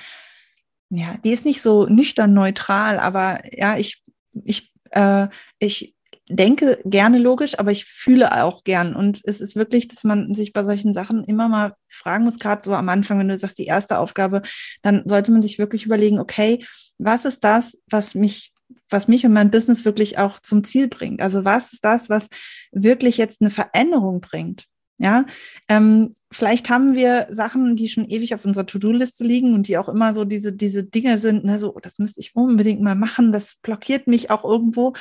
ja, 0.91 1.17
die 1.25 1.31
ist 1.33 1.45
nicht 1.45 1.63
so 1.63 1.87
nüchtern 1.87 2.35
neutral, 2.35 2.99
aber 2.99 3.41
ja, 3.57 3.77
ich, 3.77 4.05
ich, 4.45 4.73
äh, 4.91 5.29
ich 5.59 5.97
denke 6.35 6.79
gerne 6.85 7.19
logisch, 7.19 7.59
aber 7.59 7.71
ich 7.71 7.85
fühle 7.85 8.43
auch 8.45 8.65
gern. 8.65 8.95
Und 8.95 9.21
es 9.25 9.41
ist 9.41 9.57
wirklich, 9.57 9.89
dass 9.89 10.05
man 10.05 10.35
sich 10.35 10.53
bei 10.53 10.65
solchen 10.65 10.93
Sachen 10.93 11.25
immer 11.25 11.49
mal 11.49 11.75
fragen 11.89 12.25
muss, 12.25 12.39
gerade 12.39 12.63
so 12.65 12.75
am 12.75 12.89
Anfang, 12.89 13.19
wenn 13.19 13.29
du 13.29 13.39
sagst, 13.39 13.59
die 13.59 13.67
erste 13.67 13.99
Aufgabe, 13.99 14.43
dann 14.83 15.03
sollte 15.07 15.33
man 15.33 15.43
sich 15.43 15.59
wirklich 15.59 15.87
überlegen, 15.87 16.19
okay, 16.19 16.65
was 16.99 17.25
ist 17.25 17.45
das, 17.45 17.79
was 17.91 18.15
mich 18.15 18.53
was 18.89 19.09
mich 19.09 19.27
und 19.27 19.33
mein 19.33 19.51
Business 19.51 19.85
wirklich 19.85 20.19
auch 20.19 20.41
zum 20.41 20.65
Ziel 20.65 20.89
bringt. 20.89 21.21
Also 21.21 21.45
was 21.45 21.73
ist 21.73 21.85
das, 21.85 22.09
was 22.09 22.29
wirklich 22.73 23.17
jetzt 23.19 23.41
eine 23.41 23.51
Veränderung 23.51 24.21
bringt? 24.21 24.67
Ja, 24.99 25.27
ähm, 25.69 26.13
vielleicht 26.31 26.71
haben 26.71 26.95
wir 26.95 27.27
Sachen, 27.31 27.75
die 27.75 27.89
schon 27.89 28.05
ewig 28.09 28.35
auf 28.35 28.45
unserer 28.45 28.67
To-Do-Liste 28.67 29.25
liegen 29.25 29.53
und 29.53 29.67
die 29.67 29.77
auch 29.77 29.89
immer 29.89 30.15
so 30.15 30.25
diese, 30.25 30.53
diese 30.53 30.85
Dinge 30.85 31.19
sind, 31.19 31.45
ne, 31.45 31.59
so, 31.59 31.77
das 31.83 31.99
müsste 31.99 32.21
ich 32.21 32.37
unbedingt 32.37 32.81
mal 32.83 32.95
machen, 32.95 33.33
das 33.33 33.57
blockiert 33.63 34.07
mich 34.07 34.31
auch 34.31 34.45
irgendwo. 34.45 34.93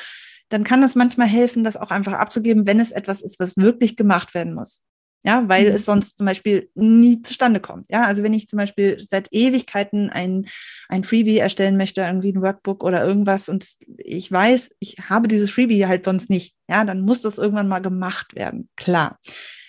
Dann 0.51 0.65
kann 0.65 0.81
das 0.81 0.95
manchmal 0.95 1.27
helfen, 1.27 1.63
das 1.63 1.77
auch 1.77 1.91
einfach 1.91 2.13
abzugeben, 2.13 2.67
wenn 2.67 2.81
es 2.81 2.91
etwas 2.91 3.21
ist, 3.21 3.39
was 3.39 3.55
wirklich 3.55 3.95
gemacht 3.95 4.33
werden 4.33 4.53
muss. 4.53 4.81
Ja, 5.23 5.47
weil 5.47 5.69
mhm. 5.69 5.75
es 5.75 5.85
sonst 5.85 6.17
zum 6.17 6.25
Beispiel 6.25 6.69
nie 6.73 7.21
zustande 7.21 7.59
kommt. 7.59 7.85
Ja, 7.89 8.05
also 8.05 8.23
wenn 8.23 8.33
ich 8.33 8.47
zum 8.47 8.57
Beispiel 8.57 8.99
seit 8.99 9.27
Ewigkeiten 9.31 10.09
ein, 10.09 10.47
ein 10.89 11.03
Freebie 11.03 11.37
erstellen 11.37 11.77
möchte, 11.77 12.01
irgendwie 12.01 12.33
ein 12.33 12.41
Workbook 12.41 12.83
oder 12.83 13.05
irgendwas 13.05 13.47
und 13.47 13.67
ich 13.97 14.31
weiß, 14.31 14.71
ich 14.79 14.97
habe 15.09 15.27
dieses 15.27 15.51
Freebie 15.51 15.85
halt 15.85 16.05
sonst 16.05 16.29
nicht, 16.31 16.55
ja, 16.67 16.83
dann 16.85 17.01
muss 17.01 17.21
das 17.21 17.37
irgendwann 17.37 17.67
mal 17.67 17.81
gemacht 17.81 18.35
werden. 18.35 18.67
Klar. 18.75 19.19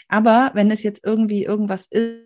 Aber 0.09 0.51
wenn 0.55 0.71
es 0.71 0.83
jetzt 0.83 1.05
irgendwie 1.05 1.45
irgendwas 1.45 1.87
ist, 1.87 2.25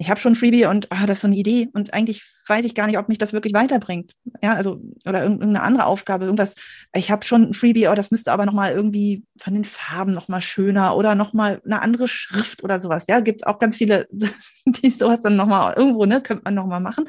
ich 0.00 0.10
habe 0.10 0.20
schon 0.20 0.36
Freebie 0.36 0.66
und 0.66 0.86
ah, 0.92 1.06
das 1.06 1.18
ist 1.18 1.22
so 1.22 1.26
eine 1.26 1.36
Idee 1.36 1.68
und 1.72 1.92
eigentlich 1.92 2.24
weiß 2.46 2.64
ich 2.64 2.76
gar 2.76 2.86
nicht, 2.86 2.98
ob 2.98 3.08
mich 3.08 3.18
das 3.18 3.32
wirklich 3.32 3.52
weiterbringt. 3.52 4.14
Ja, 4.42 4.54
also 4.54 4.80
oder 5.04 5.24
irgendeine 5.24 5.60
andere 5.60 5.86
Aufgabe, 5.86 6.24
irgendwas. 6.24 6.54
Ich 6.94 7.10
habe 7.10 7.24
schon 7.24 7.48
ein 7.48 7.52
Freebie, 7.52 7.88
oh, 7.88 7.94
das 7.94 8.12
müsste 8.12 8.30
aber 8.30 8.46
nochmal 8.46 8.72
irgendwie 8.72 9.24
von 9.38 9.54
den 9.54 9.64
Farben 9.64 10.12
nochmal 10.12 10.40
schöner 10.40 10.96
oder 10.96 11.16
nochmal 11.16 11.60
eine 11.64 11.82
andere 11.82 12.06
Schrift 12.06 12.62
oder 12.62 12.80
sowas. 12.80 13.06
Ja, 13.08 13.18
gibt 13.20 13.42
es 13.42 13.46
auch 13.46 13.58
ganz 13.58 13.76
viele, 13.76 14.06
die 14.66 14.90
sowas 14.90 15.20
dann 15.20 15.36
nochmal 15.36 15.74
irgendwo, 15.76 16.04
ne, 16.04 16.22
könnte 16.22 16.44
man 16.44 16.54
nochmal 16.54 16.80
machen. 16.80 17.06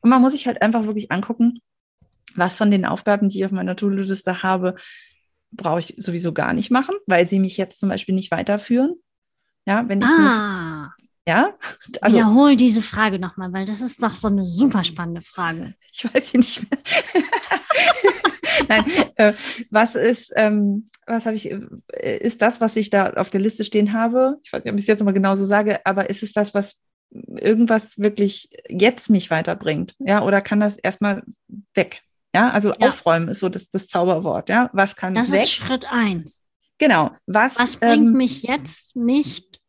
Und 0.00 0.10
man 0.10 0.22
muss 0.22 0.32
sich 0.32 0.46
halt 0.46 0.62
einfach 0.62 0.84
wirklich 0.84 1.10
angucken, 1.10 1.58
was 2.36 2.56
von 2.56 2.70
den 2.70 2.84
Aufgaben, 2.86 3.28
die 3.28 3.38
ich 3.38 3.44
auf 3.46 3.50
meiner 3.50 3.74
To-Do-Liste 3.74 4.44
habe, 4.44 4.76
brauche 5.50 5.80
ich 5.80 5.94
sowieso 5.96 6.32
gar 6.32 6.52
nicht 6.52 6.70
machen, 6.70 6.94
weil 7.06 7.26
sie 7.26 7.40
mich 7.40 7.56
jetzt 7.56 7.80
zum 7.80 7.88
Beispiel 7.88 8.14
nicht 8.14 8.30
weiterführen. 8.30 8.94
Ja, 9.66 9.88
wenn 9.88 10.00
ich 10.00 10.06
ah. 10.06 10.90
Mich, 10.98 11.07
ja, 11.28 11.52
also 12.00 12.16
wiederhol 12.16 12.56
diese 12.56 12.80
Frage 12.80 13.18
nochmal, 13.18 13.52
weil 13.52 13.66
das 13.66 13.82
ist 13.82 14.02
doch 14.02 14.14
so 14.14 14.28
eine 14.28 14.46
super 14.46 14.82
spannende 14.82 15.20
Frage. 15.20 15.74
Ich 15.92 16.02
weiß 16.02 16.30
sie 16.30 16.38
nicht 16.38 16.62
mehr. 16.62 16.80
Nein, 18.68 18.84
äh, 19.16 19.34
was 19.70 19.94
ist, 19.94 20.32
ähm, 20.36 20.88
was 21.06 21.26
habe 21.26 21.36
ich, 21.36 21.50
äh, 21.50 22.16
ist 22.18 22.40
das, 22.40 22.62
was 22.62 22.76
ich 22.76 22.88
da 22.88 23.10
auf 23.10 23.28
der 23.28 23.42
Liste 23.42 23.64
stehen 23.64 23.92
habe? 23.92 24.38
Ich 24.42 24.50
weiß 24.54 24.64
nicht, 24.64 24.72
ob 24.72 24.78
ich 24.78 24.84
es 24.84 24.88
jetzt 24.88 25.04
mal 25.04 25.12
genauso 25.12 25.44
sage, 25.44 25.84
aber 25.84 26.08
ist 26.08 26.22
es 26.22 26.32
das, 26.32 26.54
was 26.54 26.76
irgendwas 27.10 27.98
wirklich 27.98 28.48
jetzt 28.70 29.10
mich 29.10 29.30
weiterbringt? 29.30 29.96
Ja, 29.98 30.22
oder 30.22 30.40
kann 30.40 30.60
das 30.60 30.78
erstmal 30.78 31.24
weg? 31.74 32.00
Ja, 32.34 32.48
also 32.50 32.70
ja. 32.70 32.88
aufräumen 32.88 33.28
ist 33.28 33.40
so 33.40 33.50
das, 33.50 33.68
das 33.68 33.86
Zauberwort. 33.88 34.48
Ja, 34.48 34.70
was 34.72 34.96
kann 34.96 35.12
Das 35.12 35.30
weg? 35.30 35.42
ist 35.42 35.52
Schritt 35.52 35.84
eins. 35.84 36.42
Genau. 36.78 37.10
Was, 37.26 37.58
was 37.58 37.76
bringt 37.76 38.06
ähm, 38.06 38.12
mich 38.14 38.44
jetzt 38.44 38.96
nicht 38.96 39.60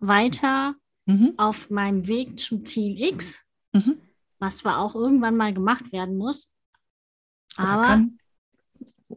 weiter 0.00 0.74
mhm. 1.06 1.34
auf 1.36 1.70
meinem 1.70 2.06
Weg 2.06 2.38
zu 2.38 2.58
Ziel 2.62 3.00
X, 3.00 3.44
mhm. 3.72 3.98
was 4.38 4.58
zwar 4.58 4.78
auch 4.78 4.94
irgendwann 4.94 5.36
mal 5.36 5.52
gemacht 5.52 5.92
werden 5.92 6.16
muss, 6.16 6.52
aber 7.56 7.84
kann. 7.84 8.18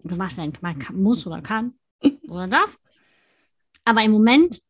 gemacht 0.03 0.38
werden 0.38 0.53
kann, 0.53 1.01
muss 1.01 1.25
oder 1.27 1.41
kann 1.41 1.73
oder 2.27 2.47
darf. 2.47 2.79
Aber 3.86 4.01
im 4.03 4.11
Moment 4.11 4.61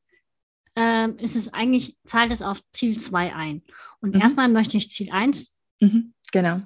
äh, 0.75 1.09
ist 1.23 1.35
es 1.35 1.53
eigentlich, 1.53 1.97
zahlt 2.05 2.31
es 2.31 2.41
auf 2.41 2.61
Ziel 2.71 2.99
2 2.99 3.35
ein. 3.35 3.61
Und 3.99 4.15
mhm. 4.15 4.21
erstmal 4.21 4.49
möchte 4.49 4.77
ich 4.77 4.91
Ziel 4.91 5.11
1 5.11 5.57
mhm. 5.79 6.13
genau 6.31 6.61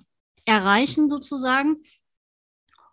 erreichen 0.47 1.09
sozusagen. 1.09 1.77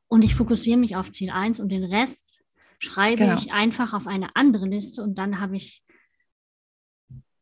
Und 0.09 0.25
ich 0.25 0.35
fokussiere 0.35 0.77
mich 0.77 0.97
auf 0.97 1.13
Ziel 1.13 1.31
1 1.31 1.61
und 1.61 1.71
den 1.71 1.85
Rest 1.85 2.41
schreibe 2.79 3.25
genau. 3.25 3.37
ich 3.37 3.53
einfach 3.53 3.95
auf 3.95 4.07
eine 4.07 4.37
andere 4.37 4.67
Liste 4.67 5.03
und 5.03 5.17
dann 5.17 5.41
habe 5.41 5.57
ich 5.57 5.84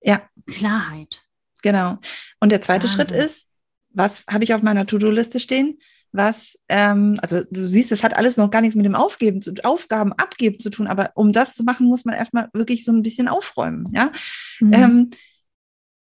ja. 0.03 0.23
Klarheit. 0.47 1.23
Genau. 1.63 1.99
Und 2.41 2.53
der 2.53 2.63
zweite 2.63 2.87
Wahnsinn. 2.87 3.07
Schritt 3.07 3.25
ist, 3.25 3.49
was 3.91 4.25
habe 4.29 4.45
ich 4.45 4.55
auf 4.55 4.63
meiner 4.63 4.87
To-Do-Liste 4.87 5.41
stehen? 5.41 5.79
Was, 6.13 6.59
ähm, 6.69 7.19
also 7.23 7.43
du 7.51 7.65
siehst, 7.65 7.91
es 7.91 8.03
hat 8.03 8.15
alles 8.15 8.37
noch 8.37 8.51
gar 8.51 8.61
nichts 8.61 8.77
mit 8.77 8.85
dem 8.85 8.95
Aufgeben, 8.95 9.41
zu, 9.41 9.55
Aufgaben 9.63 10.13
abgeben 10.13 10.59
zu 10.59 10.69
tun, 10.69 10.87
aber 10.87 11.13
um 11.15 11.33
das 11.33 11.55
zu 11.55 11.65
machen, 11.65 11.87
muss 11.87 12.05
man 12.05 12.15
erstmal 12.15 12.51
wirklich 12.53 12.85
so 12.85 12.93
ein 12.93 13.03
bisschen 13.03 13.29
aufräumen, 13.29 13.91
ja. 13.95 14.13
Mhm. 14.61 14.73
Ähm, 14.73 15.11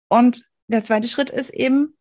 und 0.08 0.44
der 0.68 0.82
zweite 0.82 1.08
Schritt 1.08 1.28
ist 1.28 1.50
eben, 1.50 1.94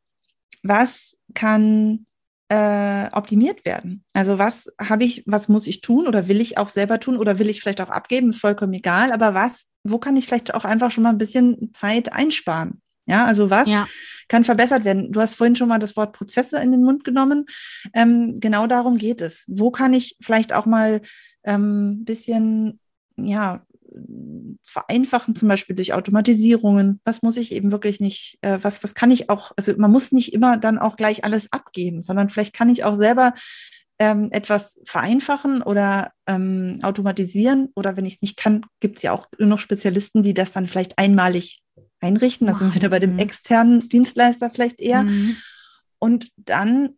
was 0.63 1.17
kann 1.33 2.05
äh, 2.49 3.09
optimiert 3.11 3.65
werden? 3.65 4.05
Also 4.13 4.39
was 4.39 4.71
habe 4.79 5.03
ich, 5.03 5.23
was 5.25 5.49
muss 5.49 5.67
ich 5.67 5.81
tun 5.81 6.07
oder 6.07 6.29
will 6.29 6.39
ich 6.39 6.57
auch 6.57 6.69
selber 6.69 7.01
tun 7.01 7.17
oder 7.17 7.39
will 7.39 7.49
ich 7.49 7.59
vielleicht 7.59 7.81
auch 7.81 7.89
abgeben, 7.89 8.29
ist 8.29 8.39
vollkommen 8.39 8.73
egal, 8.73 9.11
aber 9.11 9.33
was, 9.33 9.67
wo 9.91 9.97
kann 9.97 10.15
ich 10.15 10.27
vielleicht 10.27 10.53
auch 10.53 10.65
einfach 10.65 10.91
schon 10.91 11.03
mal 11.03 11.09
ein 11.09 11.17
bisschen 11.17 11.71
Zeit 11.73 12.13
einsparen? 12.13 12.81
Ja, 13.05 13.25
also 13.25 13.49
was 13.49 13.67
ja. 13.67 13.87
kann 14.27 14.43
verbessert 14.43 14.83
werden? 14.83 15.11
Du 15.11 15.21
hast 15.21 15.35
vorhin 15.35 15.55
schon 15.55 15.69
mal 15.69 15.79
das 15.79 15.95
Wort 15.95 16.13
Prozesse 16.13 16.59
in 16.59 16.71
den 16.71 16.83
Mund 16.83 17.03
genommen. 17.03 17.45
Ähm, 17.93 18.39
genau 18.39 18.67
darum 18.67 18.97
geht 18.97 19.21
es. 19.21 19.45
Wo 19.47 19.71
kann 19.71 19.93
ich 19.93 20.17
vielleicht 20.19 20.53
auch 20.53 20.65
mal 20.65 21.01
ein 21.43 21.55
ähm, 21.55 22.05
bisschen 22.05 22.79
ja, 23.15 23.65
vereinfachen, 24.63 25.35
zum 25.35 25.47
Beispiel 25.47 25.75
durch 25.75 25.93
Automatisierungen. 25.93 26.99
Was 27.03 27.21
muss 27.21 27.37
ich 27.37 27.51
eben 27.51 27.71
wirklich 27.71 27.99
nicht, 27.99 28.37
äh, 28.41 28.59
was, 28.61 28.83
was 28.83 28.93
kann 28.93 29.11
ich 29.11 29.29
auch, 29.29 29.51
also 29.55 29.73
man 29.77 29.91
muss 29.91 30.11
nicht 30.11 30.33
immer 30.33 30.57
dann 30.57 30.77
auch 30.77 30.97
gleich 30.97 31.23
alles 31.23 31.51
abgeben, 31.51 32.03
sondern 32.03 32.29
vielleicht 32.29 32.53
kann 32.53 32.69
ich 32.69 32.83
auch 32.83 32.95
selber 32.95 33.33
ähm, 33.99 34.29
etwas 34.31 34.79
vereinfachen 34.85 35.61
oder 35.61 36.11
ähm, 36.27 36.79
automatisieren. 36.83 37.69
Oder 37.75 37.97
wenn 37.97 38.05
ich 38.05 38.15
es 38.15 38.21
nicht 38.21 38.37
kann, 38.37 38.65
gibt 38.79 38.97
es 38.97 39.03
ja 39.03 39.11
auch 39.11 39.27
noch 39.39 39.59
Spezialisten, 39.59 40.23
die 40.23 40.33
das 40.33 40.51
dann 40.51 40.67
vielleicht 40.67 40.97
einmalig 40.97 41.61
einrichten. 41.99 42.47
Also 42.49 42.65
wow. 42.65 42.75
wieder 42.75 42.89
bei 42.89 42.99
dem 42.99 43.13
mhm. 43.13 43.19
externen 43.19 43.89
Dienstleister 43.89 44.49
vielleicht 44.49 44.79
eher. 44.79 45.03
Mhm. 45.03 45.37
Und 45.99 46.29
dann 46.35 46.91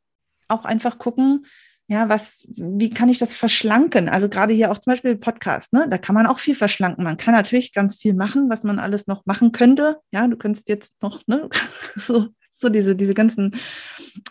auch 0.50 0.66
einfach 0.66 0.98
gucken, 0.98 1.46
Ja, 1.88 2.08
was, 2.08 2.46
wie 2.50 2.92
kann 2.92 3.10
ich 3.10 3.18
das 3.18 3.34
verschlanken? 3.34 4.10
Also 4.10 4.30
gerade 4.30 4.54
hier 4.54 4.72
auch 4.72 4.78
zum 4.78 4.92
Beispiel 4.92 5.16
Podcast, 5.16 5.74
ne? 5.74 5.88
Da 5.90 5.98
kann 5.98 6.14
man 6.14 6.28
auch 6.28 6.38
viel 6.38 6.54
verschlanken. 6.54 7.04
Man 7.04 7.18
kann 7.18 7.34
natürlich 7.34 7.74
ganz 7.74 7.96
viel 7.96 8.14
machen, 8.14 8.50
was 8.50 8.64
man 8.64 8.78
alles 8.78 9.08
noch 9.08 9.26
machen 9.26 9.52
könnte. 9.52 9.98
Ja, 10.12 10.28
du 10.28 10.38
könntest 10.38 10.70
jetzt 10.70 10.94
noch, 11.02 11.26
ne, 11.28 11.50
so, 11.96 12.28
so 12.54 12.70
diese, 12.70 12.96
diese 12.96 13.14
ganzen 13.14 13.56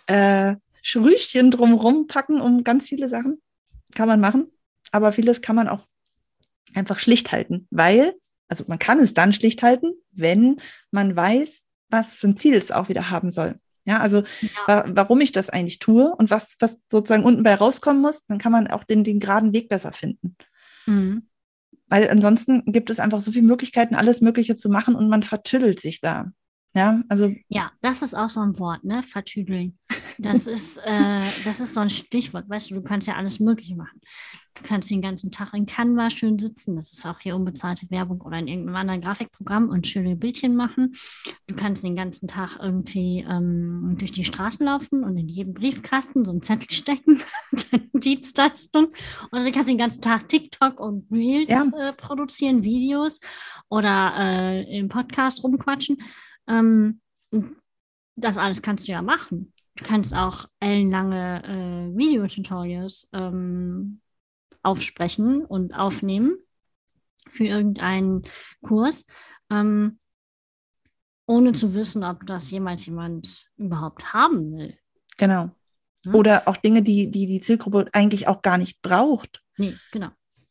äh, 0.07 0.55
Schrüchchen 0.89 1.51
drumherum 1.51 2.07
packen 2.07 2.41
um 2.41 2.65
ganz 2.65 2.89
viele 2.89 3.11
Sachen. 3.11 3.43
Kann 3.95 4.09
man 4.09 4.21
machen. 4.21 4.51
Aber 4.91 5.13
vieles 5.13 5.43
kann 5.43 5.55
man 5.55 5.69
auch 5.69 5.87
einfach 6.75 6.99
schlicht 6.99 7.31
halten, 7.31 7.67
weil, 7.71 8.15
also 8.49 8.65
man 8.69 8.79
kann 8.79 8.99
es 8.99 9.13
dann 9.13 9.35
schlicht 9.35 9.63
halten, 9.63 9.93
wenn 10.13 10.57
man 10.91 11.15
weiß, 11.15 11.61
was 11.91 12.17
für 12.17 12.29
ein 12.29 12.39
Ziel 12.39 12.55
es 12.55 12.73
auch 12.73 12.89
wieder 12.89 13.11
haben 13.11 13.33
soll. 13.33 13.59
Ja, 13.85 13.99
also 14.01 14.23
ja. 14.41 14.49
Wa 14.67 14.85
warum 14.89 15.21
ich 15.21 15.33
das 15.33 15.51
eigentlich 15.51 15.79
tue 15.79 16.15
und 16.15 16.31
was, 16.31 16.57
was 16.61 16.79
sozusagen 16.91 17.25
unten 17.25 17.43
bei 17.43 17.55
rauskommen 17.55 18.01
muss, 18.01 18.25
dann 18.27 18.39
kann 18.39 18.53
man 18.53 18.67
auch 18.67 18.85
den, 18.85 19.05
den 19.05 19.21
geraden 19.21 19.53
Weg 19.53 19.69
besser 19.69 19.93
finden. 19.93 20.37
Mhm. 20.87 21.29
Weil 21.89 22.09
ansonsten 22.09 22.65
gibt 22.65 22.89
es 22.89 22.99
einfach 22.99 23.21
so 23.21 23.31
viele 23.31 23.47
Möglichkeiten, 23.47 23.95
alles 23.95 24.23
Mögliche 24.23 24.57
zu 24.57 24.71
machen 24.71 24.95
und 24.95 25.11
man 25.11 25.23
vertüdelt 25.23 25.81
sich 25.81 26.01
da. 26.01 26.33
Ja, 26.75 27.03
also. 27.09 27.35
Ja, 27.49 27.73
das 27.81 28.03
ist 28.03 28.15
auch 28.15 28.29
so 28.29 28.41
ein 28.41 28.59
Wort, 28.59 28.85
ne? 28.85 29.03
Vertüdeln. 29.03 29.79
Das 30.19 30.47
ist, 30.47 30.79
äh, 30.79 31.21
das 31.45 31.61
ist 31.61 31.75
so 31.75 31.81
ein 31.81 31.91
Stichwort. 31.91 32.49
Weißt 32.49 32.71
du, 32.71 32.75
du 32.75 32.83
kannst 32.83 33.07
ja 33.07 33.15
alles 33.15 33.41
Mögliche 33.41 33.77
machen. 33.77 34.01
Du 34.55 34.63
kannst 34.65 34.91
den 34.91 35.01
ganzen 35.01 35.31
Tag 35.31 35.55
in 35.55 35.67
Canva 35.67 36.11
schön 36.11 36.39
sitzen. 36.39 36.75
Das 36.75 36.93
ist 36.93 37.07
auch 37.07 37.21
hier 37.21 37.37
unbezahlte 37.37 37.89
Werbung 37.91 38.21
oder 38.23 38.39
in 38.39 38.49
irgendeinem 38.49 38.77
anderen 38.77 39.01
Grafikprogramm 39.01 39.69
und 39.69 39.87
schöne 39.87 40.17
Bildchen 40.17 40.57
machen. 40.57 40.93
Du 41.47 41.55
kannst 41.55 41.85
den 41.85 41.95
ganzen 41.95 42.27
Tag 42.27 42.59
irgendwie 42.61 43.25
ähm, 43.29 43.95
durch 43.99 44.11
die 44.11 44.25
Straßen 44.25 44.67
laufen 44.67 45.05
und 45.05 45.17
in 45.17 45.29
jedem 45.29 45.55
Briefkasten 45.55 46.25
so 46.25 46.33
einen 46.33 46.43
Zettel 46.43 46.71
stecken. 46.73 47.23
Dienstleistung. 47.93 48.89
Oder 49.31 49.45
du 49.45 49.53
kannst 49.53 49.71
den 49.71 49.79
ganzen 49.79 50.03
Tag 50.03 50.29
TikTok 50.29 50.81
und 50.81 51.07
Reels 51.13 51.51
ja. 51.51 51.65
äh, 51.79 51.93
produzieren, 51.93 52.65
Videos 52.65 53.21
oder 53.69 54.15
äh, 54.19 54.79
im 54.79 54.89
Podcast 54.89 55.45
rumquatschen. 55.45 55.99
Ähm, 56.49 57.01
das 58.17 58.37
alles 58.37 58.63
kannst 58.63 58.89
du 58.89 58.93
ja 58.93 59.03
machen. 59.03 59.53
Du 59.77 59.85
kannst 59.85 60.13
auch 60.15 60.47
ellenlange 60.59 61.45
äh, 61.45 61.97
Videotutorials 61.97 63.09
ähm, 63.13 64.01
aufsprechen 64.63 65.45
und 65.45 65.73
aufnehmen 65.73 66.37
für 67.29 67.45
irgendeinen 67.45 68.23
Kurs, 68.63 69.07
ähm, 69.51 69.99
ohne 71.27 71.53
zu 71.53 71.75
wissen, 71.75 72.03
ob 72.03 72.27
das 72.27 72.51
jemals 72.51 72.87
jemand 72.87 73.49
überhaupt 73.57 74.13
haben 74.13 74.57
will. 74.57 74.77
Genau. 75.17 75.51
Ja? 76.05 76.13
Oder 76.13 76.49
auch 76.49 76.57
Dinge, 76.57 76.83
die, 76.83 77.11
die 77.11 77.27
die 77.27 77.41
Zielgruppe 77.41 77.87
eigentlich 77.93 78.27
auch 78.27 78.43
gar 78.43 78.59
nicht 78.59 78.83
braucht. 78.83 79.45
Nee, 79.59 79.77
genau 79.93 80.11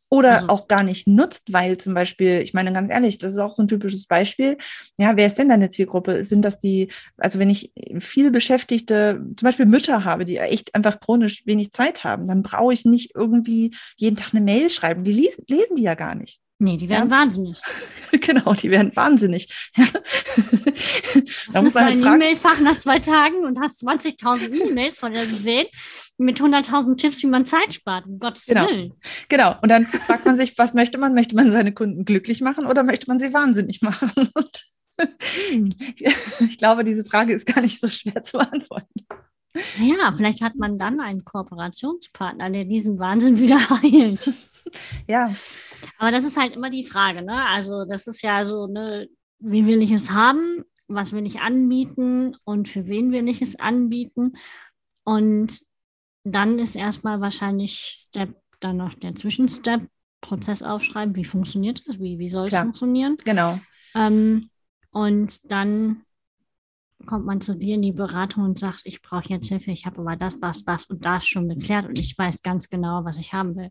oder 0.09 0.33
also, 0.33 0.47
auch 0.47 0.67
gar 0.67 0.83
nicht 0.83 1.07
nutzt, 1.07 1.51
weil 1.51 1.77
zum 1.77 1.93
Beispiel, 1.93 2.39
ich 2.39 2.53
meine 2.53 2.71
ganz 2.71 2.91
ehrlich, 2.91 3.17
das 3.17 3.33
ist 3.33 3.39
auch 3.39 3.53
so 3.53 3.63
ein 3.63 3.67
typisches 3.67 4.07
Beispiel. 4.07 4.57
Ja, 4.97 5.17
wer 5.17 5.27
ist 5.27 5.37
denn 5.37 5.49
deine 5.49 5.69
Zielgruppe? 5.69 6.23
Sind 6.23 6.43
das 6.43 6.59
die, 6.59 6.89
also 7.17 7.39
wenn 7.39 7.49
ich 7.49 7.73
viel 7.99 8.31
Beschäftigte, 8.31 9.21
zum 9.35 9.45
Beispiel 9.45 9.65
Mütter 9.65 10.05
habe, 10.05 10.25
die 10.25 10.37
echt 10.37 10.73
einfach 10.75 10.99
chronisch 10.99 11.45
wenig 11.45 11.73
Zeit 11.73 12.03
haben, 12.03 12.25
dann 12.25 12.43
brauche 12.43 12.73
ich 12.73 12.85
nicht 12.85 13.15
irgendwie 13.15 13.75
jeden 13.97 14.15
Tag 14.15 14.33
eine 14.33 14.43
Mail 14.43 14.69
schreiben. 14.69 15.03
Die 15.03 15.11
lesen, 15.11 15.43
lesen 15.47 15.75
die 15.75 15.83
ja 15.83 15.95
gar 15.95 16.15
nicht. 16.15 16.39
Nee, 16.59 16.77
die 16.77 16.89
werden 16.89 17.09
ja? 17.09 17.17
wahnsinnig. 17.17 17.61
genau, 18.11 18.53
die 18.53 18.71
werden 18.71 18.95
wahnsinnig. 18.95 19.47
da 21.53 21.61
muss 21.61 21.75
man 21.75 21.85
halt 21.85 22.03
ein 22.03 22.15
E-Mail-Fach 22.15 22.59
nach 22.61 22.77
zwei 22.77 22.97
Tagen 22.97 23.45
und 23.45 23.59
hast 23.59 23.83
20.000 23.83 24.69
E-Mails 24.69 24.97
von 24.97 25.13
der 25.13 25.27
gesehen 25.27 25.67
mit 26.17 26.41
100.000 26.41 26.97
Tipps, 26.97 27.21
wie 27.21 27.27
man 27.27 27.45
Zeit 27.45 27.75
spart, 27.75 28.07
um 28.07 28.17
Gottes 28.17 28.47
genau. 28.47 28.67
Willen. 28.67 28.93
Genau, 29.29 29.55
und 29.61 29.69
dann 29.69 29.85
fragt 29.85 30.25
man 30.25 30.35
sich, 30.35 30.57
was 30.57 30.73
möchte 30.73 30.97
man? 30.97 31.13
Möchte 31.13 31.35
man 31.35 31.51
seine 31.51 31.73
Kunden 31.73 32.05
glücklich 32.05 32.41
machen 32.41 32.65
oder 32.65 32.83
möchte 32.83 33.07
man 33.07 33.19
sie 33.19 33.33
wahnsinnig 33.33 33.81
machen? 33.81 34.11
Hm. 35.51 35.69
ich 35.95 36.57
glaube, 36.57 36.83
diese 36.83 37.03
Frage 37.03 37.31
ist 37.31 37.45
gar 37.45 37.61
nicht 37.61 37.79
so 37.79 37.87
schwer 37.87 38.23
zu 38.23 38.39
beantworten. 38.39 39.05
Ja, 39.79 40.11
vielleicht 40.11 40.41
hat 40.41 40.55
man 40.55 40.79
dann 40.79 40.99
einen 40.99 41.23
Kooperationspartner, 41.23 42.49
der 42.49 42.65
diesen 42.65 42.97
Wahnsinn 42.97 43.39
wieder 43.39 43.59
heilt. 43.69 44.33
Ja. 45.07 45.33
Aber 45.97 46.11
das 46.11 46.23
ist 46.23 46.37
halt 46.37 46.55
immer 46.55 46.69
die 46.69 46.83
Frage, 46.83 47.21
ne? 47.21 47.45
Also, 47.47 47.85
das 47.85 48.07
ist 48.07 48.21
ja 48.21 48.43
so, 48.45 48.67
ne, 48.67 49.07
wie 49.39 49.65
will 49.65 49.81
ich 49.81 49.91
es 49.91 50.11
haben? 50.11 50.63
Was 50.87 51.13
will 51.13 51.25
ich 51.25 51.39
anbieten 51.39 52.35
und 52.43 52.67
für 52.67 52.87
wen 52.87 53.11
will 53.11 53.27
ich 53.27 53.41
es 53.41 53.59
anbieten? 53.59 54.33
Und 55.03 55.59
dann 56.23 56.59
ist 56.59 56.75
erstmal 56.75 57.21
wahrscheinlich 57.21 57.79
Step, 57.79 58.35
dann 58.59 58.77
noch 58.77 58.93
der 58.93 59.15
Zwischenstep, 59.15 59.87
Prozess 60.21 60.63
aufschreiben, 60.63 61.15
wie 61.15 61.25
funktioniert 61.25 61.81
es, 61.87 61.99
wie, 61.99 62.19
wie 62.19 62.29
soll 62.29 62.47
es 62.47 62.55
funktionieren. 62.55 63.17
Genau. 63.23 63.59
Ähm, 63.95 64.49
und 64.91 65.51
dann 65.51 66.03
kommt 67.05 67.25
man 67.25 67.41
zu 67.41 67.55
dir 67.55 67.75
in 67.75 67.81
die 67.81 67.93
Beratung 67.93 68.43
und 68.43 68.57
sagt, 68.57 68.81
ich 68.85 69.01
brauche 69.01 69.29
jetzt 69.29 69.47
Hilfe, 69.47 69.71
ich 69.71 69.85
habe 69.85 70.01
aber 70.01 70.15
das, 70.15 70.39
das, 70.39 70.63
das 70.63 70.85
und 70.87 71.05
das 71.05 71.25
schon 71.27 71.47
geklärt 71.47 71.85
und 71.85 71.99
ich 71.99 72.17
weiß 72.17 72.41
ganz 72.41 72.69
genau, 72.69 73.05
was 73.05 73.19
ich 73.19 73.33
haben 73.33 73.55
will. 73.55 73.69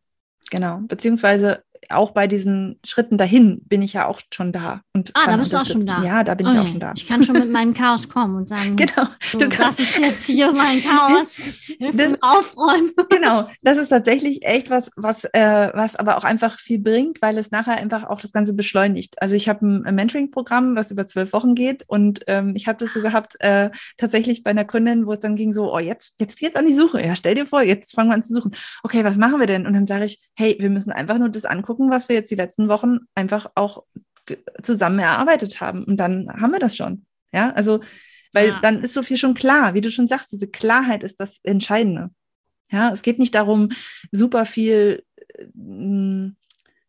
Genau, 0.50 0.78
beziehungsweise 0.82 1.64
auch 1.90 2.12
bei 2.12 2.26
diesen 2.26 2.78
Schritten 2.84 3.18
dahin 3.18 3.60
bin 3.64 3.82
ich 3.82 3.92
ja 3.92 4.06
auch 4.06 4.20
schon 4.32 4.52
da. 4.52 4.82
Und 4.92 5.10
ah, 5.14 5.26
da 5.26 5.36
bist 5.36 5.52
du 5.52 5.58
auch 5.58 5.66
schon 5.66 5.86
da. 5.86 6.02
Ja, 6.02 6.24
da 6.24 6.34
bin 6.34 6.46
okay. 6.46 6.56
ich 6.56 6.62
auch 6.62 6.68
schon 6.68 6.80
da. 6.80 6.92
Ich 6.96 7.08
kann 7.08 7.22
schon 7.22 7.38
mit 7.38 7.50
meinem 7.50 7.74
Chaos 7.74 8.08
kommen 8.08 8.36
und 8.36 8.48
sagen, 8.48 8.76
genau, 8.76 9.08
so, 9.20 9.38
das 9.38 9.78
ist 9.78 9.98
jetzt 9.98 10.26
hier 10.26 10.52
mein 10.52 10.82
Chaos. 10.84 11.36
das, 11.78 12.12
Aufräumen. 12.20 12.92
Genau, 13.08 13.48
das 13.62 13.78
ist 13.78 13.88
tatsächlich 13.88 14.44
echt 14.44 14.68
was, 14.68 14.90
was, 14.96 15.24
äh, 15.32 15.70
was 15.72 15.96
aber 15.96 16.18
auch 16.18 16.24
einfach 16.24 16.58
viel 16.58 16.78
bringt, 16.78 17.22
weil 17.22 17.38
es 17.38 17.50
nachher 17.50 17.76
einfach 17.76 18.04
auch 18.04 18.20
das 18.20 18.32
Ganze 18.32 18.52
beschleunigt. 18.52 19.20
Also 19.22 19.34
ich 19.34 19.48
habe 19.48 19.66
ein 19.66 19.94
Mentoring-Programm, 19.94 20.76
was 20.76 20.90
über 20.90 21.06
zwölf 21.06 21.32
Wochen 21.32 21.54
geht 21.54 21.84
und 21.86 22.20
ähm, 22.26 22.54
ich 22.56 22.68
habe 22.68 22.78
das 22.78 22.92
so 22.92 23.00
gehabt, 23.00 23.40
äh, 23.40 23.70
tatsächlich 23.96 24.42
bei 24.42 24.50
einer 24.50 24.64
Kundin, 24.64 25.06
wo 25.06 25.12
es 25.12 25.20
dann 25.20 25.34
ging 25.34 25.52
so, 25.52 25.72
oh, 25.72 25.78
jetzt, 25.78 26.20
jetzt 26.20 26.40
jetzt 26.40 26.56
an 26.56 26.66
die 26.66 26.72
Suche. 26.72 27.04
Ja, 27.04 27.16
stell 27.16 27.34
dir 27.34 27.46
vor, 27.46 27.62
jetzt 27.62 27.94
fangen 27.94 28.10
wir 28.10 28.14
an 28.14 28.22
zu 28.22 28.34
suchen. 28.34 28.52
Okay, 28.82 29.04
was 29.04 29.16
machen 29.16 29.40
wir 29.40 29.46
denn? 29.46 29.66
Und 29.66 29.74
dann 29.74 29.86
sage 29.86 30.04
ich, 30.04 30.20
hey, 30.34 30.56
wir 30.58 30.70
müssen 30.70 30.92
einfach 30.92 31.18
nur 31.18 31.28
das 31.28 31.44
angucken, 31.44 31.75
was 31.90 32.08
wir 32.08 32.16
jetzt 32.16 32.30
die 32.30 32.36
letzten 32.36 32.68
Wochen 32.68 33.00
einfach 33.14 33.50
auch 33.54 33.84
zusammen 34.62 34.98
erarbeitet 34.98 35.60
haben. 35.60 35.84
Und 35.84 35.98
dann 35.98 36.28
haben 36.28 36.52
wir 36.52 36.58
das 36.58 36.76
schon. 36.76 37.06
Ja, 37.32 37.52
also, 37.52 37.80
weil 38.32 38.48
ja. 38.48 38.60
dann 38.60 38.82
ist 38.82 38.94
so 38.94 39.02
viel 39.02 39.16
schon 39.16 39.34
klar. 39.34 39.74
Wie 39.74 39.80
du 39.80 39.90
schon 39.90 40.08
sagst, 40.08 40.32
diese 40.32 40.48
Klarheit 40.48 41.04
ist 41.04 41.20
das 41.20 41.38
Entscheidende. 41.42 42.10
Ja, 42.70 42.92
es 42.92 43.02
geht 43.02 43.18
nicht 43.18 43.34
darum, 43.34 43.70
super 44.10 44.44
viel, 44.44 45.04
äh, 45.16 46.32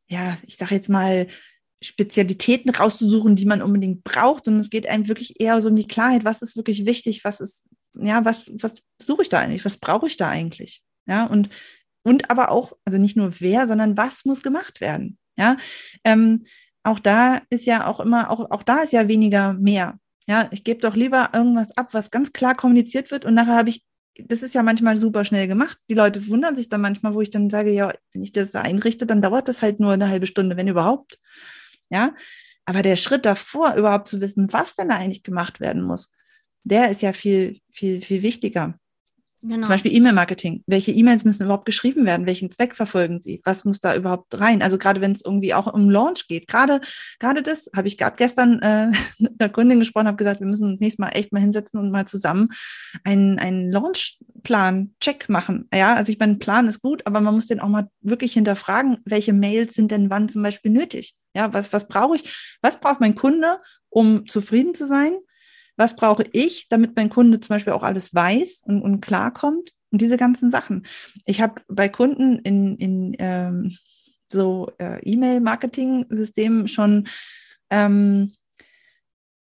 ja, 0.08 0.38
ich 0.44 0.58
sage 0.58 0.76
jetzt 0.76 0.90
mal, 0.90 1.28
Spezialitäten 1.82 2.72
rauszusuchen, 2.72 3.36
die 3.36 3.46
man 3.46 3.62
unbedingt 3.62 4.04
braucht, 4.04 4.46
sondern 4.46 4.62
es 4.62 4.72
geht 4.72 4.88
einem 4.88 5.08
wirklich 5.08 5.40
eher 5.40 5.62
so 5.62 5.70
um 5.70 5.76
die 5.76 5.88
Klarheit, 5.88 6.26
was 6.26 6.42
ist 6.42 6.56
wirklich 6.56 6.86
wichtig, 6.86 7.24
was 7.24 7.40
ist, 7.40 7.68
ja, 7.94 8.26
was, 8.26 8.52
was 8.56 8.82
suche 9.04 9.22
ich 9.22 9.30
da 9.30 9.40
eigentlich, 9.40 9.64
was 9.64 9.78
brauche 9.78 10.08
ich 10.08 10.18
da 10.18 10.30
eigentlich? 10.30 10.82
Ja, 11.06 11.28
und 11.28 11.50
und 12.08 12.32
aber 12.32 12.52
auch, 12.52 12.72
also 12.86 12.98
nicht 12.98 13.18
nur 13.18 13.42
wer, 13.42 13.68
sondern 13.68 13.98
was 13.98 14.24
muss 14.24 14.42
gemacht 14.42 14.80
werden. 14.80 15.18
Ja, 15.36 15.58
ähm, 16.06 16.46
auch 16.84 17.00
da 17.00 17.42
ist 17.50 17.66
ja 17.66 17.86
auch 17.86 18.00
immer, 18.00 18.32
auch, 18.32 18.50
auch 18.50 18.64
da 18.64 18.84
ist 18.84 18.94
ja 18.94 19.10
weniger 19.10 19.52
mehr. 19.54 20.00
Ja, 20.26 20.48
ich 20.52 20.64
gebe 20.64 20.80
doch 20.80 20.96
lieber 20.96 21.32
irgendwas 21.34 21.76
ab, 21.76 21.90
was 21.94 22.10
ganz 22.10 22.32
klar 22.32 22.56
kommuniziert 22.56 23.12
wird 23.12 23.26
und 23.26 23.34
nachher 23.34 23.58
habe 23.58 23.68
ich, 23.68 23.84
das 24.24 24.42
ist 24.42 24.56
ja 24.56 24.64
manchmal 24.64 24.98
super 24.98 25.26
schnell 25.26 25.50
gemacht. 25.50 25.78
Die 25.90 25.96
Leute 25.96 26.26
wundern 26.30 26.56
sich 26.56 26.70
dann 26.70 26.80
manchmal, 26.80 27.14
wo 27.14 27.20
ich 27.20 27.30
dann 27.30 27.50
sage, 27.50 27.72
ja, 27.72 27.94
wenn 28.14 28.22
ich 28.22 28.32
das 28.32 28.56
einrichte, 28.56 29.06
dann 29.06 29.22
dauert 29.22 29.50
das 29.50 29.62
halt 29.62 29.82
nur 29.82 29.92
eine 29.92 30.08
halbe 30.08 30.28
Stunde, 30.28 30.56
wenn 30.56 30.70
überhaupt. 30.70 31.20
Ja, 31.90 32.16
aber 32.64 32.84
der 32.84 32.96
Schritt 32.96 33.26
davor, 33.26 33.76
überhaupt 33.76 34.08
zu 34.08 34.22
wissen, 34.22 34.54
was 34.54 34.76
denn 34.76 34.88
da 34.90 34.96
eigentlich 34.96 35.24
gemacht 35.24 35.60
werden 35.60 35.82
muss, 35.82 36.10
der 36.64 36.90
ist 36.90 37.02
ja 37.02 37.12
viel, 37.12 37.60
viel, 37.70 38.02
viel 38.02 38.24
wichtiger. 38.24 38.80
Genau. 39.44 39.66
Zum 39.66 39.74
Beispiel 39.74 39.94
E-Mail-Marketing. 39.94 40.64
Welche 40.66 40.92
E-Mails 40.92 41.24
müssen 41.24 41.44
überhaupt 41.44 41.66
geschrieben 41.66 42.06
werden? 42.06 42.26
Welchen 42.26 42.52
Zweck 42.52 42.76
verfolgen 42.76 43.22
sie? 43.22 43.42
Was 43.46 43.66
muss 43.66 43.80
da 43.80 43.96
überhaupt 43.96 44.40
rein? 44.40 44.64
Also 44.64 44.78
gerade 44.78 45.00
wenn 45.00 45.12
es 45.12 45.24
irgendwie 45.24 45.54
auch 45.54 45.72
um 45.72 45.90
Launch 45.90 46.28
geht. 46.28 46.48
Gerade, 46.48 46.82
gerade 47.20 47.44
das 47.44 47.70
habe 47.76 47.88
ich 47.88 47.98
gerade 47.98 48.16
gestern 48.16 48.60
äh, 48.62 48.92
mit 49.20 49.40
einer 49.40 49.50
Kundin 49.50 49.80
gesprochen, 49.80 50.08
habe 50.08 50.18
gesagt, 50.18 50.40
wir 50.40 50.48
müssen 50.48 50.68
uns 50.68 50.82
nächstes 50.82 51.00
Mal 51.00 51.10
echt 51.10 51.32
mal 51.32 51.40
hinsetzen 51.40 51.80
und 51.80 51.92
mal 51.92 52.08
zusammen 52.08 52.50
einen, 53.04 53.38
einen 53.38 53.72
Launch-Plan, 53.72 54.96
Check 55.00 55.30
machen. 55.30 55.68
Ja, 55.74 55.96
also 55.96 56.12
ich 56.12 56.20
meine, 56.20 56.36
Plan 56.36 56.68
ist 56.68 56.82
gut, 56.82 57.06
aber 57.06 57.22
man 57.22 57.36
muss 57.36 57.48
den 57.48 57.60
auch 57.60 57.70
mal 57.70 57.90
wirklich 58.02 58.34
hinterfragen, 58.34 58.98
welche 59.06 59.34
Mails 59.34 59.76
sind 59.76 59.92
denn 59.92 60.10
wann 60.10 60.30
zum 60.30 60.42
Beispiel 60.42 60.72
nötig? 60.72 61.14
Ja, 61.36 61.54
was, 61.54 61.72
was 61.72 61.88
brauche 61.88 62.16
ich? 62.16 62.58
Was 62.62 62.80
braucht 62.80 63.02
mein 63.02 63.14
Kunde, 63.14 63.60
um 63.90 64.26
zufrieden 64.28 64.74
zu 64.74 64.88
sein? 64.88 65.14
Was 65.78 65.96
brauche 65.96 66.24
ich, 66.32 66.68
damit 66.70 66.96
mein 66.96 67.10
Kunde 67.10 67.40
zum 67.40 67.56
Beispiel 67.56 67.74
auch 67.74 67.84
alles 67.84 68.14
weiß 68.14 68.64
und, 68.66 68.82
und 68.82 69.02
klarkommt 69.02 69.72
und 69.92 70.02
diese 70.02 70.18
ganzen 70.18 70.50
Sachen. 70.50 70.86
Ich 71.26 71.42
habe 71.42 71.62
bei 71.68 71.88
Kunden 71.88 72.40
in, 72.40 72.76
in 72.78 73.16
ähm, 73.20 73.78
so 74.32 74.72
äh, 74.80 75.00
E-Mail-Marketing-Systemen 75.04 76.68
schon 76.68 77.08
ähm, 77.70 78.34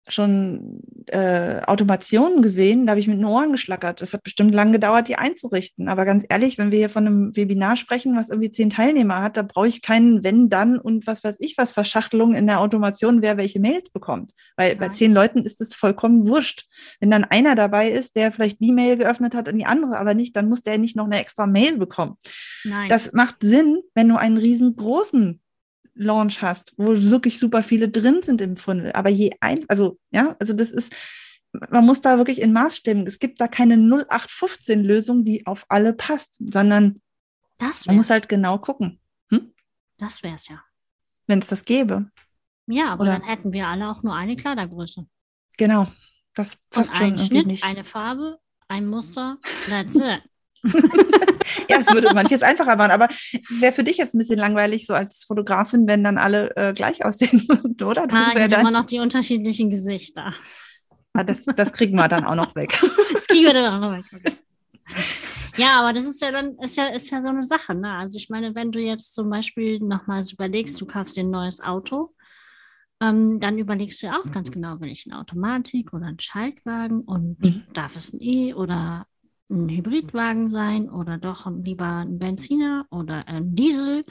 schon 0.07 0.81
äh, 1.07 1.61
Automationen 1.65 2.41
gesehen, 2.41 2.85
da 2.85 2.91
habe 2.91 2.99
ich 2.99 3.07
mit 3.07 3.17
den 3.17 3.25
Ohren 3.25 3.51
geschlackert. 3.51 4.01
Das 4.01 4.13
hat 4.13 4.23
bestimmt 4.23 4.53
lange 4.53 4.73
gedauert, 4.73 5.07
die 5.07 5.15
einzurichten. 5.15 5.87
Aber 5.89 6.05
ganz 6.05 6.25
ehrlich, 6.29 6.57
wenn 6.57 6.71
wir 6.71 6.77
hier 6.77 6.89
von 6.89 7.07
einem 7.07 7.35
Webinar 7.35 7.75
sprechen, 7.75 8.15
was 8.15 8.29
irgendwie 8.29 8.51
zehn 8.51 8.69
Teilnehmer 8.69 9.21
hat, 9.21 9.37
da 9.37 9.41
brauche 9.41 9.67
ich 9.67 9.81
keinen 9.81 10.23
Wenn, 10.23 10.49
Dann 10.49 10.77
und 10.77 11.07
was 11.07 11.23
weiß 11.23 11.37
ich 11.39 11.57
was 11.57 11.71
Verschachtelung 11.71 12.35
in 12.35 12.45
der 12.45 12.59
Automation, 12.59 13.21
wer 13.21 13.37
welche 13.37 13.59
Mails 13.59 13.89
bekommt. 13.89 14.31
Weil 14.55 14.69
Nein. 14.69 14.77
bei 14.77 14.89
zehn 14.89 15.11
Leuten 15.11 15.39
ist 15.39 15.59
es 15.61 15.73
vollkommen 15.73 16.27
wurscht. 16.27 16.65
Wenn 16.99 17.09
dann 17.09 17.23
einer 17.23 17.55
dabei 17.55 17.89
ist, 17.89 18.15
der 18.15 18.31
vielleicht 18.31 18.59
die 18.59 18.71
Mail 18.71 18.97
geöffnet 18.97 19.33
hat 19.33 19.49
und 19.49 19.57
die 19.57 19.65
andere 19.65 19.97
aber 19.97 20.13
nicht, 20.13 20.35
dann 20.35 20.49
muss 20.49 20.61
der 20.61 20.77
nicht 20.77 20.95
noch 20.95 21.05
eine 21.05 21.19
extra 21.19 21.47
Mail 21.47 21.77
bekommen. 21.77 22.17
Nein. 22.63 22.89
Das 22.89 23.11
macht 23.13 23.37
Sinn, 23.41 23.81
wenn 23.95 24.09
du 24.09 24.17
einen 24.17 24.37
riesengroßen 24.37 25.41
Launch 25.95 26.41
hast, 26.41 26.73
wo 26.77 26.87
wirklich 26.89 27.39
super 27.39 27.63
viele 27.63 27.89
drin 27.89 28.21
sind 28.23 28.41
im 28.41 28.55
Funnel. 28.55 28.91
Aber 28.91 29.09
je 29.09 29.31
ein, 29.39 29.65
also 29.67 29.97
ja, 30.11 30.35
also 30.39 30.53
das 30.53 30.71
ist, 30.71 30.93
man 31.69 31.85
muss 31.85 32.01
da 32.01 32.17
wirklich 32.17 32.41
in 32.41 32.53
Maß 32.53 32.75
stimmen. 32.75 33.07
Es 33.07 33.19
gibt 33.19 33.39
da 33.39 33.47
keine 33.47 33.75
0815-Lösung, 33.75 35.23
die 35.23 35.47
auf 35.47 35.65
alle 35.69 35.93
passt, 35.93 36.37
sondern 36.39 37.01
man 37.85 37.95
muss 37.95 38.09
halt 38.09 38.27
genau 38.27 38.57
gucken. 38.57 38.99
Hm? 39.29 39.53
Das 39.97 40.21
wäre 40.21 40.35
es 40.35 40.47
ja. 40.49 40.61
Wenn 41.27 41.39
es 41.39 41.47
das 41.47 41.63
gäbe. 41.63 42.11
Ja, 42.67 42.91
aber 42.91 43.03
Oder? 43.03 43.13
dann 43.13 43.23
hätten 43.23 43.53
wir 43.53 43.67
alle 43.67 43.89
auch 43.89 44.03
nur 44.03 44.13
eine 44.13 44.35
Kleidergröße. 44.35 45.07
Genau. 45.57 45.87
Das 46.33 46.57
passt 46.69 46.91
Und 46.91 46.97
schon 46.97 47.13
ein 47.13 47.17
Schnitt, 47.17 47.47
nicht. 47.47 47.63
eine 47.63 47.85
Farbe, 47.85 48.39
ein 48.67 48.87
Muster, 48.87 49.37
that's 49.69 49.95
it. 49.95 50.21
ja, 51.69 51.77
es 51.79 51.93
würde 51.93 52.13
manches 52.13 52.41
einfacher 52.41 52.75
machen, 52.75 52.91
aber 52.91 53.07
es 53.09 53.61
wäre 53.61 53.73
für 53.73 53.83
dich 53.83 53.97
jetzt 53.97 54.15
ein 54.15 54.19
bisschen 54.19 54.39
langweilig, 54.39 54.85
so 54.85 54.93
als 54.93 55.23
Fotografin, 55.23 55.87
wenn 55.87 56.03
dann 56.03 56.17
alle 56.17 56.55
äh, 56.55 56.73
gleich 56.73 57.05
aussehen 57.05 57.41
würden, 57.47 57.81
oder? 57.83 58.07
Das 58.07 58.35
ah, 58.35 58.37
ja 58.37 58.59
immer 58.59 58.71
noch 58.71 58.85
die 58.85 58.99
unterschiedlichen 58.99 59.69
Gesichter. 59.69 60.33
Ah, 61.13 61.23
das, 61.23 61.45
das 61.45 61.71
kriegen 61.71 61.95
wir 61.95 62.07
dann 62.07 62.25
auch 62.25 62.35
noch 62.35 62.55
weg. 62.55 62.77
das 63.13 63.27
kriegen 63.27 63.45
wir 63.45 63.53
dann 63.53 63.73
auch 63.73 63.79
noch 63.79 63.97
weg. 63.97 64.05
Okay. 64.13 64.33
Ja, 65.57 65.79
aber 65.79 65.93
das 65.93 66.05
ist 66.05 66.21
ja 66.21 66.31
dann, 66.31 66.57
ist 66.59 66.75
ja, 66.75 66.87
ist 66.87 67.09
ja 67.09 67.21
so 67.21 67.29
eine 67.29 67.43
Sache. 67.43 67.73
Ne? 67.75 67.89
Also 67.89 68.17
ich 68.17 68.29
meine, 68.29 68.55
wenn 68.55 68.71
du 68.71 68.79
jetzt 68.79 69.13
zum 69.13 69.29
Beispiel 69.29 69.79
nochmal 69.79 70.23
überlegst, 70.29 70.79
du 70.81 70.85
kaufst 70.85 71.15
dir 71.15 71.23
ein 71.23 71.29
neues 71.29 71.61
Auto, 71.61 72.13
ähm, 73.01 73.39
dann 73.39 73.57
überlegst 73.57 74.01
du 74.01 74.07
ja 74.07 74.19
auch 74.19 74.31
ganz 74.31 74.51
genau, 74.51 74.79
will 74.79 74.91
ich 74.91 75.05
eine 75.09 75.19
Automatik 75.19 75.93
oder 75.93 76.07
einen 76.07 76.19
Schaltwagen 76.19 77.01
und 77.01 77.41
mhm. 77.41 77.63
darf 77.73 77.95
es 77.95 78.13
ein 78.13 78.21
E 78.21 78.53
oder 78.53 79.05
ein 79.49 79.69
Hybridwagen 79.69 80.49
sein 80.49 80.89
oder 80.89 81.17
doch 81.17 81.49
lieber 81.51 81.97
ein 81.97 82.19
Benziner 82.19 82.85
oder 82.89 83.27
ein 83.27 83.55
Diesel. 83.55 84.01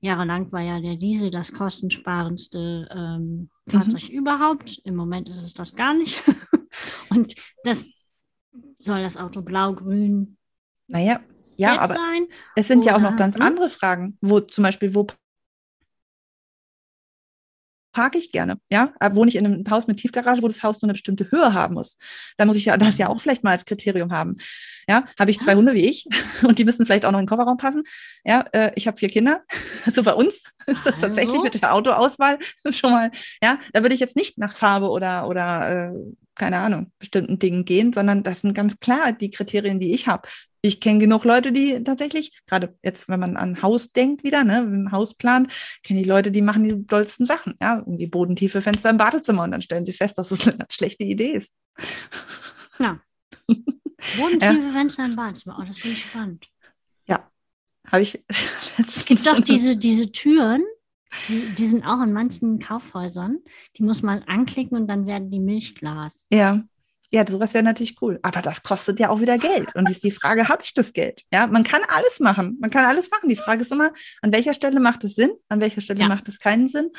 Jahrelang 0.00 0.52
war 0.52 0.60
ja 0.60 0.80
der 0.80 0.96
Diesel 0.96 1.30
das 1.30 1.52
kostensparendste 1.52 2.88
ähm, 2.90 3.50
mhm. 3.66 3.70
Fahrzeug 3.70 4.10
mhm. 4.10 4.18
überhaupt. 4.18 4.80
Im 4.84 4.96
Moment 4.96 5.28
ist 5.28 5.42
es 5.42 5.54
das 5.54 5.74
gar 5.74 5.94
nicht. 5.94 6.22
Und 7.10 7.34
das 7.64 7.88
soll 8.78 9.02
das 9.02 9.16
Auto 9.16 9.42
blau, 9.42 9.74
grün. 9.74 10.36
Naja, 10.86 11.20
ja, 11.56 11.78
aber 11.80 11.94
sein? 11.94 12.26
es 12.54 12.68
sind 12.68 12.84
ja 12.84 12.96
auch 12.96 13.00
noch 13.00 13.16
ganz 13.16 13.36
hm? 13.36 13.42
andere 13.42 13.70
Fragen, 13.70 14.18
wo 14.20 14.40
zum 14.40 14.62
Beispiel, 14.62 14.94
wo 14.94 15.06
parke 17.96 18.18
ich 18.18 18.30
gerne. 18.30 18.60
Ja, 18.70 18.92
aber 19.00 19.14
wohne 19.14 19.30
ich 19.30 19.36
in 19.36 19.46
einem 19.46 19.70
Haus 19.70 19.86
mit 19.86 19.96
Tiefgarage, 19.96 20.42
wo 20.42 20.48
das 20.48 20.62
Haus 20.62 20.82
nur 20.82 20.88
eine 20.88 20.92
bestimmte 20.92 21.30
Höhe 21.30 21.54
haben 21.54 21.72
muss, 21.72 21.96
dann 22.36 22.46
muss 22.46 22.58
ich 22.58 22.66
ja 22.66 22.76
das 22.76 22.98
ja 22.98 23.08
auch 23.08 23.22
vielleicht 23.22 23.42
mal 23.42 23.52
als 23.52 23.64
Kriterium 23.64 24.12
haben. 24.12 24.34
Ja, 24.86 25.06
habe 25.18 25.30
ich 25.30 25.40
zwei 25.40 25.54
Hunde 25.54 25.72
wie 25.72 25.86
ich 25.86 26.06
und 26.42 26.58
die 26.58 26.66
müssen 26.66 26.84
vielleicht 26.84 27.06
auch 27.06 27.10
noch 27.10 27.18
in 27.18 27.24
den 27.24 27.30
Kofferraum 27.30 27.56
passen. 27.56 27.84
Ja, 28.22 28.44
äh, 28.52 28.70
ich 28.74 28.86
habe 28.86 28.98
vier 28.98 29.08
Kinder. 29.08 29.40
Also 29.86 30.02
bei 30.02 30.12
uns 30.12 30.42
ist 30.66 30.84
das 30.84 30.96
also. 30.96 31.06
tatsächlich 31.06 31.40
mit 31.42 31.54
der 31.54 31.72
Autoauswahl 31.72 32.38
schon 32.70 32.90
mal, 32.90 33.12
ja, 33.40 33.60
da 33.72 33.82
würde 33.82 33.94
ich 33.94 34.00
jetzt 34.00 34.16
nicht 34.16 34.36
nach 34.36 34.54
Farbe 34.54 34.90
oder, 34.90 35.28
oder 35.28 35.92
äh, 35.94 35.98
keine 36.34 36.58
Ahnung, 36.58 36.92
bestimmten 36.98 37.38
Dingen 37.38 37.64
gehen, 37.64 37.92
sondern 37.92 38.22
das 38.22 38.42
sind 38.42 38.52
ganz 38.52 38.78
klar 38.78 39.12
die 39.12 39.30
Kriterien, 39.30 39.80
die 39.80 39.94
ich 39.94 40.06
habe. 40.06 40.28
Ich 40.66 40.80
kenne 40.80 40.98
genug 40.98 41.24
Leute, 41.24 41.52
die 41.52 41.82
tatsächlich, 41.82 42.40
gerade 42.46 42.76
jetzt, 42.82 43.08
wenn 43.08 43.20
man 43.20 43.36
an 43.36 43.62
Haus 43.62 43.92
denkt 43.92 44.24
wieder, 44.24 44.44
ne, 44.44 44.58
im 44.58 44.92
Haus 44.92 45.14
plant, 45.14 45.52
kenne 45.82 46.02
die 46.02 46.08
Leute, 46.08 46.30
die 46.30 46.42
machen 46.42 46.64
die 46.64 46.86
dollsten 46.86 47.26
Sachen, 47.26 47.54
ja, 47.60 47.78
irgendwie 47.78 48.06
bodentiefe 48.06 48.60
Fenster 48.62 48.90
im 48.90 48.96
Badezimmer 48.96 49.44
und 49.44 49.52
dann 49.52 49.62
stellen 49.62 49.84
sie 49.84 49.92
fest, 49.92 50.18
dass 50.18 50.30
es 50.30 50.46
eine 50.46 50.56
ganz 50.58 50.74
schlechte 50.74 51.04
Idee 51.04 51.32
ist. 51.32 51.52
Ja. 52.78 53.00
Bodentiefe 54.18 54.66
ja. 54.66 54.72
Fenster 54.72 55.06
im 55.06 55.16
Badezimmer, 55.16 55.56
oh, 55.58 55.64
das 55.66 55.78
finde 55.78 55.96
ich 55.96 56.02
spannend. 56.02 56.46
Ja, 57.08 57.26
habe 57.90 58.02
ich. 58.02 58.22
es 58.28 59.06
gibt 59.06 59.26
doch 59.26 59.40
diese, 59.40 59.78
diese 59.78 60.12
Türen, 60.12 60.62
die, 61.28 61.40
die 61.56 61.64
sind 61.64 61.84
auch 61.84 62.02
in 62.02 62.12
manchen 62.12 62.58
Kaufhäusern. 62.58 63.38
Die 63.76 63.82
muss 63.82 64.02
man 64.02 64.22
anklicken 64.24 64.76
und 64.76 64.88
dann 64.88 65.06
werden 65.06 65.30
die 65.30 65.40
Milchglas. 65.40 66.26
Ja. 66.30 66.64
Ja, 67.10 67.24
sowas 67.26 67.54
wäre 67.54 67.64
natürlich 67.64 68.00
cool. 68.02 68.18
Aber 68.22 68.42
das 68.42 68.62
kostet 68.62 69.00
ja 69.00 69.10
auch 69.10 69.20
wieder 69.20 69.38
Geld. 69.38 69.74
Und 69.74 69.88
ist 69.90 70.04
die 70.04 70.10
Frage, 70.10 70.48
habe 70.48 70.62
ich 70.62 70.74
das 70.74 70.92
Geld? 70.92 71.22
Ja, 71.32 71.46
man 71.46 71.62
kann 71.62 71.82
alles 71.88 72.20
machen. 72.20 72.56
Man 72.60 72.70
kann 72.70 72.84
alles 72.84 73.10
machen. 73.10 73.28
Die 73.28 73.36
Frage 73.36 73.62
ist 73.62 73.72
immer, 73.72 73.92
an 74.22 74.32
welcher 74.32 74.54
Stelle 74.54 74.80
macht 74.80 75.04
es 75.04 75.14
Sinn? 75.14 75.30
An 75.48 75.60
welcher 75.60 75.80
Stelle 75.80 76.00
ja. 76.00 76.08
macht 76.08 76.28
es 76.28 76.38
keinen 76.38 76.68
Sinn? 76.68 76.90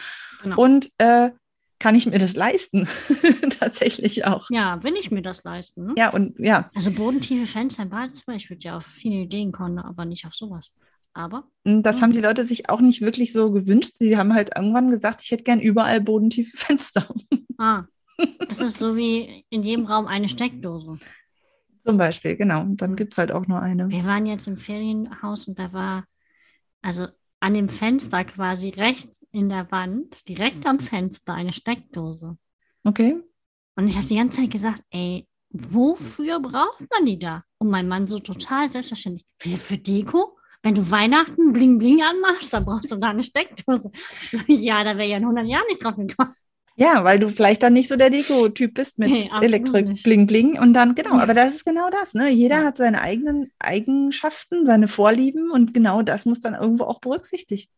Genau. 0.44 0.62
Und 0.62 0.90
äh, 0.98 1.32
kann 1.80 1.96
ich 1.96 2.06
mir 2.08 2.20
das 2.20 2.36
leisten? 2.36 2.88
Tatsächlich 3.60 4.26
auch. 4.26 4.50
Ja, 4.50 4.82
will 4.84 4.96
ich 4.96 5.12
mir 5.12 5.22
das 5.22 5.44
leisten? 5.44 5.88
Ne? 5.88 5.94
Ja, 5.98 6.10
und 6.10 6.40
ja. 6.40 6.72
Also 6.74 6.92
bodentiefe 6.92 7.46
Fenster 7.46 7.84
im 7.84 7.90
Badezimmer, 7.90 8.36
ich 8.36 8.50
würde 8.50 8.64
ja 8.64 8.78
auf 8.78 8.86
viele 8.86 9.16
Ideen 9.16 9.52
kommen, 9.52 9.78
aber 9.78 10.06
nicht 10.06 10.26
auf 10.26 10.34
sowas. 10.34 10.72
Aber. 11.14 11.48
Hm, 11.66 11.84
das 11.84 12.02
haben 12.02 12.14
die 12.14 12.20
Leute 12.20 12.46
sich 12.46 12.70
auch 12.70 12.82
nicht 12.82 13.02
wirklich 13.02 13.34
so 13.34 13.52
gewünscht. 13.52 13.96
Sie 13.98 14.18
haben 14.18 14.34
halt 14.34 14.52
irgendwann 14.56 14.90
gesagt, 14.90 15.22
ich 15.24 15.32
hätte 15.32 15.44
gern 15.44 15.60
überall 15.60 16.02
bodentiefe 16.02 16.56
Fenster. 16.58 17.08
Ah, 17.58 17.84
das 18.48 18.60
ist 18.60 18.80
so 18.80 18.96
wie 18.96 19.46
in 19.50 19.64
jedem 19.64 19.86
Raum 19.86 20.08
eine 20.08 20.30
Steckdose. 20.30 20.98
Zum 21.86 21.98
Beispiel, 21.98 22.36
genau. 22.36 22.62
Und 22.62 22.82
dann 22.82 22.96
gibt 22.96 23.14
es 23.14 23.18
halt 23.18 23.32
auch 23.32 23.48
nur 23.48 23.62
eine. 23.62 23.90
Wir 23.90 24.06
waren 24.06 24.26
jetzt 24.26 24.48
im 24.48 24.58
Ferienhaus 24.58 25.48
und 25.48 25.58
da 25.58 25.72
war, 25.72 26.06
also 26.82 27.08
an 27.40 27.54
dem 27.54 27.70
Fenster 27.70 28.26
quasi 28.26 28.70
rechts 28.70 29.26
in 29.32 29.50
der 29.50 29.72
Wand, 29.72 30.28
direkt 30.28 30.66
am 30.66 30.80
Fenster, 30.80 31.34
eine 31.34 31.54
Steckdose. 31.54 32.38
Okay. 32.84 33.22
Und 33.76 33.88
ich 33.88 33.96
habe 33.96 34.08
die 34.08 34.16
ganze 34.16 34.42
Zeit 34.42 34.52
gesagt, 34.52 34.84
ey, 34.90 35.28
wofür 35.50 36.40
braucht 36.40 36.84
man 36.92 37.06
die 37.06 37.20
da? 37.20 37.44
Und 37.60 37.70
mein 37.70 37.88
Mann 37.88 38.08
so 38.08 38.20
total 38.20 38.68
selbstverständlich, 38.68 39.26
für, 39.40 39.58
für 39.58 39.78
Deko? 39.78 40.38
Wenn 40.64 40.76
du 40.76 40.90
Weihnachten 40.90 41.54
Bling 41.54 41.78
Bling 41.78 42.02
anmachst, 42.02 42.52
dann 42.54 42.66
brauchst 42.66 42.92
du 42.92 43.00
gar 43.00 43.12
eine 43.12 43.24
Steckdose. 43.24 43.92
ja, 44.48 44.84
da 44.84 44.98
wäre 44.98 45.10
ja 45.10 45.18
in 45.18 45.24
100 45.24 45.46
Jahren 45.46 45.68
nicht 45.70 45.84
drauf 45.84 45.96
gekommen. 45.96 46.34
Ja, 46.80 47.04
weil 47.04 47.18
du 47.18 47.30
vielleicht 47.30 47.64
dann 47.64 47.74
nicht 47.74 47.90
so 47.90 47.96
der 47.96 48.12
Deko-Typ 48.12 48.76
bist 48.76 49.00
mit 49.00 49.10
nee, 49.10 49.32
Elektrik, 49.42 50.04
Bling 50.04 50.28
Bling 50.28 50.60
und 50.60 50.76
dann, 50.76 50.94
genau, 50.94 51.18
aber 51.18 51.34
das 51.34 51.56
ist 51.56 51.66
genau 51.66 51.90
das, 51.90 52.14
ne? 52.14 52.30
Jeder 52.30 52.60
ja. 52.60 52.66
hat 52.66 52.78
seine 52.78 53.02
eigenen 53.02 53.50
Eigenschaften, 53.58 54.64
seine 54.64 54.88
Vorlieben 54.88 55.50
und 55.50 55.74
genau 55.74 56.04
das 56.04 56.26
muss 56.26 56.40
dann 56.40 56.54
irgendwo 56.54 56.84
auch 56.84 57.00
berücksichtigt 57.00 57.72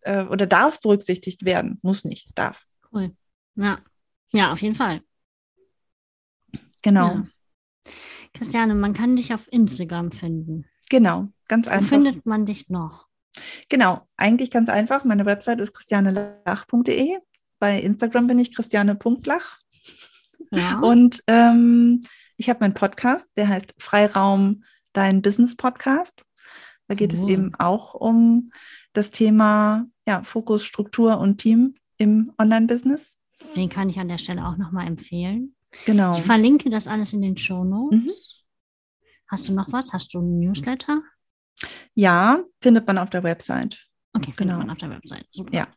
äh, 0.00 0.24
oder 0.24 0.48
darf 0.48 0.80
berücksichtigt 0.80 1.44
werden. 1.44 1.78
Muss 1.82 2.04
nicht, 2.04 2.36
darf. 2.36 2.66
Cool. 2.92 3.12
Ja. 3.54 3.78
Ja, 4.32 4.50
auf 4.50 4.60
jeden 4.62 4.74
Fall. 4.74 5.02
Genau. 6.82 7.06
Ja. 7.06 7.26
Christiane, 8.34 8.74
man 8.74 8.94
kann 8.94 9.14
dich 9.14 9.32
auf 9.32 9.46
Instagram 9.52 10.10
finden. 10.10 10.66
Genau, 10.88 11.28
ganz 11.46 11.68
einfach. 11.68 11.92
Wo 11.92 12.02
findet 12.02 12.26
man 12.26 12.46
dich 12.46 12.68
noch? 12.68 13.06
Genau, 13.68 14.08
eigentlich 14.16 14.50
ganz 14.50 14.68
einfach. 14.68 15.04
Meine 15.04 15.24
Website 15.24 15.60
ist 15.60 15.72
christianelach.de 15.72 17.18
bei 17.60 17.78
Instagram 17.78 18.26
bin 18.26 18.40
ich 18.40 18.54
Christiane.lach. 18.54 19.58
Ja. 20.50 20.80
Und 20.80 21.22
ähm, 21.28 22.02
ich 22.36 22.48
habe 22.48 22.60
meinen 22.60 22.74
Podcast, 22.74 23.28
der 23.36 23.46
heißt 23.48 23.74
Freiraum, 23.78 24.64
dein 24.92 25.22
Business 25.22 25.56
Podcast. 25.56 26.24
Da 26.88 26.96
geht 26.96 27.14
oh. 27.14 27.22
es 27.22 27.28
eben 27.28 27.54
auch 27.54 27.94
um 27.94 28.50
das 28.92 29.12
Thema 29.12 29.86
ja, 30.08 30.24
Fokus, 30.24 30.64
Struktur 30.64 31.18
und 31.18 31.38
Team 31.38 31.76
im 31.98 32.32
Online-Business. 32.38 33.16
Den 33.54 33.68
kann 33.68 33.88
ich 33.88 34.00
an 34.00 34.08
der 34.08 34.18
Stelle 34.18 34.44
auch 34.44 34.56
nochmal 34.56 34.86
empfehlen. 34.86 35.54
Genau. 35.86 36.16
Ich 36.16 36.24
verlinke 36.24 36.68
das 36.70 36.88
alles 36.88 37.12
in 37.12 37.22
den 37.22 37.36
Show 37.36 37.62
Notes. 37.62 38.02
Mhm. 38.04 38.10
Hast 39.28 39.48
du 39.48 39.52
noch 39.52 39.72
was? 39.72 39.92
Hast 39.92 40.12
du 40.14 40.18
einen 40.18 40.40
Newsletter? 40.40 41.02
Ja, 41.94 42.42
findet 42.60 42.86
man 42.86 42.98
auf 42.98 43.10
der 43.10 43.22
Website. 43.22 43.78
Okay, 44.12 44.32
findet 44.32 44.56
genau. 44.56 44.58
man 44.58 44.70
auf 44.70 44.78
der 44.78 44.90
Website. 44.90 45.26
Super. 45.30 45.54
Ja. 45.54 45.68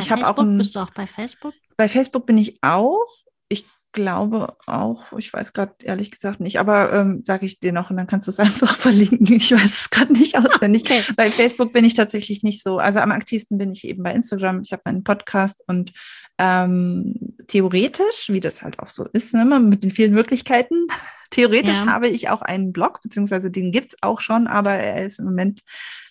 Bei 0.00 0.04
ich 0.04 0.10
habe 0.10 0.28
auch 0.28 0.38
ein, 0.38 0.58
bist 0.58 0.76
du 0.76 0.80
auch 0.80 0.90
bei 0.90 1.06
Facebook? 1.06 1.54
Bei 1.76 1.88
Facebook 1.88 2.26
bin 2.26 2.38
ich 2.38 2.62
auch. 2.62 3.06
Ich 3.48 3.66
glaube 3.92 4.56
auch, 4.66 5.12
ich 5.18 5.32
weiß 5.32 5.52
gerade 5.52 5.74
ehrlich 5.82 6.10
gesagt 6.10 6.38
nicht, 6.40 6.60
aber 6.60 6.92
ähm, 6.92 7.22
sage 7.26 7.44
ich 7.44 7.58
dir 7.58 7.72
noch 7.72 7.90
und 7.90 7.96
dann 7.96 8.06
kannst 8.06 8.28
du 8.28 8.30
es 8.30 8.38
einfach 8.40 8.76
verlinken. 8.76 9.32
Ich 9.32 9.52
weiß 9.52 9.64
es 9.64 9.90
gerade 9.90 10.12
nicht 10.12 10.38
auswendig. 10.38 10.84
Okay. 10.84 11.02
Bei 11.16 11.26
Facebook 11.26 11.72
bin 11.72 11.84
ich 11.84 11.94
tatsächlich 11.94 12.42
nicht 12.42 12.62
so. 12.62 12.78
Also 12.78 13.00
am 13.00 13.12
aktivsten 13.12 13.58
bin 13.58 13.72
ich 13.72 13.84
eben 13.84 14.02
bei 14.02 14.12
Instagram. 14.12 14.62
Ich 14.62 14.72
habe 14.72 14.82
meinen 14.84 15.04
Podcast 15.04 15.62
und 15.66 15.92
ähm, 16.38 17.34
theoretisch, 17.48 18.28
wie 18.28 18.40
das 18.40 18.62
halt 18.62 18.78
auch 18.78 18.88
so 18.88 19.04
ist, 19.12 19.34
ne, 19.34 19.44
mit 19.60 19.82
den 19.82 19.90
vielen 19.90 20.12
Möglichkeiten, 20.12 20.86
theoretisch 21.30 21.80
ja. 21.80 21.86
habe 21.86 22.08
ich 22.08 22.28
auch 22.28 22.42
einen 22.42 22.72
Blog, 22.72 23.02
beziehungsweise 23.02 23.50
den 23.50 23.72
gibt 23.72 23.94
es 23.94 23.98
auch 24.02 24.20
schon, 24.20 24.46
aber 24.46 24.72
er 24.72 25.04
ist 25.04 25.18
im 25.18 25.26
Moment 25.26 25.60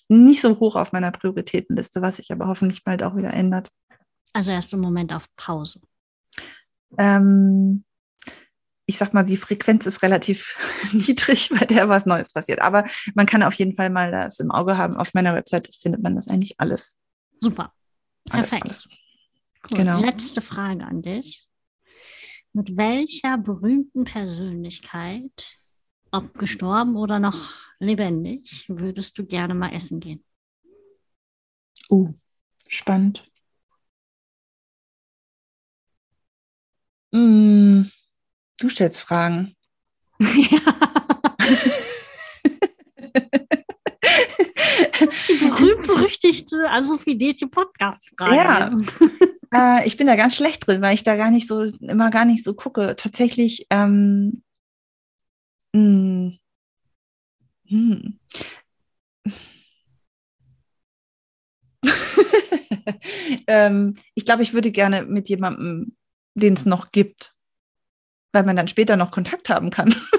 nicht 0.09 0.41
so 0.41 0.59
hoch 0.59 0.75
auf 0.75 0.91
meiner 0.91 1.11
Prioritätenliste, 1.11 2.01
was 2.01 2.17
sich 2.17 2.31
aber 2.31 2.47
hoffentlich 2.47 2.83
bald 2.83 3.03
auch 3.03 3.15
wieder 3.15 3.31
ändert. 3.31 3.69
Also 4.33 4.51
erst 4.51 4.73
im 4.73 4.81
Moment 4.81 5.13
auf 5.13 5.27
Pause. 5.37 5.79
ähm, 6.97 7.83
ich 8.85 8.97
sag 8.97 9.13
mal, 9.13 9.23
die 9.23 9.37
Frequenz 9.37 9.85
ist 9.85 10.01
relativ 10.01 10.57
niedrig, 10.93 11.49
bei 11.49 11.65
der 11.65 11.89
was 11.89 12.07
Neues 12.07 12.33
passiert. 12.33 12.59
Aber 12.59 12.85
man 13.13 13.27
kann 13.27 13.43
auf 13.43 13.53
jeden 13.53 13.75
Fall 13.75 13.91
mal 13.91 14.11
das 14.11 14.39
im 14.39 14.49
Auge 14.49 14.77
haben. 14.77 14.97
Auf 14.97 15.13
meiner 15.13 15.35
Website 15.35 15.69
findet 15.79 16.01
man 16.01 16.15
das 16.15 16.27
eigentlich 16.27 16.59
alles. 16.59 16.97
Super. 17.39 17.71
Alles, 18.31 18.49
Perfekt. 18.49 18.65
alles. 18.65 18.89
Cool. 19.69 19.77
Genau. 19.77 19.99
Letzte 19.99 20.41
Frage 20.41 20.85
an 20.85 21.03
dich. 21.03 21.45
Mit 22.51 22.77
welcher 22.77 23.37
berühmten 23.37 24.05
Persönlichkeit, 24.05 25.59
ob 26.11 26.37
gestorben 26.37 26.95
oder 26.95 27.19
noch 27.19 27.53
lebendig, 27.79 28.65
würdest 28.67 29.17
du 29.17 29.25
gerne 29.25 29.53
mal 29.53 29.73
essen 29.73 29.99
gehen? 29.99 30.23
Uh, 31.89 32.13
spannend. 32.67 33.25
Mm, 37.11 37.81
du 38.59 38.69
stellst 38.69 39.01
Fragen. 39.01 39.55
Das 44.99 45.13
ist 45.13 45.29
die 45.29 45.45
berühmt-berüchtigte 45.45 46.69
Ansophie 46.69 47.17
Podcast-Frage. 47.49 48.35
Ja. 48.35 48.69
Äh, 49.53 49.87
ich 49.87 49.97
bin 49.97 50.07
da 50.07 50.15
ganz 50.15 50.35
schlecht 50.35 50.67
drin, 50.67 50.81
weil 50.81 50.93
ich 50.93 51.03
da 51.03 51.15
gar 51.15 51.31
nicht 51.31 51.47
so, 51.47 51.61
immer 51.63 52.11
gar 52.11 52.25
nicht 52.25 52.43
so 52.43 52.53
gucke. 52.53 52.95
Tatsächlich, 52.97 53.65
ähm, 53.69 54.43
mh, 55.73 56.39
hm. 57.69 58.19
ähm, 63.47 63.95
ich 64.15 64.25
glaube, 64.25 64.43
ich 64.43 64.53
würde 64.53 64.71
gerne 64.71 65.03
mit 65.03 65.29
jemandem, 65.29 65.95
den 66.35 66.53
es 66.53 66.65
noch 66.65 66.91
gibt, 66.91 67.33
weil 68.33 68.43
man 68.43 68.55
dann 68.55 68.67
später 68.67 68.97
noch 68.97 69.11
Kontakt 69.11 69.49
haben 69.49 69.69
kann. 69.69 69.95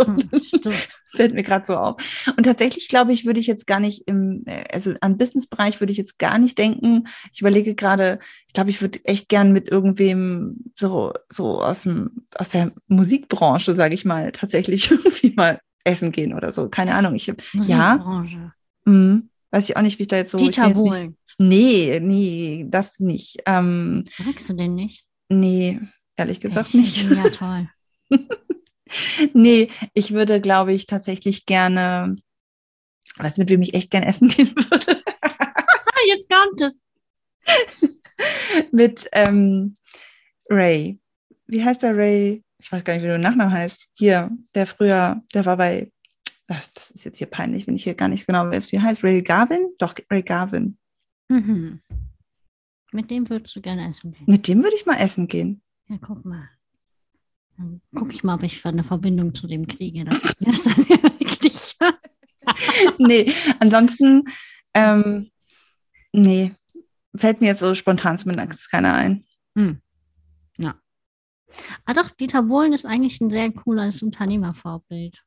so. 0.00 0.06
Hm. 0.06 0.72
Fällt 1.12 1.34
mir 1.34 1.42
gerade 1.42 1.66
so 1.66 1.76
auf. 1.76 1.96
Und 2.36 2.44
tatsächlich 2.44 2.88
glaube 2.88 3.12
ich, 3.12 3.26
würde 3.26 3.40
ich 3.40 3.48
jetzt 3.48 3.66
gar 3.66 3.80
nicht 3.80 4.06
im, 4.06 4.44
äh, 4.46 4.64
also 4.72 4.94
an 5.00 5.18
Businessbereich 5.18 5.80
würde 5.80 5.92
ich 5.92 5.98
jetzt 5.98 6.18
gar 6.18 6.38
nicht 6.38 6.56
denken. 6.56 7.08
Ich 7.32 7.40
überlege 7.40 7.74
gerade, 7.74 8.20
ich 8.46 8.52
glaube, 8.52 8.70
ich 8.70 8.80
würde 8.80 9.04
echt 9.04 9.28
gern 9.28 9.52
mit 9.52 9.68
irgendwem 9.68 10.72
so, 10.76 11.12
so 11.28 11.62
aus 11.62 11.82
dem, 11.82 12.26
aus 12.36 12.50
der 12.50 12.72
Musikbranche, 12.86 13.74
sage 13.74 13.94
ich 13.94 14.04
mal, 14.04 14.30
tatsächlich 14.32 14.90
irgendwie 14.90 15.32
mal 15.34 15.60
essen 15.84 16.12
gehen 16.12 16.34
oder 16.34 16.52
so. 16.52 16.68
Keine 16.68 16.94
Ahnung. 16.94 17.14
Ich 17.14 17.28
hab, 17.28 17.42
ja, 17.54 17.94
Musikbranche. 17.96 18.52
mh, 18.84 19.22
weiß 19.50 19.68
ich 19.68 19.76
auch 19.76 19.82
nicht, 19.82 19.98
wie 19.98 20.02
ich 20.02 20.08
da 20.08 20.16
jetzt 20.16 20.32
so. 20.32 20.38
Dieter 20.38 20.70
Bohlen. 20.70 21.16
Nee, 21.38 22.00
nee, 22.02 22.66
das 22.68 23.00
nicht. 23.00 23.38
Ähm, 23.46 24.04
Magst 24.24 24.48
du 24.48 24.54
den 24.54 24.74
nicht? 24.74 25.06
nee, 25.28 25.80
ehrlich 26.16 26.40
gesagt 26.40 26.74
ich 26.74 26.74
nicht. 26.74 27.10
Ja, 27.10 27.30
toll. 27.30 27.68
Nee, 29.32 29.70
ich 29.94 30.12
würde, 30.12 30.40
glaube 30.40 30.72
ich, 30.72 30.86
tatsächlich 30.86 31.46
gerne, 31.46 32.16
was 33.16 33.38
mit 33.38 33.50
wem 33.50 33.62
ich 33.62 33.74
echt 33.74 33.90
gern 33.90 34.02
essen 34.02 34.28
gehen 34.28 34.54
würde, 34.56 35.02
jetzt 36.08 36.28
kommt 36.30 36.60
es. 36.60 36.80
mit 38.72 39.08
ähm, 39.12 39.74
Ray. 40.48 40.98
Wie 41.46 41.64
heißt 41.64 41.82
der 41.82 41.96
Ray? 41.96 42.42
Ich 42.58 42.70
weiß 42.70 42.84
gar 42.84 42.94
nicht, 42.94 43.02
wie 43.02 43.08
der 43.08 43.18
Nachname 43.18 43.50
heißt. 43.50 43.88
Hier, 43.94 44.30
der 44.54 44.66
früher, 44.66 45.22
der 45.34 45.46
war 45.46 45.56
bei, 45.56 45.90
das 46.46 46.90
ist 46.90 47.04
jetzt 47.04 47.18
hier 47.18 47.26
peinlich, 47.26 47.66
wenn 47.66 47.76
ich 47.76 47.84
hier 47.84 47.94
gar 47.94 48.08
nicht 48.08 48.26
genau 48.26 48.46
weiß, 48.46 48.70
wie 48.72 48.80
heißt. 48.80 49.02
Ray 49.02 49.22
Garvin? 49.22 49.74
Doch, 49.78 49.94
Ray 50.10 50.22
Garvin. 50.22 50.76
Mhm. 51.28 51.80
Mit 52.92 53.10
dem 53.10 53.28
würdest 53.30 53.54
du 53.54 53.60
gerne 53.60 53.88
essen 53.88 54.12
gehen. 54.12 54.24
Mit 54.26 54.48
dem 54.48 54.62
würde 54.62 54.76
ich 54.76 54.84
mal 54.84 54.96
essen 54.98 55.28
gehen. 55.28 55.62
Ja, 55.88 55.96
guck 56.00 56.24
mal. 56.24 56.48
Dann 57.60 57.82
gucke 57.94 58.12
ich 58.12 58.24
mal, 58.24 58.36
ob 58.36 58.42
ich 58.42 58.64
eine 58.64 58.84
Verbindung 58.84 59.34
zu 59.34 59.46
dem 59.46 59.66
kriege. 59.66 60.04
Dass 60.04 60.22
ich 60.22 60.34
das 60.38 60.64
dann 60.64 60.88
wirklich. 60.88 61.76
nee, 62.98 63.32
ansonsten, 63.58 64.24
ähm, 64.72 65.30
nee, 66.12 66.52
fällt 67.14 67.40
mir 67.40 67.48
jetzt 67.48 67.60
so 67.60 67.74
spontan 67.74 68.16
zumindest 68.16 68.70
keiner 68.70 68.94
ein. 68.94 69.24
Hm. 69.56 69.82
Ja. 70.58 70.74
Ah, 71.84 71.92
doch, 71.92 72.10
Dieter 72.10 72.44
Bohlen 72.44 72.72
ist 72.72 72.86
eigentlich 72.86 73.20
ein 73.20 73.28
sehr 73.28 73.52
cooles 73.52 74.02
Unternehmervorbild. 74.02 75.22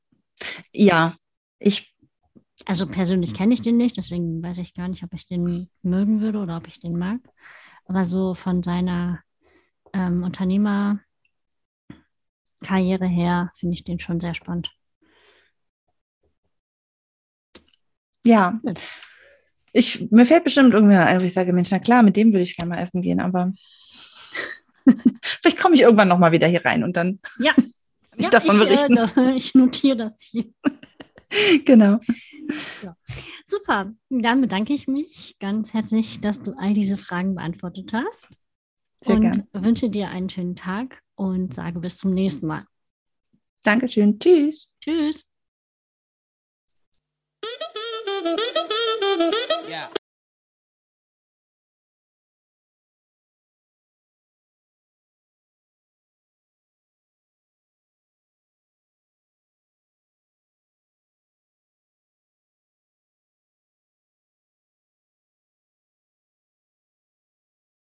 Ja, 0.71 1.15
ich, 1.59 1.93
Also 2.65 2.88
persönlich 2.88 3.36
kenne 3.36 3.53
ich 3.53 3.61
den 3.61 3.77
nicht, 3.77 3.97
deswegen 3.97 4.41
weiß 4.41 4.57
ich 4.57 4.73
gar 4.73 4.88
nicht, 4.88 5.03
ob 5.03 5.13
ich 5.13 5.27
den 5.27 5.69
mögen 5.84 6.21
würde 6.21 6.39
oder 6.39 6.57
ob 6.57 6.67
ich 6.67 6.79
den 6.79 6.97
mag. 6.97 7.19
Aber 7.86 8.05
so 8.05 8.34
von 8.34 8.63
seiner 8.63 9.21
ähm, 9.93 10.23
Unternehmerkarriere 12.64 13.07
her 13.07 13.51
finde 13.55 13.74
ich 13.76 13.84
den 13.84 13.99
schon 13.99 14.20
sehr 14.20 14.34
spannend. 14.34 14.72
ja. 18.26 18.59
Ich, 19.74 20.09
mir 20.11 20.26
fällt 20.26 20.43
bestimmt 20.43 20.74
irgendwer 20.74 21.05
ein, 21.07 21.20
wo 21.20 21.26
ich 21.26 21.34
sage, 21.34 21.51
Mensch, 21.51 21.72
na 21.72 21.80
klar, 21.80 22.03
mit 22.03 22.16
dem 22.16 22.32
würde 22.32 22.43
ich 22.43 22.55
gerne 22.55 22.70
mal 22.70 22.82
essen 22.82 23.01
gehen, 23.01 23.20
aber 23.20 23.51
vielleicht 25.22 25.59
komme 25.59 25.74
ich 25.76 25.82
irgendwann 25.82 26.07
nochmal 26.07 26.32
wieder 26.32 26.47
hier 26.47 26.64
rein 26.64 26.84
und 26.84 26.95
dann 26.95 27.20
Ja. 27.39 27.53
kann 27.53 27.72
ich 28.18 28.30
davon 28.30 28.61
ich, 28.61 28.68
berichten. 28.68 28.97
Äh, 28.97 29.32
ich 29.36 29.55
notiere 29.55 29.97
das 29.97 30.22
hier. 30.22 30.45
genau. 31.66 31.99
Super, 33.45 33.91
dann 34.09 34.41
bedanke 34.41 34.74
ich 34.74 34.88
mich 34.88 35.36
ganz 35.39 35.74
herzlich, 35.74 36.22
dass 36.22 36.41
du 36.41 36.53
all 36.57 36.74
diese 36.76 36.97
Fragen 36.97 37.34
beantwortet 37.36 37.91
hast. 37.93 38.30
Sehr 39.01 39.16
und 39.16 39.22
gern. 39.22 39.47
wünsche 39.53 39.89
dir 39.89 40.09
einen 40.09 40.30
schönen 40.30 40.55
Tag 40.55 41.03
und 41.16 41.53
sage 41.53 41.80
bis 41.80 41.97
zum 41.97 42.14
nächsten 42.14 42.47
Mal. 42.47 42.66
Dankeschön. 43.64 44.20
Tschüss. 44.20 44.70
Tschüss. 44.82 45.28